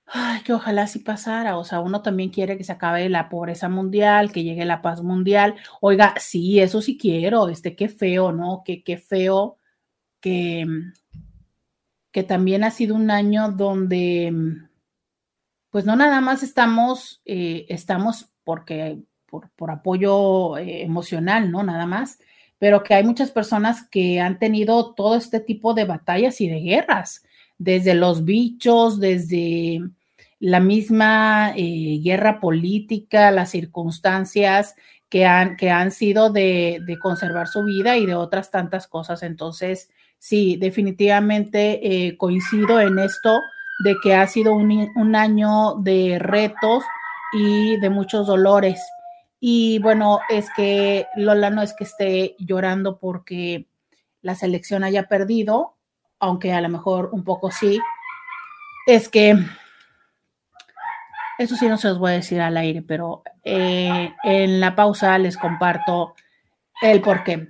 [0.06, 1.58] ay, que ojalá sí pasara.
[1.58, 5.02] O sea, uno también quiere que se acabe la pobreza mundial, que llegue la paz
[5.02, 5.56] mundial.
[5.80, 7.48] Oiga, sí, eso sí quiero.
[7.48, 8.62] Este, qué feo, ¿no?
[8.64, 9.58] Qué, qué feo
[10.20, 10.66] que,
[12.16, 14.32] que también ha sido un año donde,
[15.68, 21.62] pues no nada más estamos, eh, estamos porque por, por apoyo eh, emocional, ¿no?
[21.62, 22.18] Nada más,
[22.56, 26.60] pero que hay muchas personas que han tenido todo este tipo de batallas y de
[26.60, 27.22] guerras
[27.58, 29.82] desde los bichos, desde
[30.38, 34.74] la misma eh, guerra política, las circunstancias
[35.10, 39.22] que han, que han sido de, conservar su vida y de otras tantas cosas.
[39.22, 43.40] Entonces, sí, definitivamente eh, coincido en esto
[43.84, 46.84] de que ha sido un, un año de retos
[47.32, 48.80] y de muchos dolores.
[49.40, 53.66] Y bueno, es que Lola no es que esté llorando porque
[54.22, 55.76] la selección haya perdido,
[56.18, 57.78] aunque a lo mejor un poco sí,
[58.86, 59.36] es que,
[61.38, 65.18] eso sí no se los voy a decir al aire, pero eh, en la pausa
[65.18, 66.14] les comparto
[66.80, 67.48] el por qué.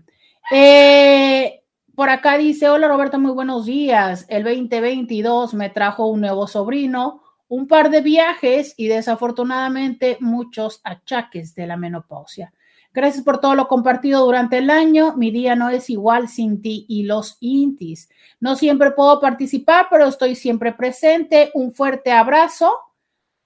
[0.50, 1.62] Eh,
[1.96, 4.26] por acá dice, hola Roberto, muy buenos días.
[4.28, 11.54] El 2022 me trajo un nuevo sobrino, un par de viajes y desafortunadamente muchos achaques
[11.54, 12.52] de la menopausia.
[12.92, 15.16] Gracias por todo lo compartido durante el año.
[15.16, 18.10] Mi día no es igual sin ti y los intis.
[18.40, 21.50] No siempre puedo participar, pero estoy siempre presente.
[21.54, 22.74] Un fuerte abrazo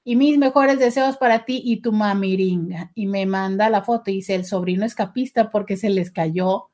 [0.03, 2.91] y mis mejores deseos para ti y tu mamiringa.
[2.97, 6.71] Y me manda la foto y dice, el sobrino escapista porque se les cayó.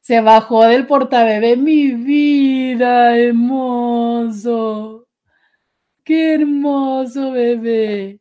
[0.00, 1.56] Se bajó del portabebé.
[1.56, 5.06] Mi vida, hermoso.
[6.04, 8.20] Qué hermoso bebé.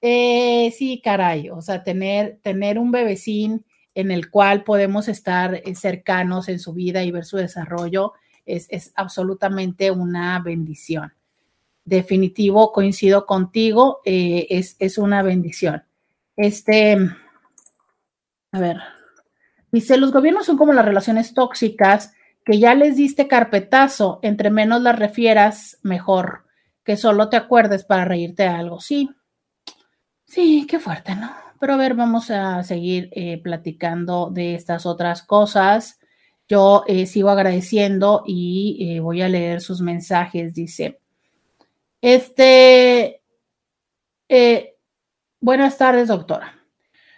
[0.00, 3.64] Eh, sí, caray, o sea, tener, tener un bebecín
[3.94, 8.12] en el cual podemos estar eh, cercanos en su vida y ver su desarrollo
[8.44, 11.14] es, absolutamente una bendición.
[11.86, 15.82] Definitivo, coincido contigo, eh, es, es una bendición.
[16.36, 16.98] Este,
[18.52, 18.76] a ver,
[19.74, 22.12] dice, los gobiernos son como las relaciones tóxicas
[22.44, 26.44] que ya les diste carpetazo, entre menos las refieras, mejor,
[26.84, 28.80] que solo te acuerdes para reírte de algo.
[28.80, 29.10] Sí,
[30.34, 31.30] Sí, qué fuerte, ¿no?
[31.60, 36.00] Pero a ver, vamos a seguir eh, platicando de estas otras cosas.
[36.48, 40.52] Yo eh, sigo agradeciendo y eh, voy a leer sus mensajes.
[40.54, 41.00] Dice,
[42.00, 43.22] este,
[45.40, 46.53] buenas tardes, doctora.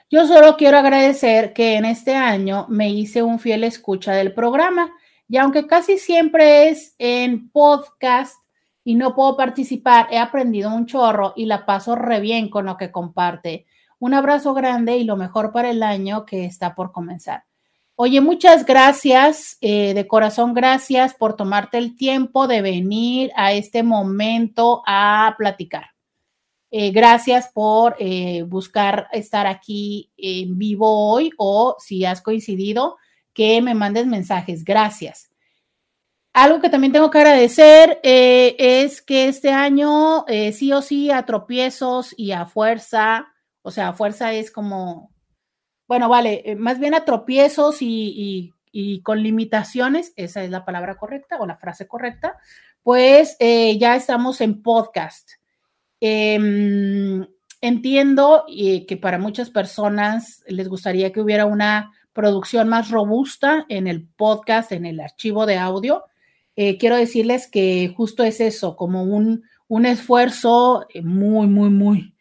[0.09, 4.93] Yo solo quiero agradecer que en este año me hice un fiel escucha del programa
[5.29, 8.37] y aunque casi siempre es en podcast,
[8.87, 12.77] y no puedo participar, he aprendido un chorro y la paso re bien con lo
[12.77, 13.67] que comparte.
[13.99, 17.43] Un abrazo grande y lo mejor para el año que está por comenzar.
[17.97, 23.83] Oye, muchas gracias, eh, de corazón gracias por tomarte el tiempo de venir a este
[23.83, 25.96] momento a platicar.
[26.79, 32.99] Eh, gracias por eh, buscar estar aquí en vivo hoy o si has coincidido,
[33.33, 34.63] que me mandes mensajes.
[34.63, 35.31] Gracias.
[36.35, 41.25] Algo que también tengo que agradecer eh, es que este año sí o sí a
[41.25, 43.29] tropiezos y a fuerza,
[43.63, 45.15] o sea, a fuerza es como,
[45.89, 48.53] bueno, vale, más bien a tropiezos y,
[49.03, 52.37] con limitaciones, esa es la palabra correcta o la frase correcta,
[52.83, 55.36] pues ya estamos en podcast.
[56.01, 57.27] Em,
[57.61, 64.07] entiendo que para muchas personas les gustaría que hubiera una producción más robusta en el
[64.07, 66.05] podcast, en el archivo de audio.
[66.57, 72.15] Eh, quiero decirles que justo es eso, como un, un esfuerzo eh, muy, muy, muy,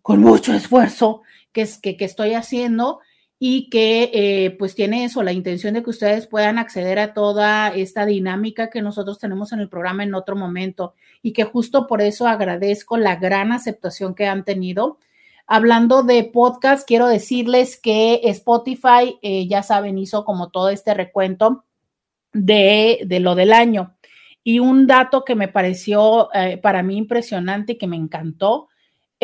[0.00, 1.20] con mucho esfuerzo
[1.52, 3.00] que, es, que, que estoy haciendo
[3.44, 7.74] y que eh, pues tiene eso, la intención de que ustedes puedan acceder a toda
[7.74, 12.02] esta dinámica que nosotros tenemos en el programa en otro momento y que justo por
[12.02, 15.00] eso agradezco la gran aceptación que han tenido.
[15.48, 21.64] Hablando de podcast, quiero decirles que Spotify, eh, ya saben, hizo como todo este recuento
[22.32, 23.96] de, de, lo del año.
[24.44, 28.68] Y un dato que me pareció eh, para mí impresionante y que me encantó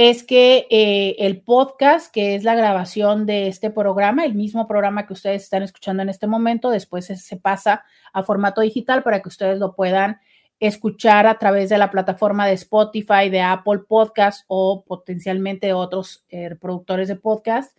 [0.01, 5.09] es que eh, el podcast, que es la grabación de este programa, el mismo programa
[5.09, 9.29] que ustedes están escuchando en este momento, después se, pasa a formato digital para que
[9.29, 10.21] ustedes lo puedan
[10.61, 16.55] escuchar a través de la plataforma de Spotify, de Apple Podcast o potencialmente otros eh,
[16.55, 17.77] productores de podcast.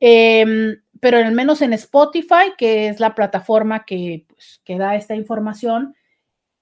[0.00, 5.94] Eh, pero al menos en Spotify, que es la plataforma que, pues, da esta información,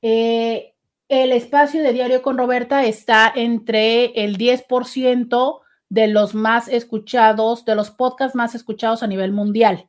[0.03, 0.75] eh,
[1.09, 7.75] el espacio de Diario con Roberta está entre el 10% de los más escuchados, de
[7.75, 9.89] los podcasts más escuchados a nivel mundial.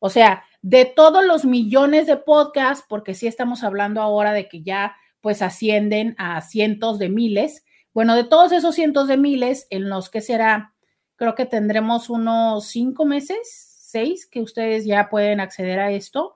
[0.00, 4.62] O sea, de todos los millones de podcasts, porque sí estamos hablando ahora de que
[4.62, 7.64] ya pues ascienden a cientos de miles.
[7.94, 10.74] Bueno, de todos esos cientos de miles, en los que será,
[11.16, 13.38] creo que tendremos unos cinco meses,
[13.80, 16.34] seis, que ustedes ya pueden acceder a esto.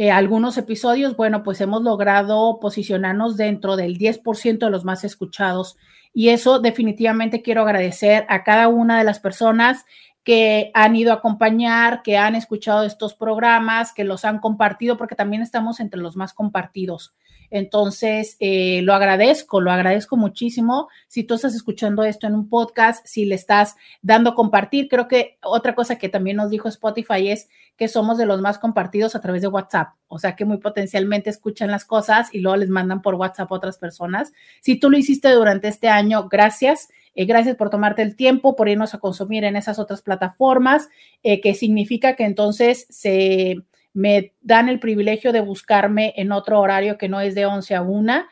[0.00, 5.76] Eh, algunos episodios, bueno, pues hemos logrado posicionarnos dentro del 10% de los más escuchados.
[6.14, 9.86] Y eso definitivamente quiero agradecer a cada una de las personas
[10.28, 15.14] que han ido a acompañar, que han escuchado estos programas, que los han compartido, porque
[15.14, 17.16] también estamos entre los más compartidos.
[17.48, 20.88] Entonces, eh, lo agradezco, lo agradezco muchísimo.
[21.06, 25.38] Si tú estás escuchando esto en un podcast, si le estás dando compartir, creo que
[25.42, 27.48] otra cosa que también nos dijo Spotify es
[27.78, 29.94] que somos de los más compartidos a través de WhatsApp.
[30.08, 33.54] O sea que muy potencialmente escuchan las cosas y luego les mandan por WhatsApp a
[33.54, 34.34] otras personas.
[34.60, 36.88] Si tú lo hiciste durante este año, gracias.
[37.18, 40.88] Eh, gracias por tomarte el tiempo, por irnos a consumir en esas otras plataformas,
[41.24, 43.56] eh, que significa que entonces se
[43.92, 47.82] me dan el privilegio de buscarme en otro horario que no es de 11 a
[47.82, 48.24] 1.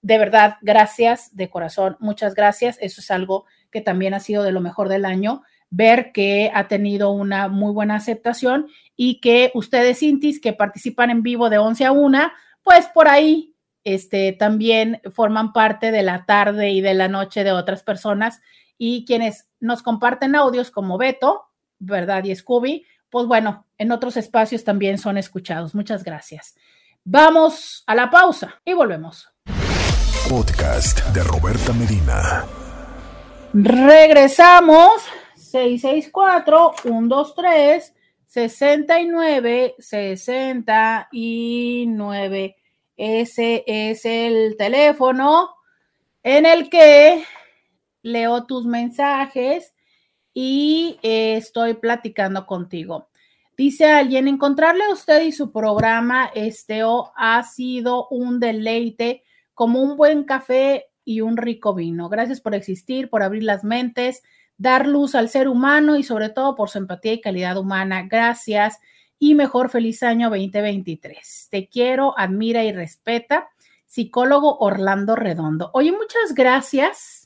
[0.00, 2.78] De verdad, gracias de corazón, muchas gracias.
[2.80, 6.66] Eso es algo que también ha sido de lo mejor del año, ver que ha
[6.66, 11.84] tenido una muy buena aceptación y que ustedes, Intis, que participan en vivo de 11
[11.84, 12.32] a 1,
[12.62, 13.49] pues por ahí
[13.84, 18.40] este, también forman parte de la tarde y de la noche de otras personas
[18.78, 21.46] y quienes nos comparten audios como Beto,
[21.78, 22.24] ¿verdad?
[22.24, 25.74] Y Scooby, pues bueno, en otros espacios también son escuchados.
[25.74, 26.54] Muchas gracias.
[27.04, 29.28] Vamos a la pausa y volvemos.
[30.28, 32.44] Podcast de Roberta Medina.
[33.52, 34.92] Regresamos.
[35.36, 37.92] 664-123.
[38.26, 42.59] 69 69.
[43.02, 45.54] Ese es el teléfono
[46.22, 47.24] en el que
[48.02, 49.72] leo tus mensajes
[50.34, 53.08] y eh, estoy platicando contigo.
[53.56, 59.24] Dice alguien, encontrarle a usted y su programa Esteo ha sido un deleite,
[59.54, 62.10] como un buen café y un rico vino.
[62.10, 64.22] Gracias por existir, por abrir las mentes,
[64.58, 68.06] dar luz al ser humano y sobre todo por su empatía y calidad humana.
[68.10, 68.78] Gracias
[69.20, 71.46] y mejor feliz año 2023.
[71.48, 73.50] Te quiero, admira y respeta.
[73.86, 75.70] Psicólogo Orlando Redondo.
[75.74, 77.20] Oye, muchas gracias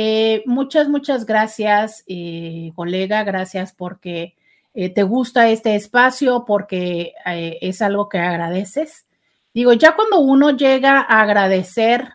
[0.00, 3.24] eh, muchas, muchas gracias, eh, colega.
[3.24, 4.36] Gracias porque
[4.72, 9.08] eh, te gusta este espacio, porque es algo que agradeces.
[9.52, 12.12] Digo, ya cuando uno llega a agradecer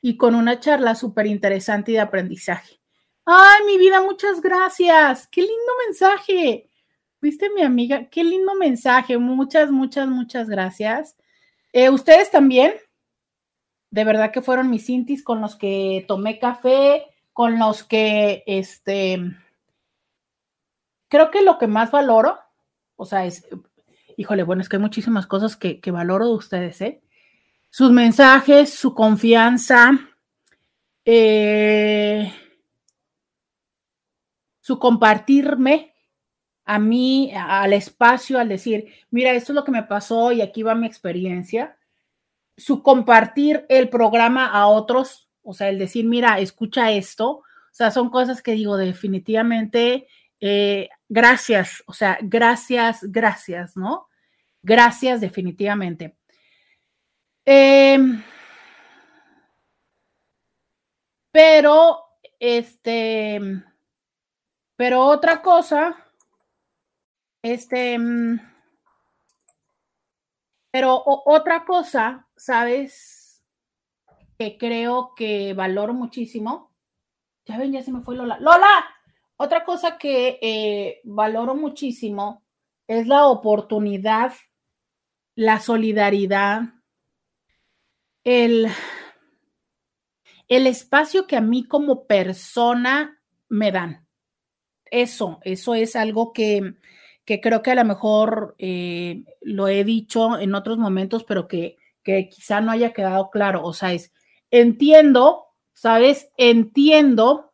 [0.00, 2.80] y con una charla súper interesante y de aprendizaje.
[3.24, 5.28] Ay, mi vida, muchas gracias.
[5.28, 6.68] Qué lindo mensaje.
[7.20, 9.16] Fuiste mi amiga, qué lindo mensaje.
[9.16, 11.16] Muchas, muchas, muchas gracias.
[11.72, 12.74] Eh, Ustedes también,
[13.94, 19.20] de verdad que fueron mis intis con los que tomé café, con los que, este,
[21.06, 22.40] creo que lo que más valoro,
[22.96, 23.46] o sea, es,
[24.16, 27.02] híjole, bueno, es que hay muchísimas cosas que, que valoro de ustedes, ¿eh?
[27.70, 29.92] Sus mensajes, su confianza,
[31.04, 32.32] eh,
[34.60, 35.94] su compartirme
[36.64, 40.64] a mí, al espacio, al decir, mira, esto es lo que me pasó y aquí
[40.64, 41.76] va mi experiencia,
[42.56, 47.90] su compartir el programa a otros, o sea, el decir, mira, escucha esto, o sea,
[47.90, 50.06] son cosas que digo definitivamente,
[50.40, 54.08] eh, gracias, o sea, gracias, gracias, ¿no?
[54.62, 56.16] Gracias definitivamente.
[57.46, 57.98] Eh,
[61.30, 61.98] pero,
[62.38, 63.40] este,
[64.76, 65.96] pero otra cosa,
[67.42, 67.98] este,
[70.74, 73.44] pero otra cosa, ¿sabes?
[74.36, 76.74] Que creo que valoro muchísimo.
[77.46, 78.40] Ya ven, ya se me fue Lola.
[78.40, 78.84] Lola,
[79.36, 82.42] otra cosa que eh, valoro muchísimo
[82.88, 84.32] es la oportunidad,
[85.36, 86.62] la solidaridad,
[88.24, 88.66] el,
[90.48, 94.08] el espacio que a mí como persona me dan.
[94.86, 96.74] Eso, eso es algo que,
[97.24, 101.76] que creo que a lo mejor eh, lo he dicho en otros momentos, pero que,
[102.02, 103.64] que quizá no haya quedado claro.
[103.64, 104.12] O sea, es,
[104.50, 106.28] entiendo, ¿sabes?
[106.36, 107.52] Entiendo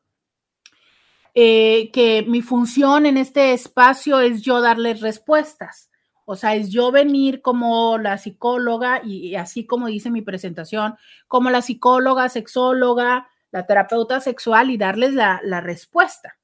[1.34, 5.90] eh, que mi función en este espacio es yo darles respuestas.
[6.24, 11.50] O sea, es yo venir como la psicóloga y, así como dice mi presentación, como
[11.50, 16.39] la psicóloga, sexóloga, la terapeuta sexual y darles la, la respuesta.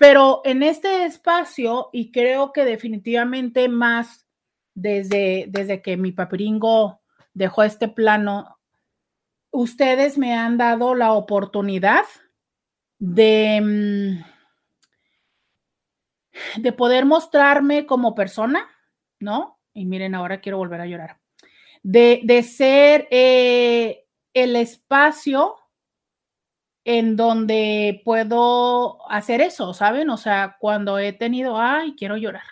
[0.00, 4.26] Pero en este espacio, y creo que definitivamente más
[4.74, 7.02] desde, desde que mi papiringo
[7.34, 8.56] dejó este plano,
[9.50, 12.06] ustedes me han dado la oportunidad
[12.98, 14.24] de,
[16.56, 18.70] mm, de poder mostrarme como persona,
[19.18, 19.58] ¿no?
[19.74, 21.20] Y miren, ahora quiero volver a llorar.
[21.82, 25.59] De, de ser eh, el espacio
[26.84, 30.10] en donde puedo hacer eso, ¿saben?
[30.10, 32.44] O sea, cuando he tenido, ay, quiero llorar.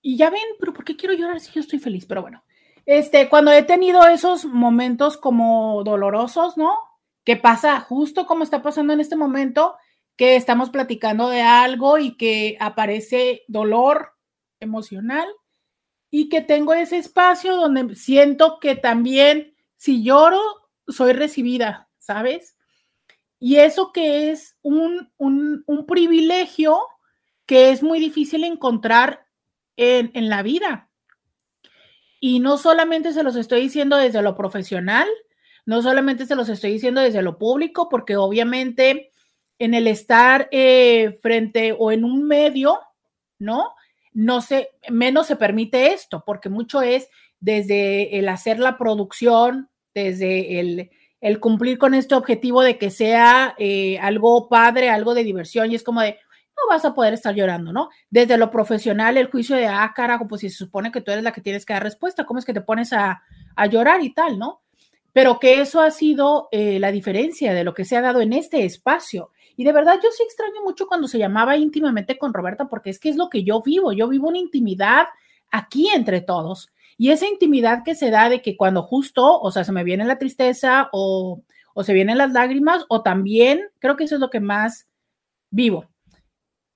[0.00, 2.06] Y ya ven, pero ¿por qué quiero llorar si yo estoy feliz?
[2.06, 2.44] Pero bueno,
[2.86, 6.76] este, cuando he tenido esos momentos como dolorosos, ¿no?
[7.24, 9.76] Que pasa justo como está pasando en este momento,
[10.16, 14.14] que estamos platicando de algo y que aparece dolor
[14.58, 15.26] emocional
[16.10, 20.40] y que tengo ese espacio donde siento que también si lloro,
[20.86, 22.56] soy recibida, ¿sabes?
[23.38, 26.78] Y eso que es un, un, un privilegio
[27.46, 29.26] que es muy difícil encontrar
[29.76, 30.90] en, en la vida.
[32.20, 35.08] Y no solamente se los estoy diciendo desde lo profesional,
[35.64, 39.10] no solamente se los estoy diciendo desde lo público, porque obviamente
[39.58, 42.80] en el estar eh, frente o en un medio,
[43.38, 43.74] ¿no?
[44.12, 47.08] No se, menos se permite esto, porque mucho es
[47.38, 50.90] desde el hacer la producción, desde el,
[51.22, 55.76] el cumplir con este objetivo de que sea eh, algo padre, algo de diversión, y
[55.76, 56.18] es como de,
[56.56, 57.90] no vas a poder estar llorando, ¿no?
[58.10, 61.22] Desde lo profesional, el juicio de, ah, carajo, pues si se supone que tú eres
[61.22, 63.22] la que tienes que dar respuesta, ¿cómo es que te pones a,
[63.70, 64.62] llorar y tal, ¿no?
[65.12, 68.32] Pero que eso ha sido eh, la diferencia de lo que se ha dado en
[68.32, 69.30] este espacio.
[69.56, 72.98] Y de verdad yo sí extraño mucho cuando se llamaba íntimamente con Roberta, porque es
[72.98, 75.06] que es lo que yo vivo, yo vivo una intimidad
[75.52, 76.72] aquí entre todos.
[76.96, 80.04] Y esa intimidad que se da de que cuando justo, o sea, se me viene
[80.04, 81.42] la tristeza o,
[81.82, 84.88] se vienen las lágrimas, o también, creo que eso es lo que más
[85.50, 85.86] vivo.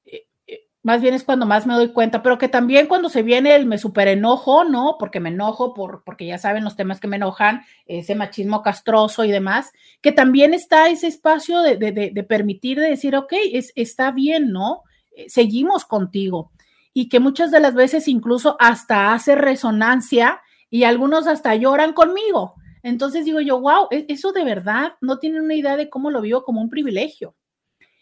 [0.07, 3.23] Eh, eh, más bien es cuando más me doy cuenta, pero que también cuando se
[3.23, 4.97] viene el me super enojo, ¿no?
[4.99, 9.25] Porque me enojo, por, porque ya saben los temas que me enojan, ese machismo castroso
[9.25, 9.71] y demás,
[10.01, 14.83] que también está ese espacio de, permitir, de decir, ok, es, está bien, ¿no?
[15.15, 16.53] Eh, seguimos contigo
[16.99, 20.41] y que muchas de las veces incluso hasta hace resonancia
[20.71, 22.55] y algunos hasta lloran conmigo.
[22.83, 26.23] Entonces digo yo, wow, e-, eso de verdad no tienen una idea de cómo lo
[26.23, 27.37] vivo como un privilegio.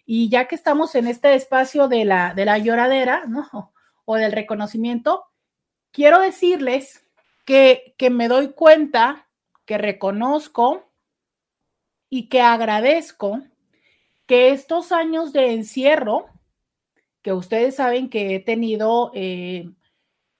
[0.07, 3.73] Y ya que estamos en este espacio de la, de la lloradera, ¿no?
[4.05, 5.25] O del reconocimiento,
[5.91, 7.05] quiero decirles
[7.45, 9.27] que, que me doy cuenta
[9.65, 10.89] que reconozco
[12.09, 13.43] y que agradezco
[14.29, 16.27] que estos años de encierro,
[17.24, 19.70] que ustedes saben que he tenido eh,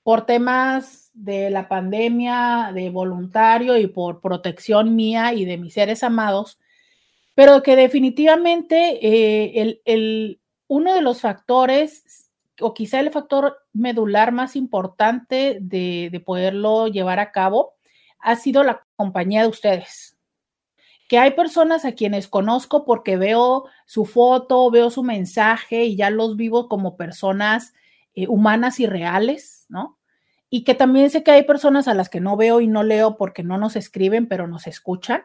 [0.05, 6.03] por temas de la pandemia, de voluntario y por protección mía y de mis seres
[6.03, 6.61] amados,
[7.35, 12.31] pero que definitivamente eh, el, uno de los factores,
[12.61, 17.77] o quizá el factor medular más importante de, de poderlo llevar a cabo,
[18.19, 20.14] ha sido la compañía de ustedes.
[21.09, 26.11] Que hay personas a quienes conozco porque veo su foto, veo su mensaje y ya
[26.11, 27.75] los vivo como personas
[28.15, 29.99] eh, humanas y reales, ¿no?
[30.51, 33.17] Y que también sé que hay personas a las que no veo y no leo
[33.17, 35.25] porque no nos escriben, pero nos escuchan.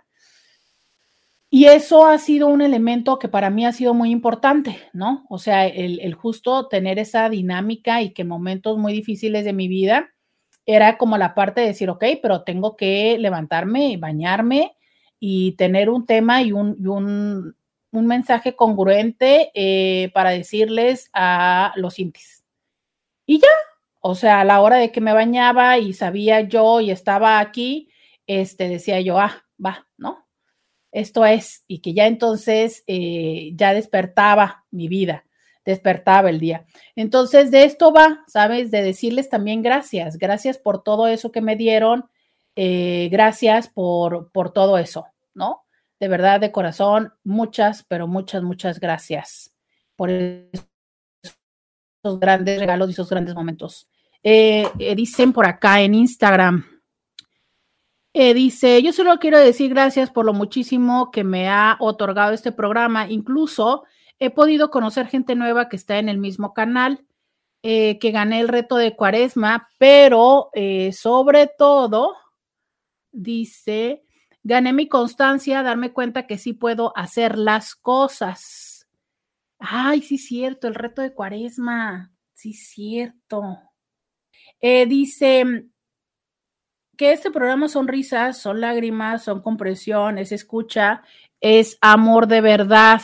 [1.51, 5.25] Y eso ha sido un elemento que para mí ha sido muy importante, ¿no?
[5.29, 10.09] O sea, el, justo tener esa dinámica y que momentos muy difíciles de mi vida
[10.67, 14.75] era como la parte de decir, ok, pero tengo que levantarme, bañarme
[15.19, 16.75] y tener un tema y un,
[17.91, 22.43] un, mensaje congruente eh, para decirles a los intis.
[23.25, 23.47] Y ya,
[23.99, 27.89] o sea, a la hora de que me bañaba y sabía yo y estaba aquí,
[28.27, 30.29] este, decía yo, ah, va, ¿no?
[30.91, 35.25] esto es, y que ya entonces eh, ya despertaba mi vida,
[35.65, 36.65] despertaba el día.
[36.95, 38.71] Entonces, de esto va, ¿sabes?
[38.71, 42.09] De decirles también gracias, gracias por todo eso que me dieron,
[42.55, 45.65] eh, gracias por, por todo eso, ¿no?
[45.99, 49.53] De verdad, de corazón, muchas, pero muchas, muchas gracias
[49.95, 50.59] por esos
[52.19, 53.89] grandes regalos y esos grandes momentos.
[54.23, 56.65] Eh, dicen por acá en Instagram,
[58.13, 62.51] eh, dice, yo solo quiero decir gracias por lo muchísimo que me ha otorgado este
[62.51, 63.07] programa.
[63.09, 63.83] Incluso
[64.17, 67.05] he podido conocer gente nueva que está en el mismo canal,
[67.61, 72.15] eh, que gané el reto de cuaresma, pero eh, sobre todo,
[73.11, 74.03] dice,
[74.43, 78.87] gané mi constancia, darme cuenta que sí puedo hacer las cosas.
[79.59, 83.57] Ay, sí, cierto, el reto de cuaresma, sí, cierto.
[84.61, 85.69] dice,
[86.99, 91.01] que este programa son risas, son lágrimas, son compresión, es escucha,
[91.39, 93.01] es amor de verdad.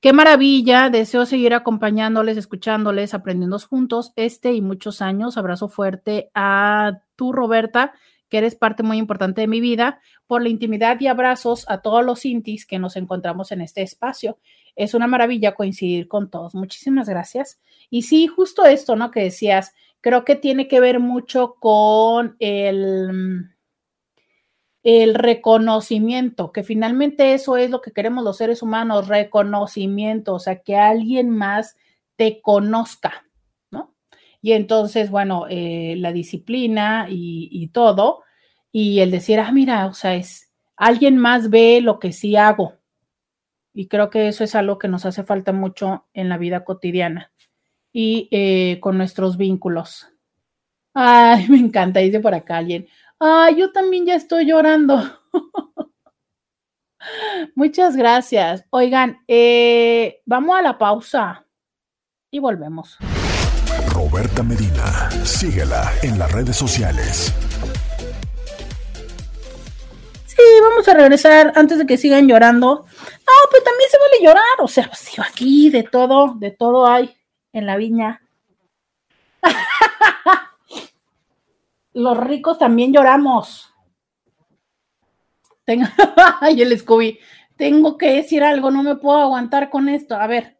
[0.00, 5.36] Qué maravilla, deseo seguir acompañándoles, escuchándoles, aprendiendo juntos este y muchos años.
[5.36, 7.92] Abrazo fuerte a tú, Roberta,
[8.28, 12.04] que eres parte muy importante de mi vida, por la intimidad y abrazos a todos
[12.04, 14.38] los intis que nos encontramos en este espacio.
[14.74, 16.54] Es una maravilla coincidir con todos.
[16.54, 17.60] Muchísimas gracias.
[17.90, 19.10] Y sí, justo esto, ¿no?
[19.10, 23.50] Que decías, creo que tiene que ver mucho con el,
[24.86, 30.62] el reconocimiento, que finalmente eso es lo que queremos los seres humanos, reconocimiento, o sea,
[30.62, 31.76] que alguien más
[32.14, 33.25] te conozca, ¿no?
[34.46, 38.22] Y entonces, bueno, eh, la disciplina y, todo,
[38.70, 42.74] y el decir, ah, mira, o sea, es, alguien más ve lo que sí hago.
[43.74, 47.32] Y creo que eso es algo que nos hace falta mucho en la vida cotidiana
[47.92, 50.06] y eh, con nuestros vínculos.
[50.94, 52.86] Ay, me encanta, dice por acá alguien.
[53.18, 55.02] Ay, yo también ya estoy llorando.
[57.56, 58.64] Muchas gracias.
[58.70, 61.44] Oigan, eh, vamos a la pausa
[62.30, 62.96] y volvemos.
[64.16, 67.34] Roberta Medina, síguela en las redes sociales.
[70.24, 72.86] Sí, vamos a regresar antes de que sigan llorando.
[72.86, 77.14] No, pues también se vale llorar, o sea, pues aquí de todo, de todo hay
[77.52, 78.22] en la viña.
[81.92, 83.70] Los ricos también lloramos.
[86.40, 87.18] Ay, el Scooby.
[87.54, 90.14] Tengo que decir algo, no me puedo aguantar con esto.
[90.14, 90.55] A ver.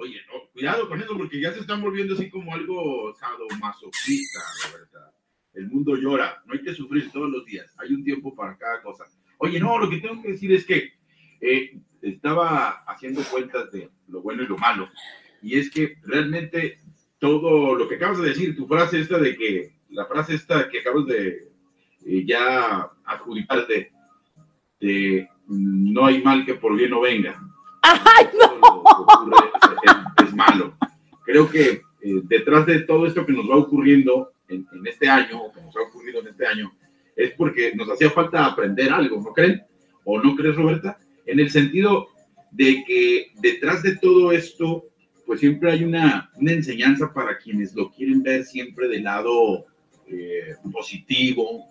[0.00, 0.20] Oye,
[0.52, 5.12] cuidado con eso, porque ya se están volviendo así como algo sadomasoquista, Roberta.
[5.54, 8.80] El mundo llora, no hay que sufrir todos los días, hay un tiempo para cada
[8.82, 9.04] cosa.
[9.38, 10.92] Oye, no, lo que tengo que decir es que
[11.40, 14.88] eh, estaba haciendo cuentas de lo bueno y lo malo
[15.42, 16.80] y es que realmente
[17.18, 20.80] todo lo que acabas de decir, tu frase esta de que, la frase esta que
[20.80, 21.50] acabas de
[22.06, 23.92] eh, ya adjudicarte,
[24.80, 27.40] de no hay mal que por bien no venga.
[27.82, 28.82] ¡Ay, no!
[30.34, 30.76] Malo.
[31.24, 35.52] Creo que eh, detrás de todo esto que nos va ocurriendo en, en este año,
[35.52, 36.72] que nos ha ocurrido en este año,
[37.16, 39.62] es porque nos hacía falta aprender algo, ¿no creen?
[40.04, 40.98] ¿O no crees, Roberta?
[41.26, 42.08] En el sentido
[42.50, 44.84] de que detrás de todo esto
[45.28, 49.66] pues siempre hay una, una enseñanza para quienes lo quieren ver siempre del lado
[50.06, 51.66] eh, positivo,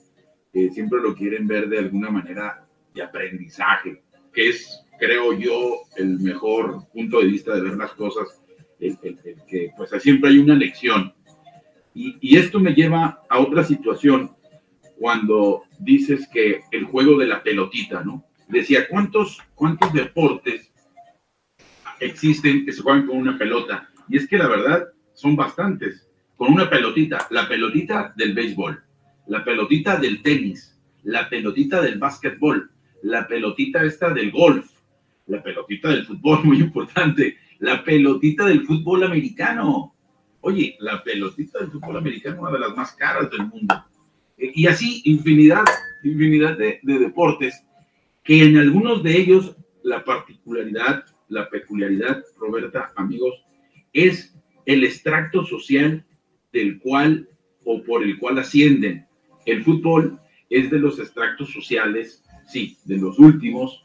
[0.71, 6.87] siempre lo quieren ver de alguna manera de aprendizaje, que es, creo yo, el mejor
[6.93, 8.27] punto de vista de ver las cosas,
[8.79, 8.97] el,
[9.47, 11.13] que pues siempre hay una lección.
[11.93, 14.31] Y, y, esto me lleva a otra situación,
[14.97, 18.25] cuando dices que el juego de la pelotita, ¿no?
[18.47, 20.71] Decía, ¿cuántos, cuántos deportes
[21.99, 23.89] existen que se juegan con una pelota?
[24.09, 26.07] Y es que la verdad son bastantes.
[26.35, 28.83] Con una pelotita, la pelotita del béisbol,
[29.25, 32.69] la pelotita del tenis, la pelotita del básquetbol,
[33.01, 34.69] la pelotita esta del golf,
[35.25, 39.95] la pelotita del fútbol, muy importante, la pelotita del fútbol americano.
[40.41, 43.83] Oye, la pelotita del fútbol americano, una de las más caras del mundo.
[44.37, 45.65] Y así, infinidad,
[46.03, 47.63] infinidad de, de deportes,
[48.23, 53.33] que en algunos de ellos la particularidad, la peculiaridad, Roberta, amigos,
[53.93, 54.35] es
[54.65, 56.05] el extracto social
[56.51, 57.29] del cual
[57.63, 59.07] o por el cual ascienden.
[59.45, 60.19] El fútbol
[60.49, 63.83] es de los extractos sociales, sí, de los últimos,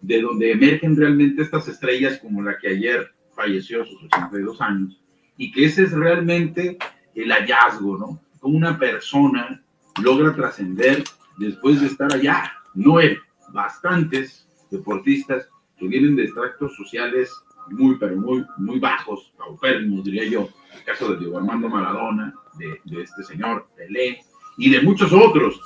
[0.00, 5.02] de donde emergen realmente estas estrellas como la que ayer falleció a sus 82 años,
[5.36, 6.78] y que ese es realmente
[7.14, 8.20] el hallazgo, ¿no?
[8.40, 9.62] Como una persona
[10.02, 11.04] logra trascender
[11.38, 12.52] después de estar allá.
[12.74, 13.16] No hay
[13.52, 15.48] bastantes deportistas
[15.78, 17.32] que vienen de extractos sociales
[17.70, 20.48] muy, pero muy, muy bajos, paupérrimos, diría yo.
[20.74, 24.20] El caso de Diego Armando Maradona, de, de este señor Pelé,
[24.58, 25.60] y de muchos otros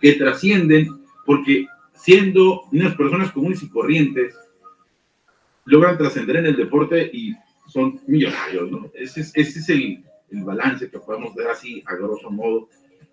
[0.00, 0.88] que trascienden
[1.24, 1.66] porque
[2.04, 4.36] siendo unas personas comunes y corrientes,
[5.64, 7.34] logran trascender en el deporte y
[7.66, 8.90] son millonarios, ¿no?
[8.92, 12.68] Ese es, ese es el, el, balance que podemos ver así, a grosso modo,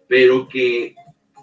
[0.10, 0.94] pero que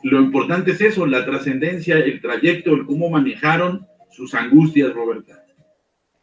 [0.03, 5.43] lo importante es eso, la trascendencia, el trayecto, el cómo manejaron sus angustias, Roberta.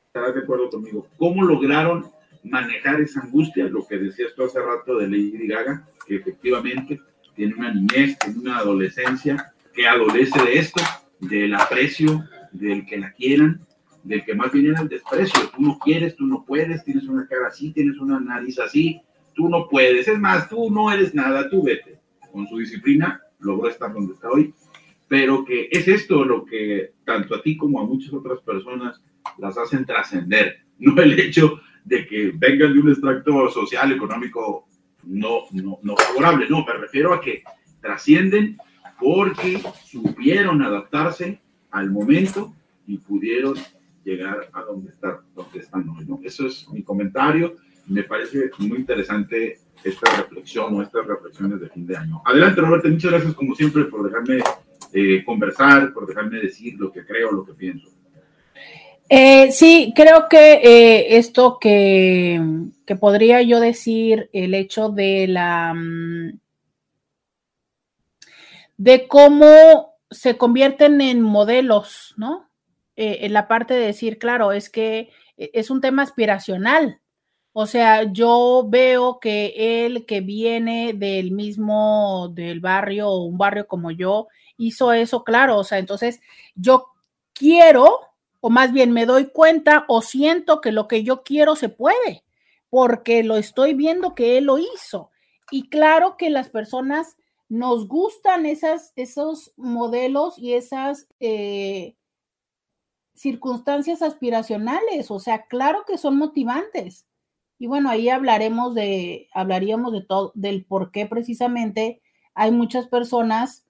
[0.06, 1.08] ¿Estarás de acuerdo conmigo?
[1.18, 2.06] ¿Cómo lograron
[2.44, 3.66] manejar esa angustia?
[3.66, 7.02] Lo que decías tú hace rato de Lady Gaga, que efectivamente
[7.36, 10.82] tiene una niñez, tiene una adolescencia que adolece de esto,
[11.20, 13.66] del aprecio, del que la quieran,
[14.04, 15.50] del que más bien era el desprecio.
[15.56, 19.02] Tú no quieres, tú no puedes, tienes una cara así, tienes una nariz así,
[19.34, 20.08] tú no puedes.
[20.08, 22.00] Es más, tú no eres nada, tú vete.
[22.32, 24.54] Con su disciplina logró estar donde está hoy,
[25.08, 29.02] pero que es esto lo que tanto a ti como a muchas otras personas
[29.38, 34.68] las hacen trascender, no el hecho de que vengan de un extracto social, económico
[35.04, 37.44] no, no, no favorable, no, me refiero a que
[37.80, 38.58] trascienden
[39.00, 41.40] porque supieron adaptarse
[41.72, 42.54] al momento
[42.88, 43.56] y pudieron
[44.04, 46.06] llegar a donde, está, donde están hoy.
[46.24, 47.56] Eso es mi comentario.
[47.88, 52.22] Me parece muy interesante esta reflexión o estas reflexiones de fin de año.
[52.26, 52.88] Adelante, Roberto.
[52.88, 54.42] Muchas gracias, como siempre, por dejarme
[54.94, 57.90] eh, conversar, por dejarme decir lo que creo, lo que pienso.
[59.08, 62.42] Eh, sí, creo que eh, esto que,
[62.88, 66.40] que, podría yo decir, el hecho de la mm,
[68.78, 72.50] de cómo se convierten en modelos, ¿no?
[72.96, 77.02] Eh, en la parte de decir, claro, es que e, es un tema aspiracional.
[77.54, 83.92] O sea, yo veo que él que viene del mismo, del barrio, un barrio como
[83.92, 84.28] yo,
[84.58, 85.58] hizo eso, claro.
[85.58, 86.22] O sea, entonces
[86.56, 86.88] yo
[87.34, 88.00] quiero,
[88.42, 92.24] o más bien me doy cuenta o siento que lo que yo quiero se puede,
[92.70, 95.12] porque lo estoy viendo que él lo hizo.
[95.52, 97.18] Y claro que las personas
[97.50, 101.96] nos gustan esas, esos modelos y esas eh,
[103.14, 107.08] circunstancias aspiracionales, o sea, claro que son motivantes.
[107.58, 112.02] Y bueno, ahí hablaremos de, hablaríamos de todo, del por qué precisamente
[112.34, 113.66] hay muchas personas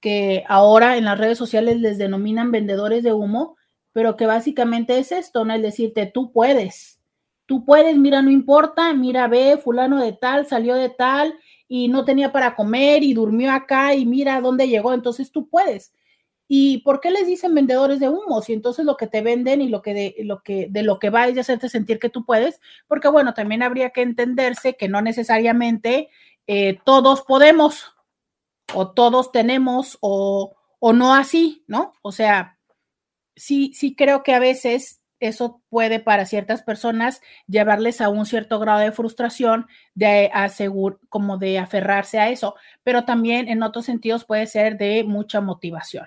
[0.00, 3.56] que ahora en las redes sociales les denominan vendedores de humo,
[3.92, 5.54] pero que básicamente es esto, ¿no?
[5.54, 7.00] El decirte, tú puedes,
[7.46, 11.34] tú puedes, mira, no importa, mira, ve, fulano de tal, salió de tal,
[11.68, 15.92] y no tenía para comer y durmió acá y mira dónde llegó, entonces tú puedes.
[16.46, 18.42] ¿Y por qué les dicen vendedores de humo?
[18.42, 21.10] Si entonces lo que te venden y lo que de lo que de lo que
[21.10, 24.88] va es de hacerte sentir que tú puedes, porque bueno, también habría que entenderse que
[24.88, 26.10] no necesariamente
[26.46, 27.94] eh, todos podemos
[28.74, 31.94] o todos tenemos o, o no así, ¿no?
[32.02, 32.58] O sea,
[33.36, 38.58] sí, sí creo que a veces eso puede para ciertas personas llevarles a un cierto
[38.58, 44.24] grado de frustración, de asegurar, como de aferrarse a eso, pero también en otros sentidos
[44.24, 46.06] puede ser de mucha motivación.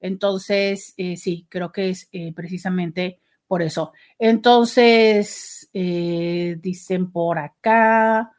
[0.00, 3.92] Entonces, eh, sí, creo que es eh, precisamente por eso.
[4.18, 8.30] Entonces, eh, dicen por acá,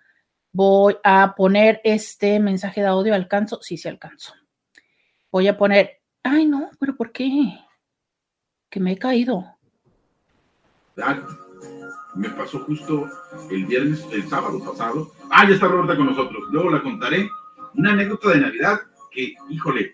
[0.52, 3.60] voy a poner este mensaje de audio, ¿alcanzo?
[3.62, 4.34] Sí, sí alcanzo.
[5.32, 7.60] Voy a poner, ay no, pero ¿por qué?
[8.70, 9.55] Que me he caído.
[12.16, 13.10] Me pasó justo
[13.50, 15.12] el viernes, el sábado pasado.
[15.30, 16.44] Ah, ya está Roberta con nosotros.
[16.52, 17.30] Luego la contaré.
[17.74, 18.82] Una anécdota de Navidad
[19.12, 19.94] que, híjole,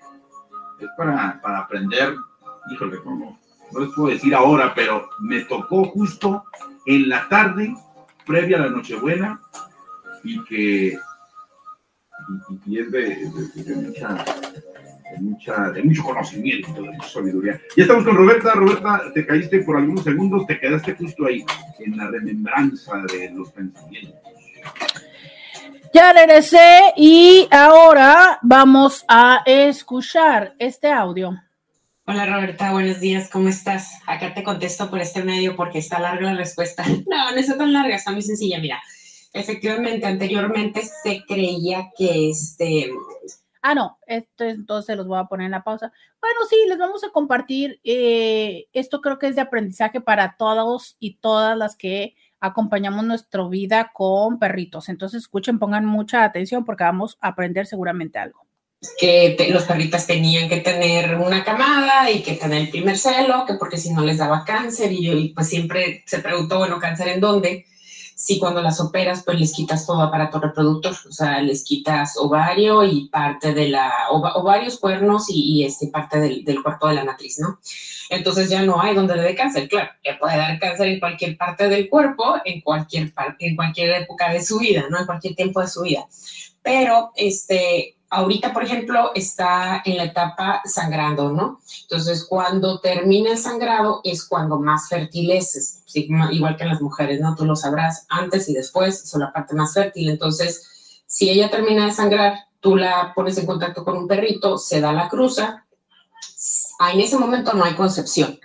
[0.80, 2.15] es para, para aprender.
[2.72, 3.40] Híjole, como
[3.72, 6.44] no les puedo decir ahora, pero me tocó justo
[6.86, 7.73] en la tarde
[8.26, 9.41] previa a la Nochebuena
[10.23, 10.98] y que
[12.65, 13.32] y, es de,
[13.76, 14.23] mucha,
[15.20, 17.60] mucha, de mucho conocimiento, de mucha sabiduría.
[17.76, 18.54] Ya estamos con Roberta.
[18.54, 21.44] Roberta, te caíste por algunos segundos, te quedaste justo ahí,
[21.80, 24.16] en la remembranza de los pensamientos.
[25.94, 31.38] Ya regresé y ahora vamos a escuchar este audio.
[32.06, 33.92] Hola Roberta, buenos días, ¿cómo estás?
[34.08, 36.84] Acá te contesto por este medio porque está larga la respuesta.
[37.08, 38.60] No, no está tan larga, está muy sencilla.
[38.60, 38.82] Mira,
[39.34, 42.90] efectivamente, anteriormente se creía que este...
[43.62, 45.92] Ah, no, esto entonces los voy a poner en la pausa.
[46.20, 47.80] Bueno, sí, les vamos a compartir.
[47.84, 53.48] Eh, esto creo que es de aprendizaje para todos y todas las que acompañamos nuestra
[53.48, 54.90] vida con perritos.
[54.90, 58.48] Entonces, escuchen, pongan mucha atención porque vamos a aprender seguramente algo.
[59.00, 63.54] Que los perritos tenían que tener una camada y que tener el primer celo, que
[63.54, 67.20] porque si no les daba cáncer y, y pues siempre se preguntó, bueno, cáncer en
[67.20, 67.68] dónde
[68.22, 72.84] si cuando las operas, pues les quitas todo aparato reproductor, o sea, les quitas ovario
[72.84, 77.60] y parte de la, ovarios, cuernos y, este, parte del, cuerpo de la matriz, ¿no?
[78.11, 81.35] Entonces ya no hay donde le dé cáncer, claro, que puede dar cáncer en cualquier
[81.35, 84.99] parte del cuerpo, en cualquier, en cualquier época de su vida, ¿no?
[84.99, 86.06] En cualquier tiempo de su vida.
[86.61, 91.62] Pero, este, ahorita, por ejemplo, está en la etapa sangrando, ¿no?
[91.84, 97.22] Entonces, cuando termina el sangrado es cuando más fértil es, igual que en las mujeres,
[97.22, 97.36] ¿no?
[97.36, 100.10] Tú lo sabrás antes y después, son la parte más fértil.
[100.10, 104.82] Entonces, si ella termina de sangrar, tú la pones en contacto con un perrito, se
[104.82, 105.66] da la cruza,
[106.94, 108.40] en ese momento no hay concepción.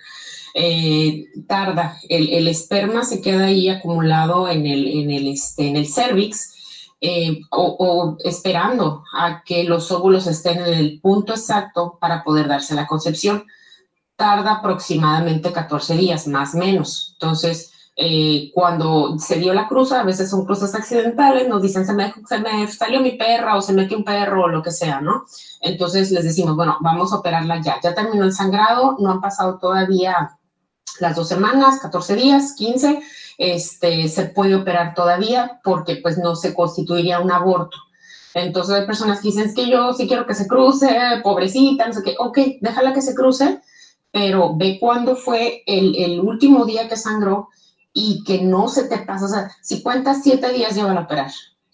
[0.53, 5.87] Eh, tarda, el, esperma se queda ahí acumulado en el, en el, este, en el
[5.87, 6.56] cervix
[6.99, 12.73] eh, o, esperando a que los óvulos estén en el punto exacto para poder darse
[12.73, 13.45] la concepción.
[14.15, 17.11] Tarda aproximadamente 14 días, más o menos.
[17.13, 21.93] Entonces, eh, cuando se dio la cruza, a veces son cruzas accidentales, nos dicen, se
[21.93, 24.99] me, se me salió mi perra o se metió un perro o lo que sea,
[24.99, 25.25] ¿no?
[25.61, 27.79] Entonces les decimos, bueno, vamos a operarla ya.
[27.81, 30.37] Ya terminó el sangrado, no han pasado todavía
[30.99, 33.01] las dos semanas, 14 días, 15
[33.37, 37.77] este, se puede operar todavía porque pues no se constituiría un aborto.
[38.33, 40.89] Entonces hay personas que dicen, es que yo sí quiero que se cruce,
[41.23, 43.61] pobrecita, no sé qué, ok, déjala que se cruce,
[44.11, 47.49] pero ve cuándo fue el, último día que sangró
[47.93, 51.31] y que no se te pasa, o sea, si cuentas siete días van a operar.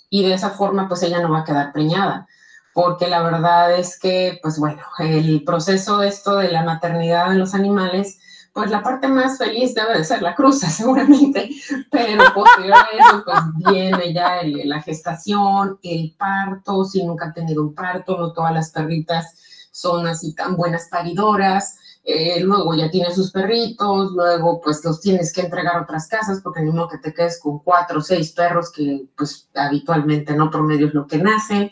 [0.10, 2.28] Y de esa forma pues ella no va a quedar preñada,
[2.74, 7.54] porque la verdad es que pues bueno, el proceso esto de la maternidad en los
[7.54, 8.20] animales
[8.54, 11.50] pues la parte más feliz debe de ser la cruza, seguramente,
[11.90, 17.64] pero posterior a eso, pues viene ya la gestación, el parto, si nunca han tenido
[17.64, 19.36] un parto, no todas las perritas
[19.72, 25.34] son así tan buenas paridoras, eh, luego ya tienes sus perritos, luego pues los tienes
[25.34, 28.72] que entregar a otras casas, porque ni que te quedes con cuatro o seis perros
[28.72, 31.72] que pues habitualmente no promedio es lo que nacen.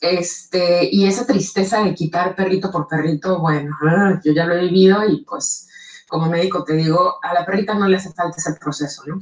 [0.00, 4.62] Este, y esa tristeza de quitar perrito por perrito, bueno, ah, yo ya lo he
[4.62, 5.68] vivido y pues
[6.10, 9.20] como médico te digo, a la perrita no le hace falta ese proceso, ¿no?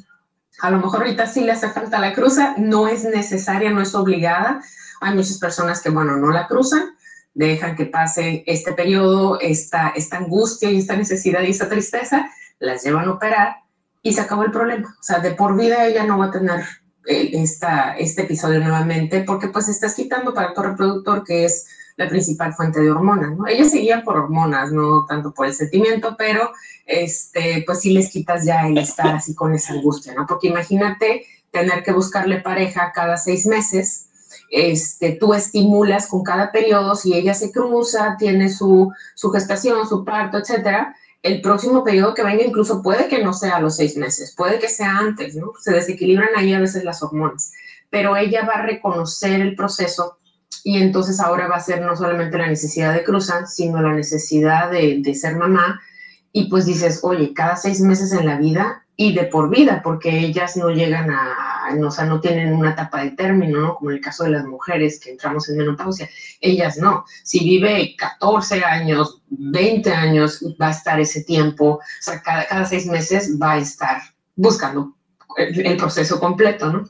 [0.60, 3.94] A lo mejor ahorita sí le hace falta la cruza, no es necesaria, no es
[3.94, 4.60] obligada.
[5.00, 6.96] Hay muchas personas que, bueno, no la cruzan,
[7.34, 12.28] dejan que pase este periodo, esta, esta angustia y esta necesidad y esta tristeza,
[12.58, 13.56] las llevan a operar
[14.02, 14.96] y se acabó el problema.
[14.98, 16.64] O sea, de por vida ella no va a tener
[17.06, 21.66] eh, esta, este episodio nuevamente porque pues estás quitando para tu reproductor que es
[21.98, 23.48] la principal fuente de hormonas, ¿no?
[23.48, 26.52] Ellas seguían por hormonas, no tanto por el sentimiento, pero
[26.86, 30.24] este, pues sí les quitas ya el estar así con esa angustia, ¿no?
[30.24, 34.06] Porque imagínate tener que buscarle pareja cada seis meses,
[34.48, 40.04] este, tú estimulas con cada periodo, si ella se cruza, tiene su, su gestación, su
[40.04, 40.94] parto, etcétera,
[41.24, 44.68] el próximo periodo que venga incluso puede que no sea los seis meses, puede que
[44.68, 45.52] sea antes, ¿no?
[45.60, 47.50] Se desequilibran ahí a veces las hormonas,
[47.90, 50.18] pero ella va a reconocer el proceso
[50.68, 54.70] y entonces ahora va a ser no solamente la necesidad de cruzar, sino la necesidad
[54.70, 55.80] de, de, ser mamá.
[56.30, 60.10] Y pues dices, oye, cada seis meses en la vida y de por vida, porque
[60.10, 63.76] ellas no llegan a, o sea, no tienen una etapa de término, ¿no?
[63.76, 66.06] Como en el caso de las mujeres que entramos en menopausia.
[66.38, 67.06] Ellas no.
[67.24, 72.66] Si vive 14 años, 20 años, va a estar ese tiempo, o sea, cada, cada
[72.66, 74.02] seis meses va a estar
[74.36, 74.94] buscando
[75.38, 76.84] el, el proceso completo, ¿no?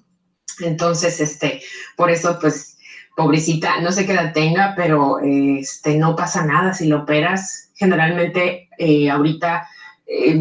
[0.59, 1.63] Entonces, este,
[1.97, 2.78] por eso, pues,
[3.19, 7.73] pobrecita, no sé qué edad tenga, pero este, no pasa nada si lo operas.
[7.75, 9.67] Generalmente eh, ahorita
[10.07, 10.39] eh,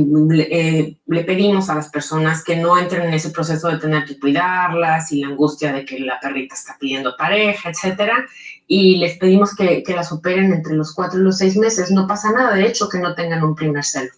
[0.52, 4.20] eh, le pedimos a las personas que no entren en ese proceso de tener que
[4.20, 8.28] cuidarlas y la angustia de que la perrita está pidiendo pareja, etcétera,
[8.68, 11.90] y les pedimos que, que, las operen entre los cuatro y los seis meses.
[11.90, 14.12] No pasa nada, de hecho, que no tengan un primer celo.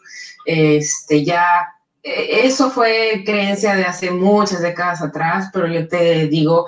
[0.43, 1.65] Este, ya
[2.03, 6.65] eso fue creencia de hace muchas décadas atrás, pero yo te digo,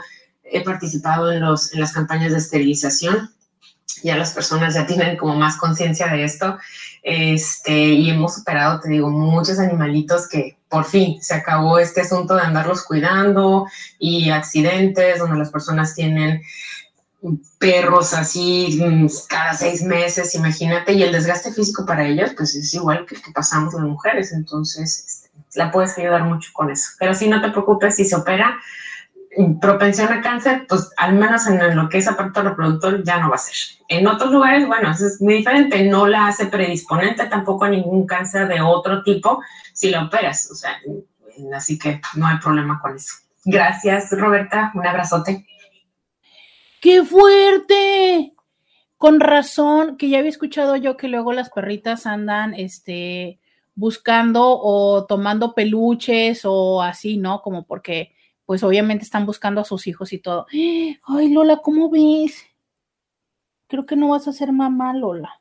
[0.51, 3.31] he participado en, los, en las campañas de esterilización.
[4.03, 6.57] Ya las personas ya tienen como más conciencia de esto.
[7.03, 12.35] Este, y hemos superado, te digo, muchos animalitos que por fin se acabó este asunto
[12.35, 13.65] de andarlos cuidando
[13.99, 16.41] y accidentes donde las personas tienen
[17.59, 22.73] perros así mm, cada seis meses, imagínate, y el desgaste físico para ellos, pues es
[22.73, 26.91] igual que que pasamos las mujeres, entonces este, la puedes ayudar mucho con eso.
[26.99, 28.59] Pero si no te preocupes, si se opera,
[29.61, 33.35] propensión a cáncer, pues al menos en lo que es aparato reproductor ya no va
[33.35, 33.55] a ser.
[33.87, 38.05] En otros lugares, bueno, eso es muy diferente, no la hace predisponente tampoco a ningún
[38.05, 39.41] cáncer de otro tipo
[39.73, 40.77] si la operas, o sea,
[41.55, 43.15] así que no hay problema con eso.
[43.45, 45.45] Gracias, Roberta, un abrazote.
[46.81, 48.33] ¡Qué fuerte!
[48.97, 53.39] Con razón, que ya había escuchado yo que luego las perritas andan, este,
[53.73, 57.41] buscando o tomando peluches o así, ¿no?
[57.41, 58.13] Como porque,
[58.51, 60.45] pues obviamente están buscando a sus hijos y todo.
[60.51, 62.43] Ay, Lola, ¿cómo ves?
[63.67, 65.39] Creo que no vas a ser mamá, Lola.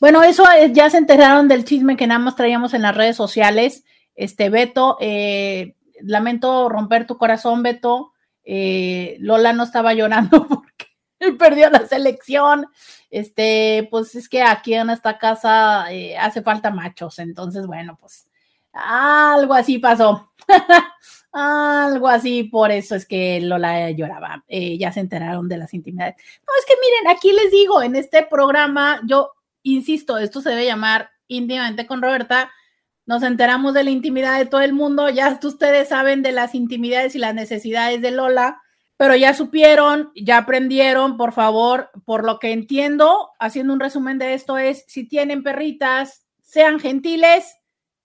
[0.00, 0.42] Bueno, eso
[0.72, 3.84] ya se enteraron del chisme que nada más traíamos en las redes sociales.
[4.16, 8.12] Este, Beto, eh, lamento romper tu corazón, Beto.
[8.42, 10.88] Eh, Lola no estaba llorando porque
[11.38, 12.66] perdió la selección.
[13.10, 18.26] Este, pues es que aquí en esta casa eh, hace falta machos, entonces, bueno, pues
[18.72, 20.32] algo así pasó.
[21.34, 24.44] algo así, por eso es que Lola lloraba.
[24.48, 26.16] Eh, ya se enteraron de las intimidades.
[26.16, 29.32] No, es que miren, aquí les digo, en este programa, yo
[29.62, 32.50] insisto, esto se debe llamar íntimamente con Roberta
[33.06, 37.14] nos enteramos de la intimidad de todo el mundo, ya ustedes saben de las intimidades
[37.14, 38.62] y las necesidades de Lola,
[38.96, 44.34] pero ya supieron, ya aprendieron, por favor, por lo que entiendo, haciendo un resumen de
[44.34, 47.56] esto es, si tienen perritas, sean gentiles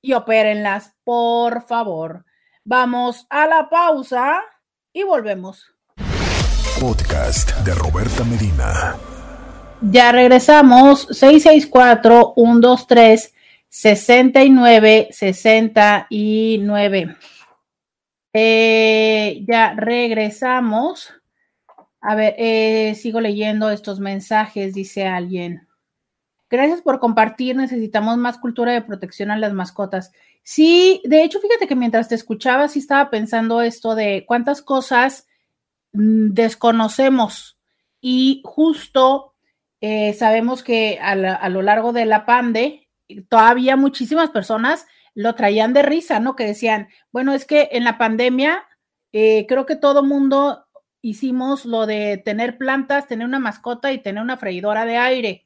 [0.01, 2.25] y opérenlas, por favor.
[2.71, 4.41] Vamos a la pausa
[4.93, 5.73] y volvemos.
[6.79, 8.95] Podcast de Roberta Medina.
[9.81, 13.33] Ya regresamos, 664 123
[13.69, 17.17] 69, 69.
[18.33, 21.11] Eh, ya regresamos.
[22.01, 25.67] A ver, eh, sigo leyendo estos mensajes, dice alguien.
[26.51, 27.55] Gracias por compartir.
[27.55, 30.11] Necesitamos más cultura de protección a las mascotas.
[30.51, 35.27] Sí, de hecho, fíjate que mientras te escuchaba, sí estaba pensando esto de cuántas cosas
[35.93, 37.59] mm, desconocemos
[38.01, 39.35] y justo
[39.79, 42.89] eh, sabemos que a, lo largo de la pande
[43.29, 46.35] todavía muchísimas personas lo traían de risa, ¿no?
[46.35, 48.63] Que decían, bueno, es que en la pandemia
[49.13, 50.65] eh, creo que todo mundo
[51.03, 55.45] hicimos lo de tener plantas, tener una mascota y tener una freidora de aire.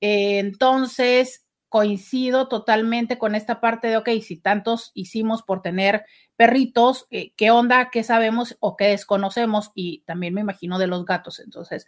[0.00, 6.04] Eh, entonces, coincido totalmente con esta parte de, ok, si tantos hicimos por tener
[6.36, 7.90] perritos, eh, ¿qué onda?
[7.90, 9.70] ¿Qué sabemos o qué desconocemos?
[9.74, 11.38] Y también me imagino de los gatos.
[11.38, 11.86] Entonces,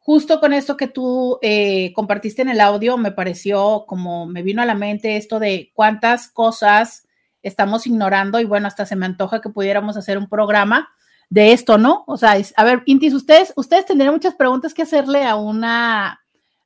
[0.00, 4.60] justo con esto que tú eh, compartiste en el audio, me pareció como me vino
[4.60, 7.06] a la mente esto de cuántas cosas
[7.42, 10.90] estamos ignorando y bueno, hasta se me antoja que pudiéramos hacer un programa
[11.30, 12.02] de esto, ¿no?
[12.08, 16.21] O sea, a ver, Intis, ustedes, ustedes tendrían muchas preguntas que hacerle a una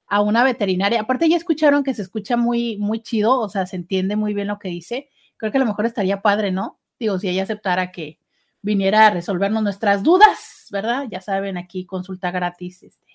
[0.07, 1.01] a una veterinaria.
[1.01, 4.49] Aparte ya escucharon que se escucha muy muy chido, o sea, se entiende muy bien
[4.49, 5.11] lo que dice.
[5.37, 6.81] Creo que a lo mejor estaría padre, ¿no?
[6.99, 8.19] Digo, si ella aceptara que
[8.63, 11.07] viniera a resolvernos nuestras dudas, ¿verdad?
[11.11, 13.07] Ya saben, aquí consulta gratis, este,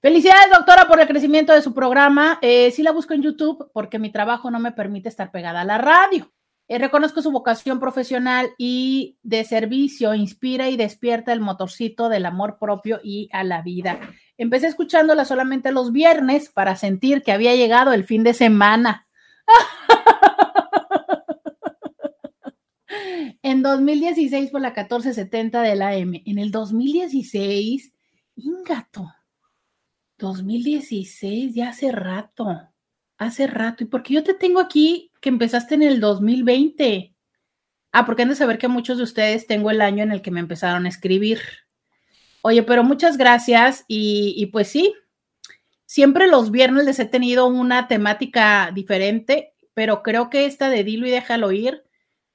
[0.00, 2.38] Felicidades, doctora, por el crecimiento de su programa.
[2.42, 5.64] Eh, sí la busco en YouTube porque mi trabajo no me permite estar pegada a
[5.64, 6.30] la radio.
[6.68, 12.58] Eh, reconozco su vocación profesional y de servicio, inspira y despierta el motorcito del amor
[12.58, 13.98] propio y a la vida.
[14.38, 19.08] Empecé escuchándola solamente los viernes para sentir que había llegado el fin de semana.
[23.42, 26.22] en 2016 por la 1470 de la M.
[26.26, 27.92] En el 2016,
[28.36, 29.10] ingato
[30.18, 32.46] 2016, ya hace rato,
[33.18, 33.84] hace rato.
[33.84, 37.14] ¿Y por qué yo te tengo aquí que empezaste en el 2020?
[37.92, 40.30] Ah, porque han de saber que muchos de ustedes tengo el año en el que
[40.30, 41.40] me empezaron a escribir.
[42.48, 44.94] Oye, pero muchas gracias y, pues sí,
[45.84, 51.08] siempre los viernes les he tenido una temática diferente, pero creo que esta de Dilo
[51.08, 51.82] y déjalo ir,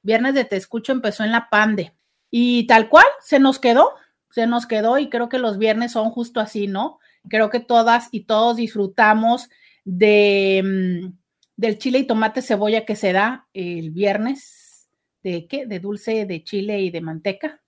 [0.02, 1.94] viernes de Te Escucho empezó en la Pande
[2.30, 3.94] y tal cual, se nos quedó,
[4.30, 7.00] se nos quedó y creo que los viernes son justo así, ¿no?
[7.30, 9.48] Creo que todas y todos disfrutamos
[9.86, 11.14] de, mm,
[11.56, 14.90] del chile y tomate cebolla que se da el viernes.
[15.24, 15.66] ¿De qué?
[15.68, 17.61] De dulce de chile y de manteca.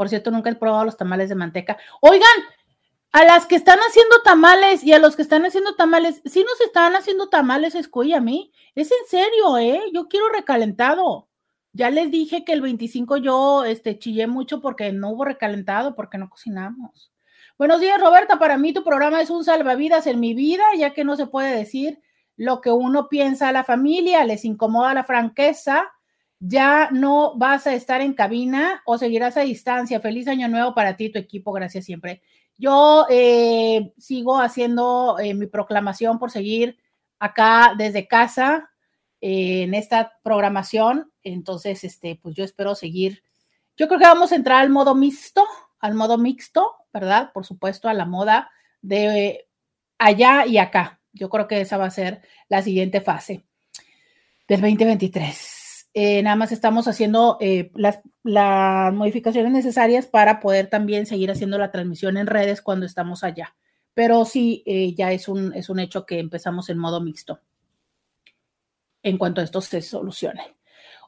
[0.00, 1.76] Por cierto, nunca he probado los tamales de manteca.
[2.00, 2.26] Oigan,
[3.12, 6.58] a las que están haciendo tamales y a los que están haciendo tamales, si nos
[6.62, 8.50] están haciendo tamales, escucha a mí.
[8.74, 9.82] Es en serio, ¿eh?
[9.92, 11.28] Yo quiero recalentado.
[11.74, 16.16] Ya les dije que el 25 yo este, chillé mucho porque no hubo recalentado, porque
[16.16, 17.12] no cocinamos.
[17.58, 18.38] Buenos días, Roberta.
[18.38, 21.54] Para mí tu programa es un salvavidas en mi vida, ya que no se puede
[21.54, 22.00] decir
[22.38, 25.92] lo que uno piensa a la familia, les incomoda la franqueza.
[26.40, 30.00] Ya no vas a estar en cabina o seguirás a distancia.
[30.00, 31.52] Feliz año nuevo para ti y tu equipo.
[31.52, 32.22] Gracias siempre.
[32.56, 36.78] Yo eh, sigo haciendo eh, mi proclamación por seguir
[37.18, 38.70] acá desde casa
[39.20, 41.12] eh, en esta programación.
[41.22, 43.22] Entonces, este, pues yo espero seguir.
[43.76, 45.46] Yo creo que vamos a entrar al modo mixto,
[45.78, 47.32] al modo mixto, ¿verdad?
[47.32, 48.50] Por supuesto, a la moda
[48.80, 49.46] de
[49.98, 51.00] allá y acá.
[51.12, 53.44] Yo creo que esa va a ser la siguiente fase
[54.48, 55.59] del 2023.
[55.92, 58.00] Eh, nada más estamos haciendo eh, las,
[58.94, 63.56] modificaciones necesarias para poder también seguir haciendo la transmisión en redes cuando estamos allá.
[63.94, 67.40] Pero sí, eh, ya es un, es un hecho que empezamos en modo mixto
[69.02, 70.56] en cuanto esto se solucione.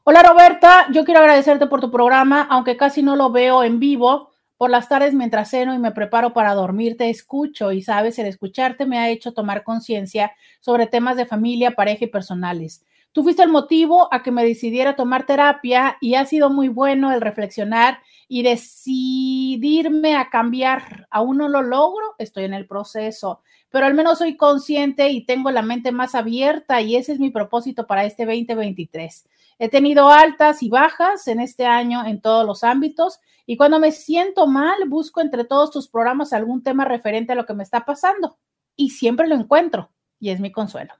[0.03, 4.31] Hola Roberta, yo quiero agradecerte por tu programa, aunque casi no lo veo en vivo.
[4.57, 8.27] Por las tardes mientras ceno y me preparo para dormir, te escucho y sabes, el
[8.27, 10.31] escucharte me ha hecho tomar conciencia
[10.61, 12.85] sobre temas de familia, pareja y personales.
[13.13, 17.13] Tú fuiste el motivo a que me decidiera tomar terapia y ha sido muy bueno
[17.13, 21.07] el reflexionar y decidirme a cambiar.
[21.11, 25.51] Aún no lo logro, estoy en el proceso, pero al menos soy consciente y tengo
[25.51, 29.29] la mente más abierta y ese es mi propósito para este 2023.
[29.59, 33.91] He tenido altas y bajas en este año en todos los ámbitos y cuando me
[33.91, 37.85] siento mal busco entre todos tus programas algún tema referente a lo que me está
[37.85, 38.39] pasando
[38.75, 39.91] y siempre lo encuentro
[40.23, 40.93] y es mi consuelo.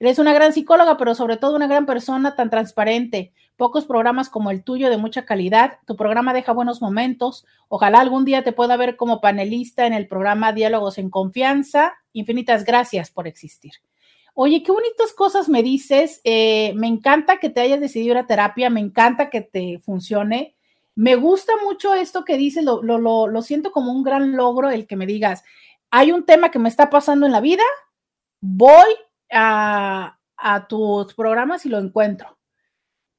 [0.00, 3.34] Eres una gran psicóloga, pero sobre todo una gran persona tan transparente.
[3.58, 5.78] Pocos programas como el tuyo de mucha calidad.
[5.86, 7.44] Tu programa deja buenos momentos.
[7.68, 11.92] Ojalá algún día te pueda ver como panelista en el programa Diálogos en Confianza.
[12.14, 13.72] Infinitas gracias por existir.
[14.32, 16.22] Oye, qué bonitas cosas me dices.
[16.24, 18.70] Eh, me encanta que te hayas decidido ir a terapia.
[18.70, 20.54] Me encanta que te funcione.
[20.94, 22.64] Me gusta mucho esto que dices.
[22.64, 25.44] Lo, lo, lo, lo siento como un gran logro el que me digas,
[25.90, 27.62] hay un tema que me está pasando en la vida
[28.42, 28.96] voy
[29.30, 30.18] a,
[30.68, 32.38] tus programas y lo encuentro.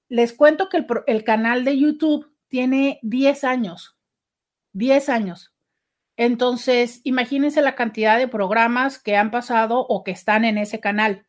[0.10, 3.98] Les cuento que el, canal de YouTube tiene 10 años,
[4.74, 5.54] 10 años.
[6.18, 11.26] Entonces, imagínense la cantidad de programas que han pasado o que están en ese canal.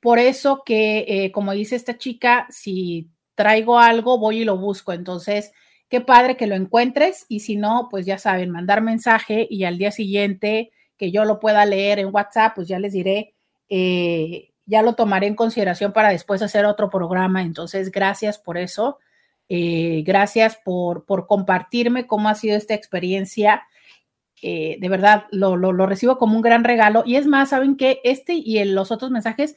[0.00, 4.92] Por eso que, eh, como dice esta chica, si traigo algo, voy y lo busco.
[4.92, 5.52] Entonces,
[5.88, 9.76] qué padre que lo encuentres y si no, pues ya saben, mandar mensaje y al
[9.76, 13.34] día siguiente que yo lo pueda leer en WhatsApp, pues ya les diré,
[13.68, 17.42] eh, ya lo tomaré en consideración para después hacer otro programa.
[17.42, 18.98] Entonces, gracias por eso.
[19.48, 23.62] Eh, gracias por, por, compartirme cómo ha sido esta experiencia.
[24.42, 27.02] Eh, de verdad, lo, lo, recibo como un gran regalo.
[27.06, 29.56] Y es más, saben que este y los otros mensajes,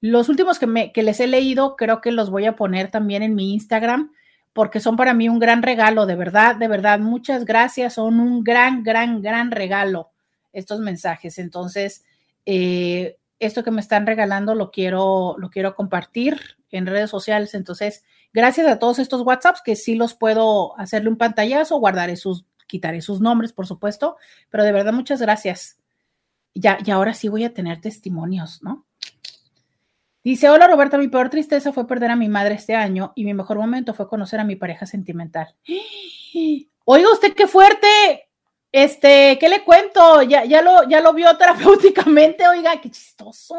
[0.00, 3.22] los últimos que, me, que les he leído, creo que los voy a poner también
[3.22, 4.12] en mi Instagram
[4.52, 8.42] porque son para mí un gran regalo, de verdad, de verdad, muchas gracias, son un
[8.42, 10.10] gran, gran, gran regalo
[10.52, 11.38] estos mensajes.
[11.38, 12.04] Entonces,
[12.46, 16.38] eh, esto que me están regalando lo quiero, lo quiero compartir
[16.70, 17.54] en redes sociales.
[17.54, 22.44] Entonces, gracias a todos estos WhatsApps que sí los puedo hacerle un pantallazo, guardaré sus,
[22.66, 24.16] quitaré sus nombres, por supuesto,
[24.50, 25.78] pero de verdad muchas gracias.
[26.54, 28.86] Ya, y ahora sí voy a tener testimonios, ¿no?
[30.22, 33.32] Dice, hola Roberta, mi peor tristeza fue perder a mi madre este año y mi
[33.32, 35.54] mejor momento fue conocer a mi pareja sentimental.
[36.84, 38.28] Oiga usted qué fuerte,
[38.72, 40.22] este, ¿qué le cuento?
[40.22, 43.56] Ya, ya, lo, ya lo vio terapéuticamente, oiga, qué chistoso.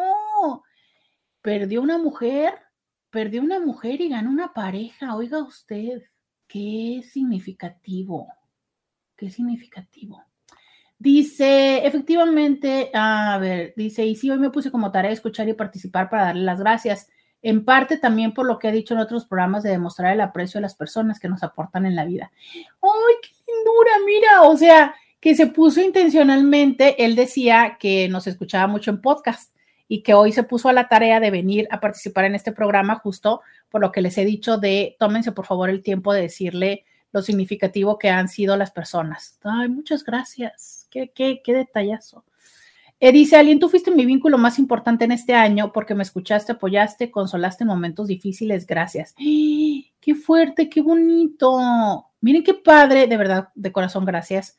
[1.41, 2.53] Perdió una mujer,
[3.09, 6.03] perdió una mujer y ganó una pareja, oiga usted,
[6.47, 8.27] qué significativo,
[9.15, 10.23] qué significativo.
[10.99, 16.11] Dice, efectivamente, a ver, dice, y sí, hoy me puse como tarea escuchar y participar
[16.11, 17.09] para darle las gracias,
[17.41, 20.59] en parte también por lo que he dicho en otros programas de demostrar el aprecio
[20.59, 22.31] a las personas que nos aportan en la vida.
[22.53, 23.91] ¡Ay, qué lindura!
[24.05, 29.53] Mira, o sea, que se puso intencionalmente, él decía que nos escuchaba mucho en podcast
[29.87, 32.95] y que hoy se puso a la tarea de venir a participar en este programa
[32.95, 36.85] justo por lo que les he dicho de tómense por favor el tiempo de decirle
[37.11, 39.37] lo significativo que han sido las personas.
[39.43, 40.87] Ay, muchas gracias.
[40.89, 42.23] Qué, qué, qué detallazo.
[43.01, 46.53] Eh, dice alguien, tú fuiste mi vínculo más importante en este año porque me escuchaste,
[46.53, 48.65] apoyaste, consolaste en momentos difíciles.
[48.65, 49.15] Gracias.
[50.01, 52.10] Qué fuerte, qué bonito.
[52.21, 54.57] Miren qué padre, de verdad, de corazón, gracias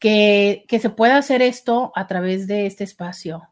[0.00, 3.42] que, se pueda hacer esto a través de este espacio.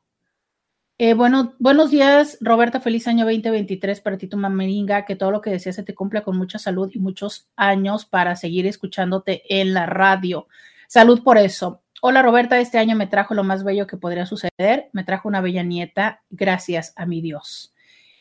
[0.97, 2.81] Eh, bueno, buenos días, Roberta.
[2.81, 5.05] Feliz año 2023 para ti, tu mameringa.
[5.05, 8.35] Que todo lo que deseas se te cumpla con mucha salud y muchos años para
[8.35, 10.49] seguir escuchándote en la radio.
[10.89, 11.83] Salud por eso.
[12.01, 12.59] Hola, Roberta.
[12.59, 14.89] Este año me trajo lo más bello que podría suceder.
[14.93, 16.23] Me trajo una bella nieta.
[16.31, 17.75] Gracias a mi Dios.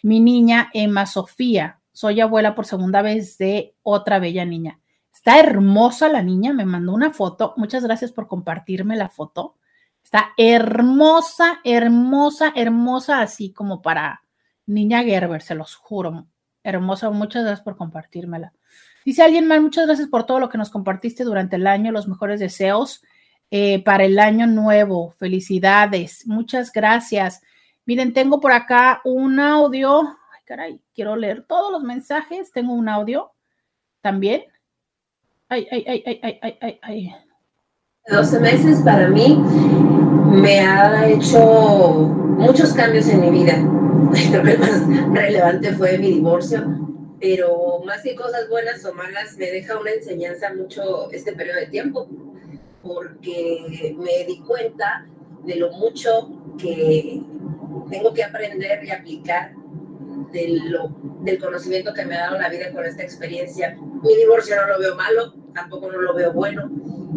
[0.03, 4.79] Mi niña Emma Sofía soy abuela por segunda vez de otra bella niña.
[5.27, 7.53] Está hermosa la niña, me mandó una foto.
[7.57, 9.57] Muchas gracias por compartirme la foto.
[10.01, 14.23] Está hermosa, hermosa, hermosa, así como para
[14.67, 16.27] niña Gerber, se los juro.
[16.63, 18.53] Hermosa, muchas gracias por compartírmela.
[19.03, 22.07] Dice alguien más, muchas gracias por todo lo que nos compartiste durante el año, los
[22.07, 23.03] mejores deseos
[23.51, 25.11] eh, para el año nuevo.
[25.11, 27.41] Felicidades, muchas gracias.
[27.85, 30.03] Miren, tengo por acá un audio.
[30.03, 32.53] Ay, caray, quiero leer todos los mensajes.
[32.53, 33.33] Tengo un audio
[33.99, 34.45] también.
[35.49, 37.15] Ay, ay, ay, ay, ay, ay, ay, ay.
[38.09, 39.37] 12 meses para mí
[40.41, 41.39] me ha hecho
[42.37, 43.53] muchos cambios en mi vida.
[44.29, 46.65] Creo que más relevante fue mi divorcio,
[47.21, 51.67] pero más que cosas buenas o malas, me deja una enseñanza mucho este periodo de
[51.67, 52.09] tiempo,
[52.83, 55.07] porque me di cuenta
[55.45, 57.21] de lo mucho que
[57.89, 59.53] tengo que aprender y aplicar
[61.27, 63.77] del conocimiento que me ha dado la vida con esta experiencia.
[64.01, 66.71] Mi divorcio no lo veo malo, tampoco no lo veo bueno,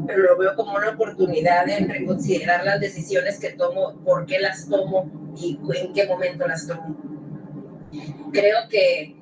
[0.07, 4.69] pero lo veo como una oportunidad en reconsiderar las decisiones que tomo, por qué las
[4.69, 6.97] tomo y en qué momento las tomo.
[8.33, 9.17] Creo que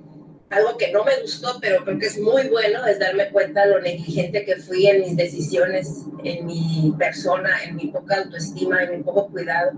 [0.48, 3.74] algo que no me gustó, pero creo que es muy bueno, es darme cuenta de
[3.74, 8.98] lo negligente que fui en mis decisiones, en mi persona, en mi poca autoestima, en
[8.98, 9.72] mi poco cuidado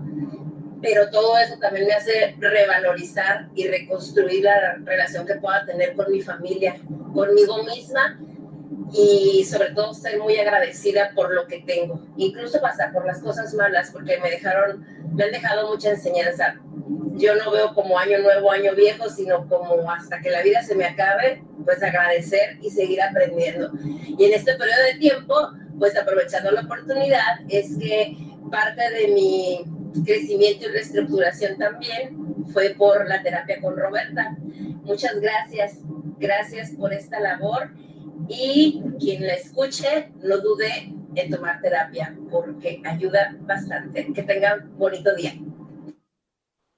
[0.81, 6.11] pero todo eso también me hace revalorizar y reconstruir la relación que pueda tener con
[6.11, 6.75] mi familia,
[7.13, 8.19] conmigo misma
[8.93, 13.53] y sobre todo estoy muy agradecida por lo que tengo, incluso pasar por las cosas
[13.53, 16.59] malas porque me dejaron, me han dejado mucha enseñanza.
[17.13, 20.75] Yo no veo como año nuevo, año viejo, sino como hasta que la vida se
[20.75, 23.71] me acabe, pues agradecer y seguir aprendiendo.
[24.17, 25.35] Y en este periodo de tiempo,
[25.77, 28.17] pues aprovechando la oportunidad, es que
[28.49, 29.65] parte de mi
[30.05, 34.35] crecimiento y reestructuración también fue por la terapia con Roberta.
[34.83, 35.79] Muchas gracias,
[36.17, 37.71] gracias por esta labor
[38.27, 44.11] y quien la escuche no dude en tomar terapia porque ayuda bastante.
[44.13, 45.33] Que tengan bonito día.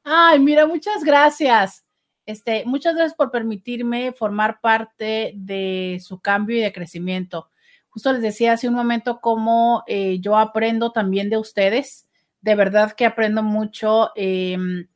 [0.03, 1.85] Ay, mira, muchas gracias.
[2.25, 7.49] Este, muchas gracias por permitirme formar parte de su cambio y de crecimiento.
[7.89, 12.07] Justo les decía hace un momento cómo eh, yo aprendo también de ustedes
[12.43, 14.87] de verdad que aprendo mucho em,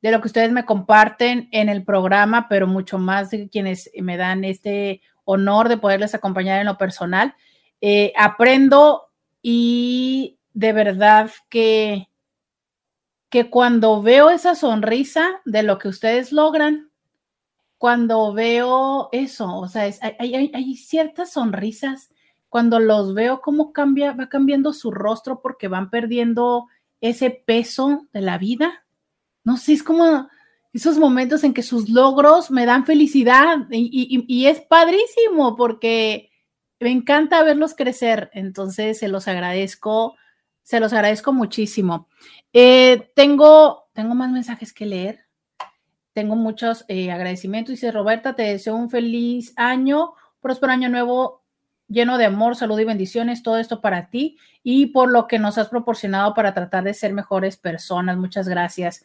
[0.00, 4.16] de lo que ustedes me comparten en el programa, pero mucho más de quienes me
[4.16, 7.34] dan este honor de poderles acompañar en lo personal.
[7.82, 9.10] Eh, aprendo
[9.42, 12.08] y de verdad que,
[13.28, 16.90] que cuando veo esa sonrisa de lo que ustedes logran,
[17.76, 22.10] cuando veo eso, o sea, hay, hay, hay, ciertas sonrisas,
[22.48, 26.68] cuando los veo cómo cambia, va cambiando su rostro porque van perdiendo
[27.04, 28.86] ese peso de la vida.
[29.44, 30.26] No sé, es como
[30.72, 36.30] esos momentos en que sus logros me dan felicidad y, es padrísimo porque
[36.80, 38.30] me encanta verlos crecer.
[38.32, 40.16] Entonces, se los agradezco,
[40.62, 42.08] se los agradezco muchísimo.
[42.54, 45.26] Eh, tengo, tengo más mensajes que leer.
[46.14, 47.72] Tengo muchos eh, agradecimientos.
[47.72, 51.43] Dice Roberta, te deseo un feliz año, próspero año nuevo
[51.88, 55.58] lleno de amor, salud y bendiciones, todo esto para ti y por lo que nos
[55.58, 58.16] has proporcionado para tratar de ser mejores personas.
[58.16, 59.02] Muchas gracias.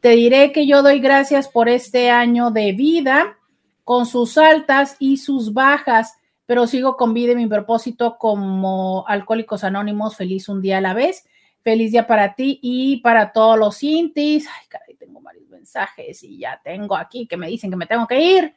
[0.00, 3.38] Te diré que yo doy gracias por este año de vida
[3.84, 6.14] con sus altas y sus bajas,
[6.46, 10.94] pero sigo con vida y mi propósito como Alcohólicos Anónimos, feliz un día a la
[10.94, 11.24] vez.
[11.64, 14.46] Feliz día para ti y para todos los intis.
[14.46, 18.06] Ay, caray, tengo varios mensajes y ya tengo aquí que me dicen que me tengo
[18.06, 18.54] que ir.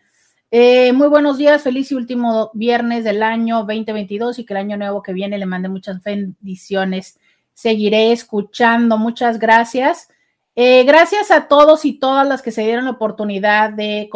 [0.50, 4.78] Eh, muy buenos días, feliz y último viernes del año 2022 y que el año
[4.78, 7.20] nuevo que viene le mande muchas bendiciones.
[7.54, 10.08] Seguiré escuchando, muchas gracias.
[10.56, 14.10] Eh, gracias a todos y todas las que se dieron la oportunidad de,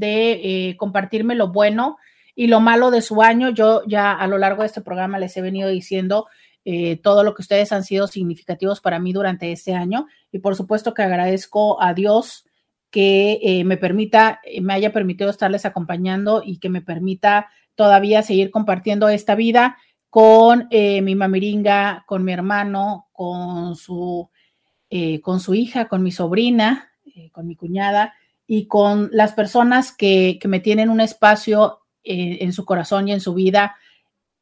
[0.00, 1.98] eh, compartirme lo bueno
[2.34, 3.50] y lo malo de su año.
[3.50, 6.26] Yo ya a lo largo de este programa les he venido diciendo
[7.02, 10.94] todo lo que ustedes han sido significativos para mí durante este año y por supuesto
[10.94, 12.46] que agradezco a Dios
[12.94, 18.22] que eh, me permita, eh, me haya permitido estarles acompañando y que me permita todavía
[18.22, 19.78] seguir compartiendo esta vida
[20.10, 24.30] con eh, mi mamiringa, con mi hermano, con su,
[25.22, 26.92] con su hija, con mi sobrina,
[27.32, 28.14] con mi cuñada
[28.46, 33.20] y con las personas que, que me tienen un espacio en su corazón y en
[33.20, 33.74] su vida,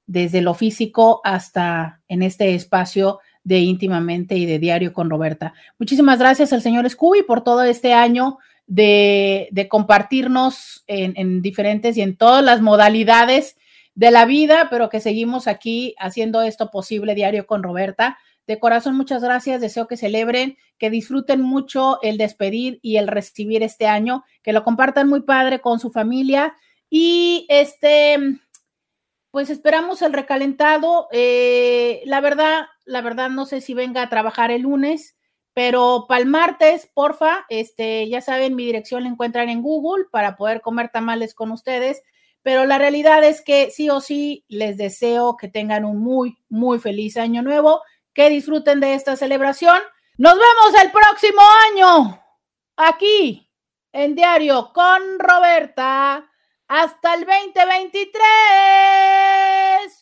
[0.04, 5.54] desde lo físico hasta en este espacio de íntimamente y de diario con Roberta.
[5.78, 12.16] Muchísimas gracias al señor Scooby por todo este año de, compartirnos en, diferentes y en
[12.16, 13.56] todas las modalidades
[13.94, 18.18] de la vida, pero que seguimos aquí haciendo esto posible diario con Roberta.
[18.46, 19.60] De corazón, muchas gracias.
[19.60, 24.64] Deseo que celebren, que disfruten mucho el despedir y el recibir este año, que lo
[24.64, 26.54] compartan muy padre con su familia.
[26.88, 28.18] Y este,
[29.30, 31.08] pues esperamos el recalentado.
[31.12, 35.16] Eh, la verdad, la verdad, no sé si venga a trabajar el lunes,
[35.54, 40.36] pero para el martes, porfa, este, ya saben, mi dirección la encuentran en Google para
[40.36, 42.02] poder comer tamales con ustedes.
[42.42, 46.78] Pero la realidad es que sí o sí les deseo que tengan un muy, muy
[46.78, 47.82] feliz año nuevo,
[48.14, 49.78] que disfruten de esta celebración.
[50.18, 52.20] Nos vemos el próximo año
[52.76, 53.50] aquí
[53.92, 56.30] en Diario con Roberta
[56.66, 60.01] hasta el 2023.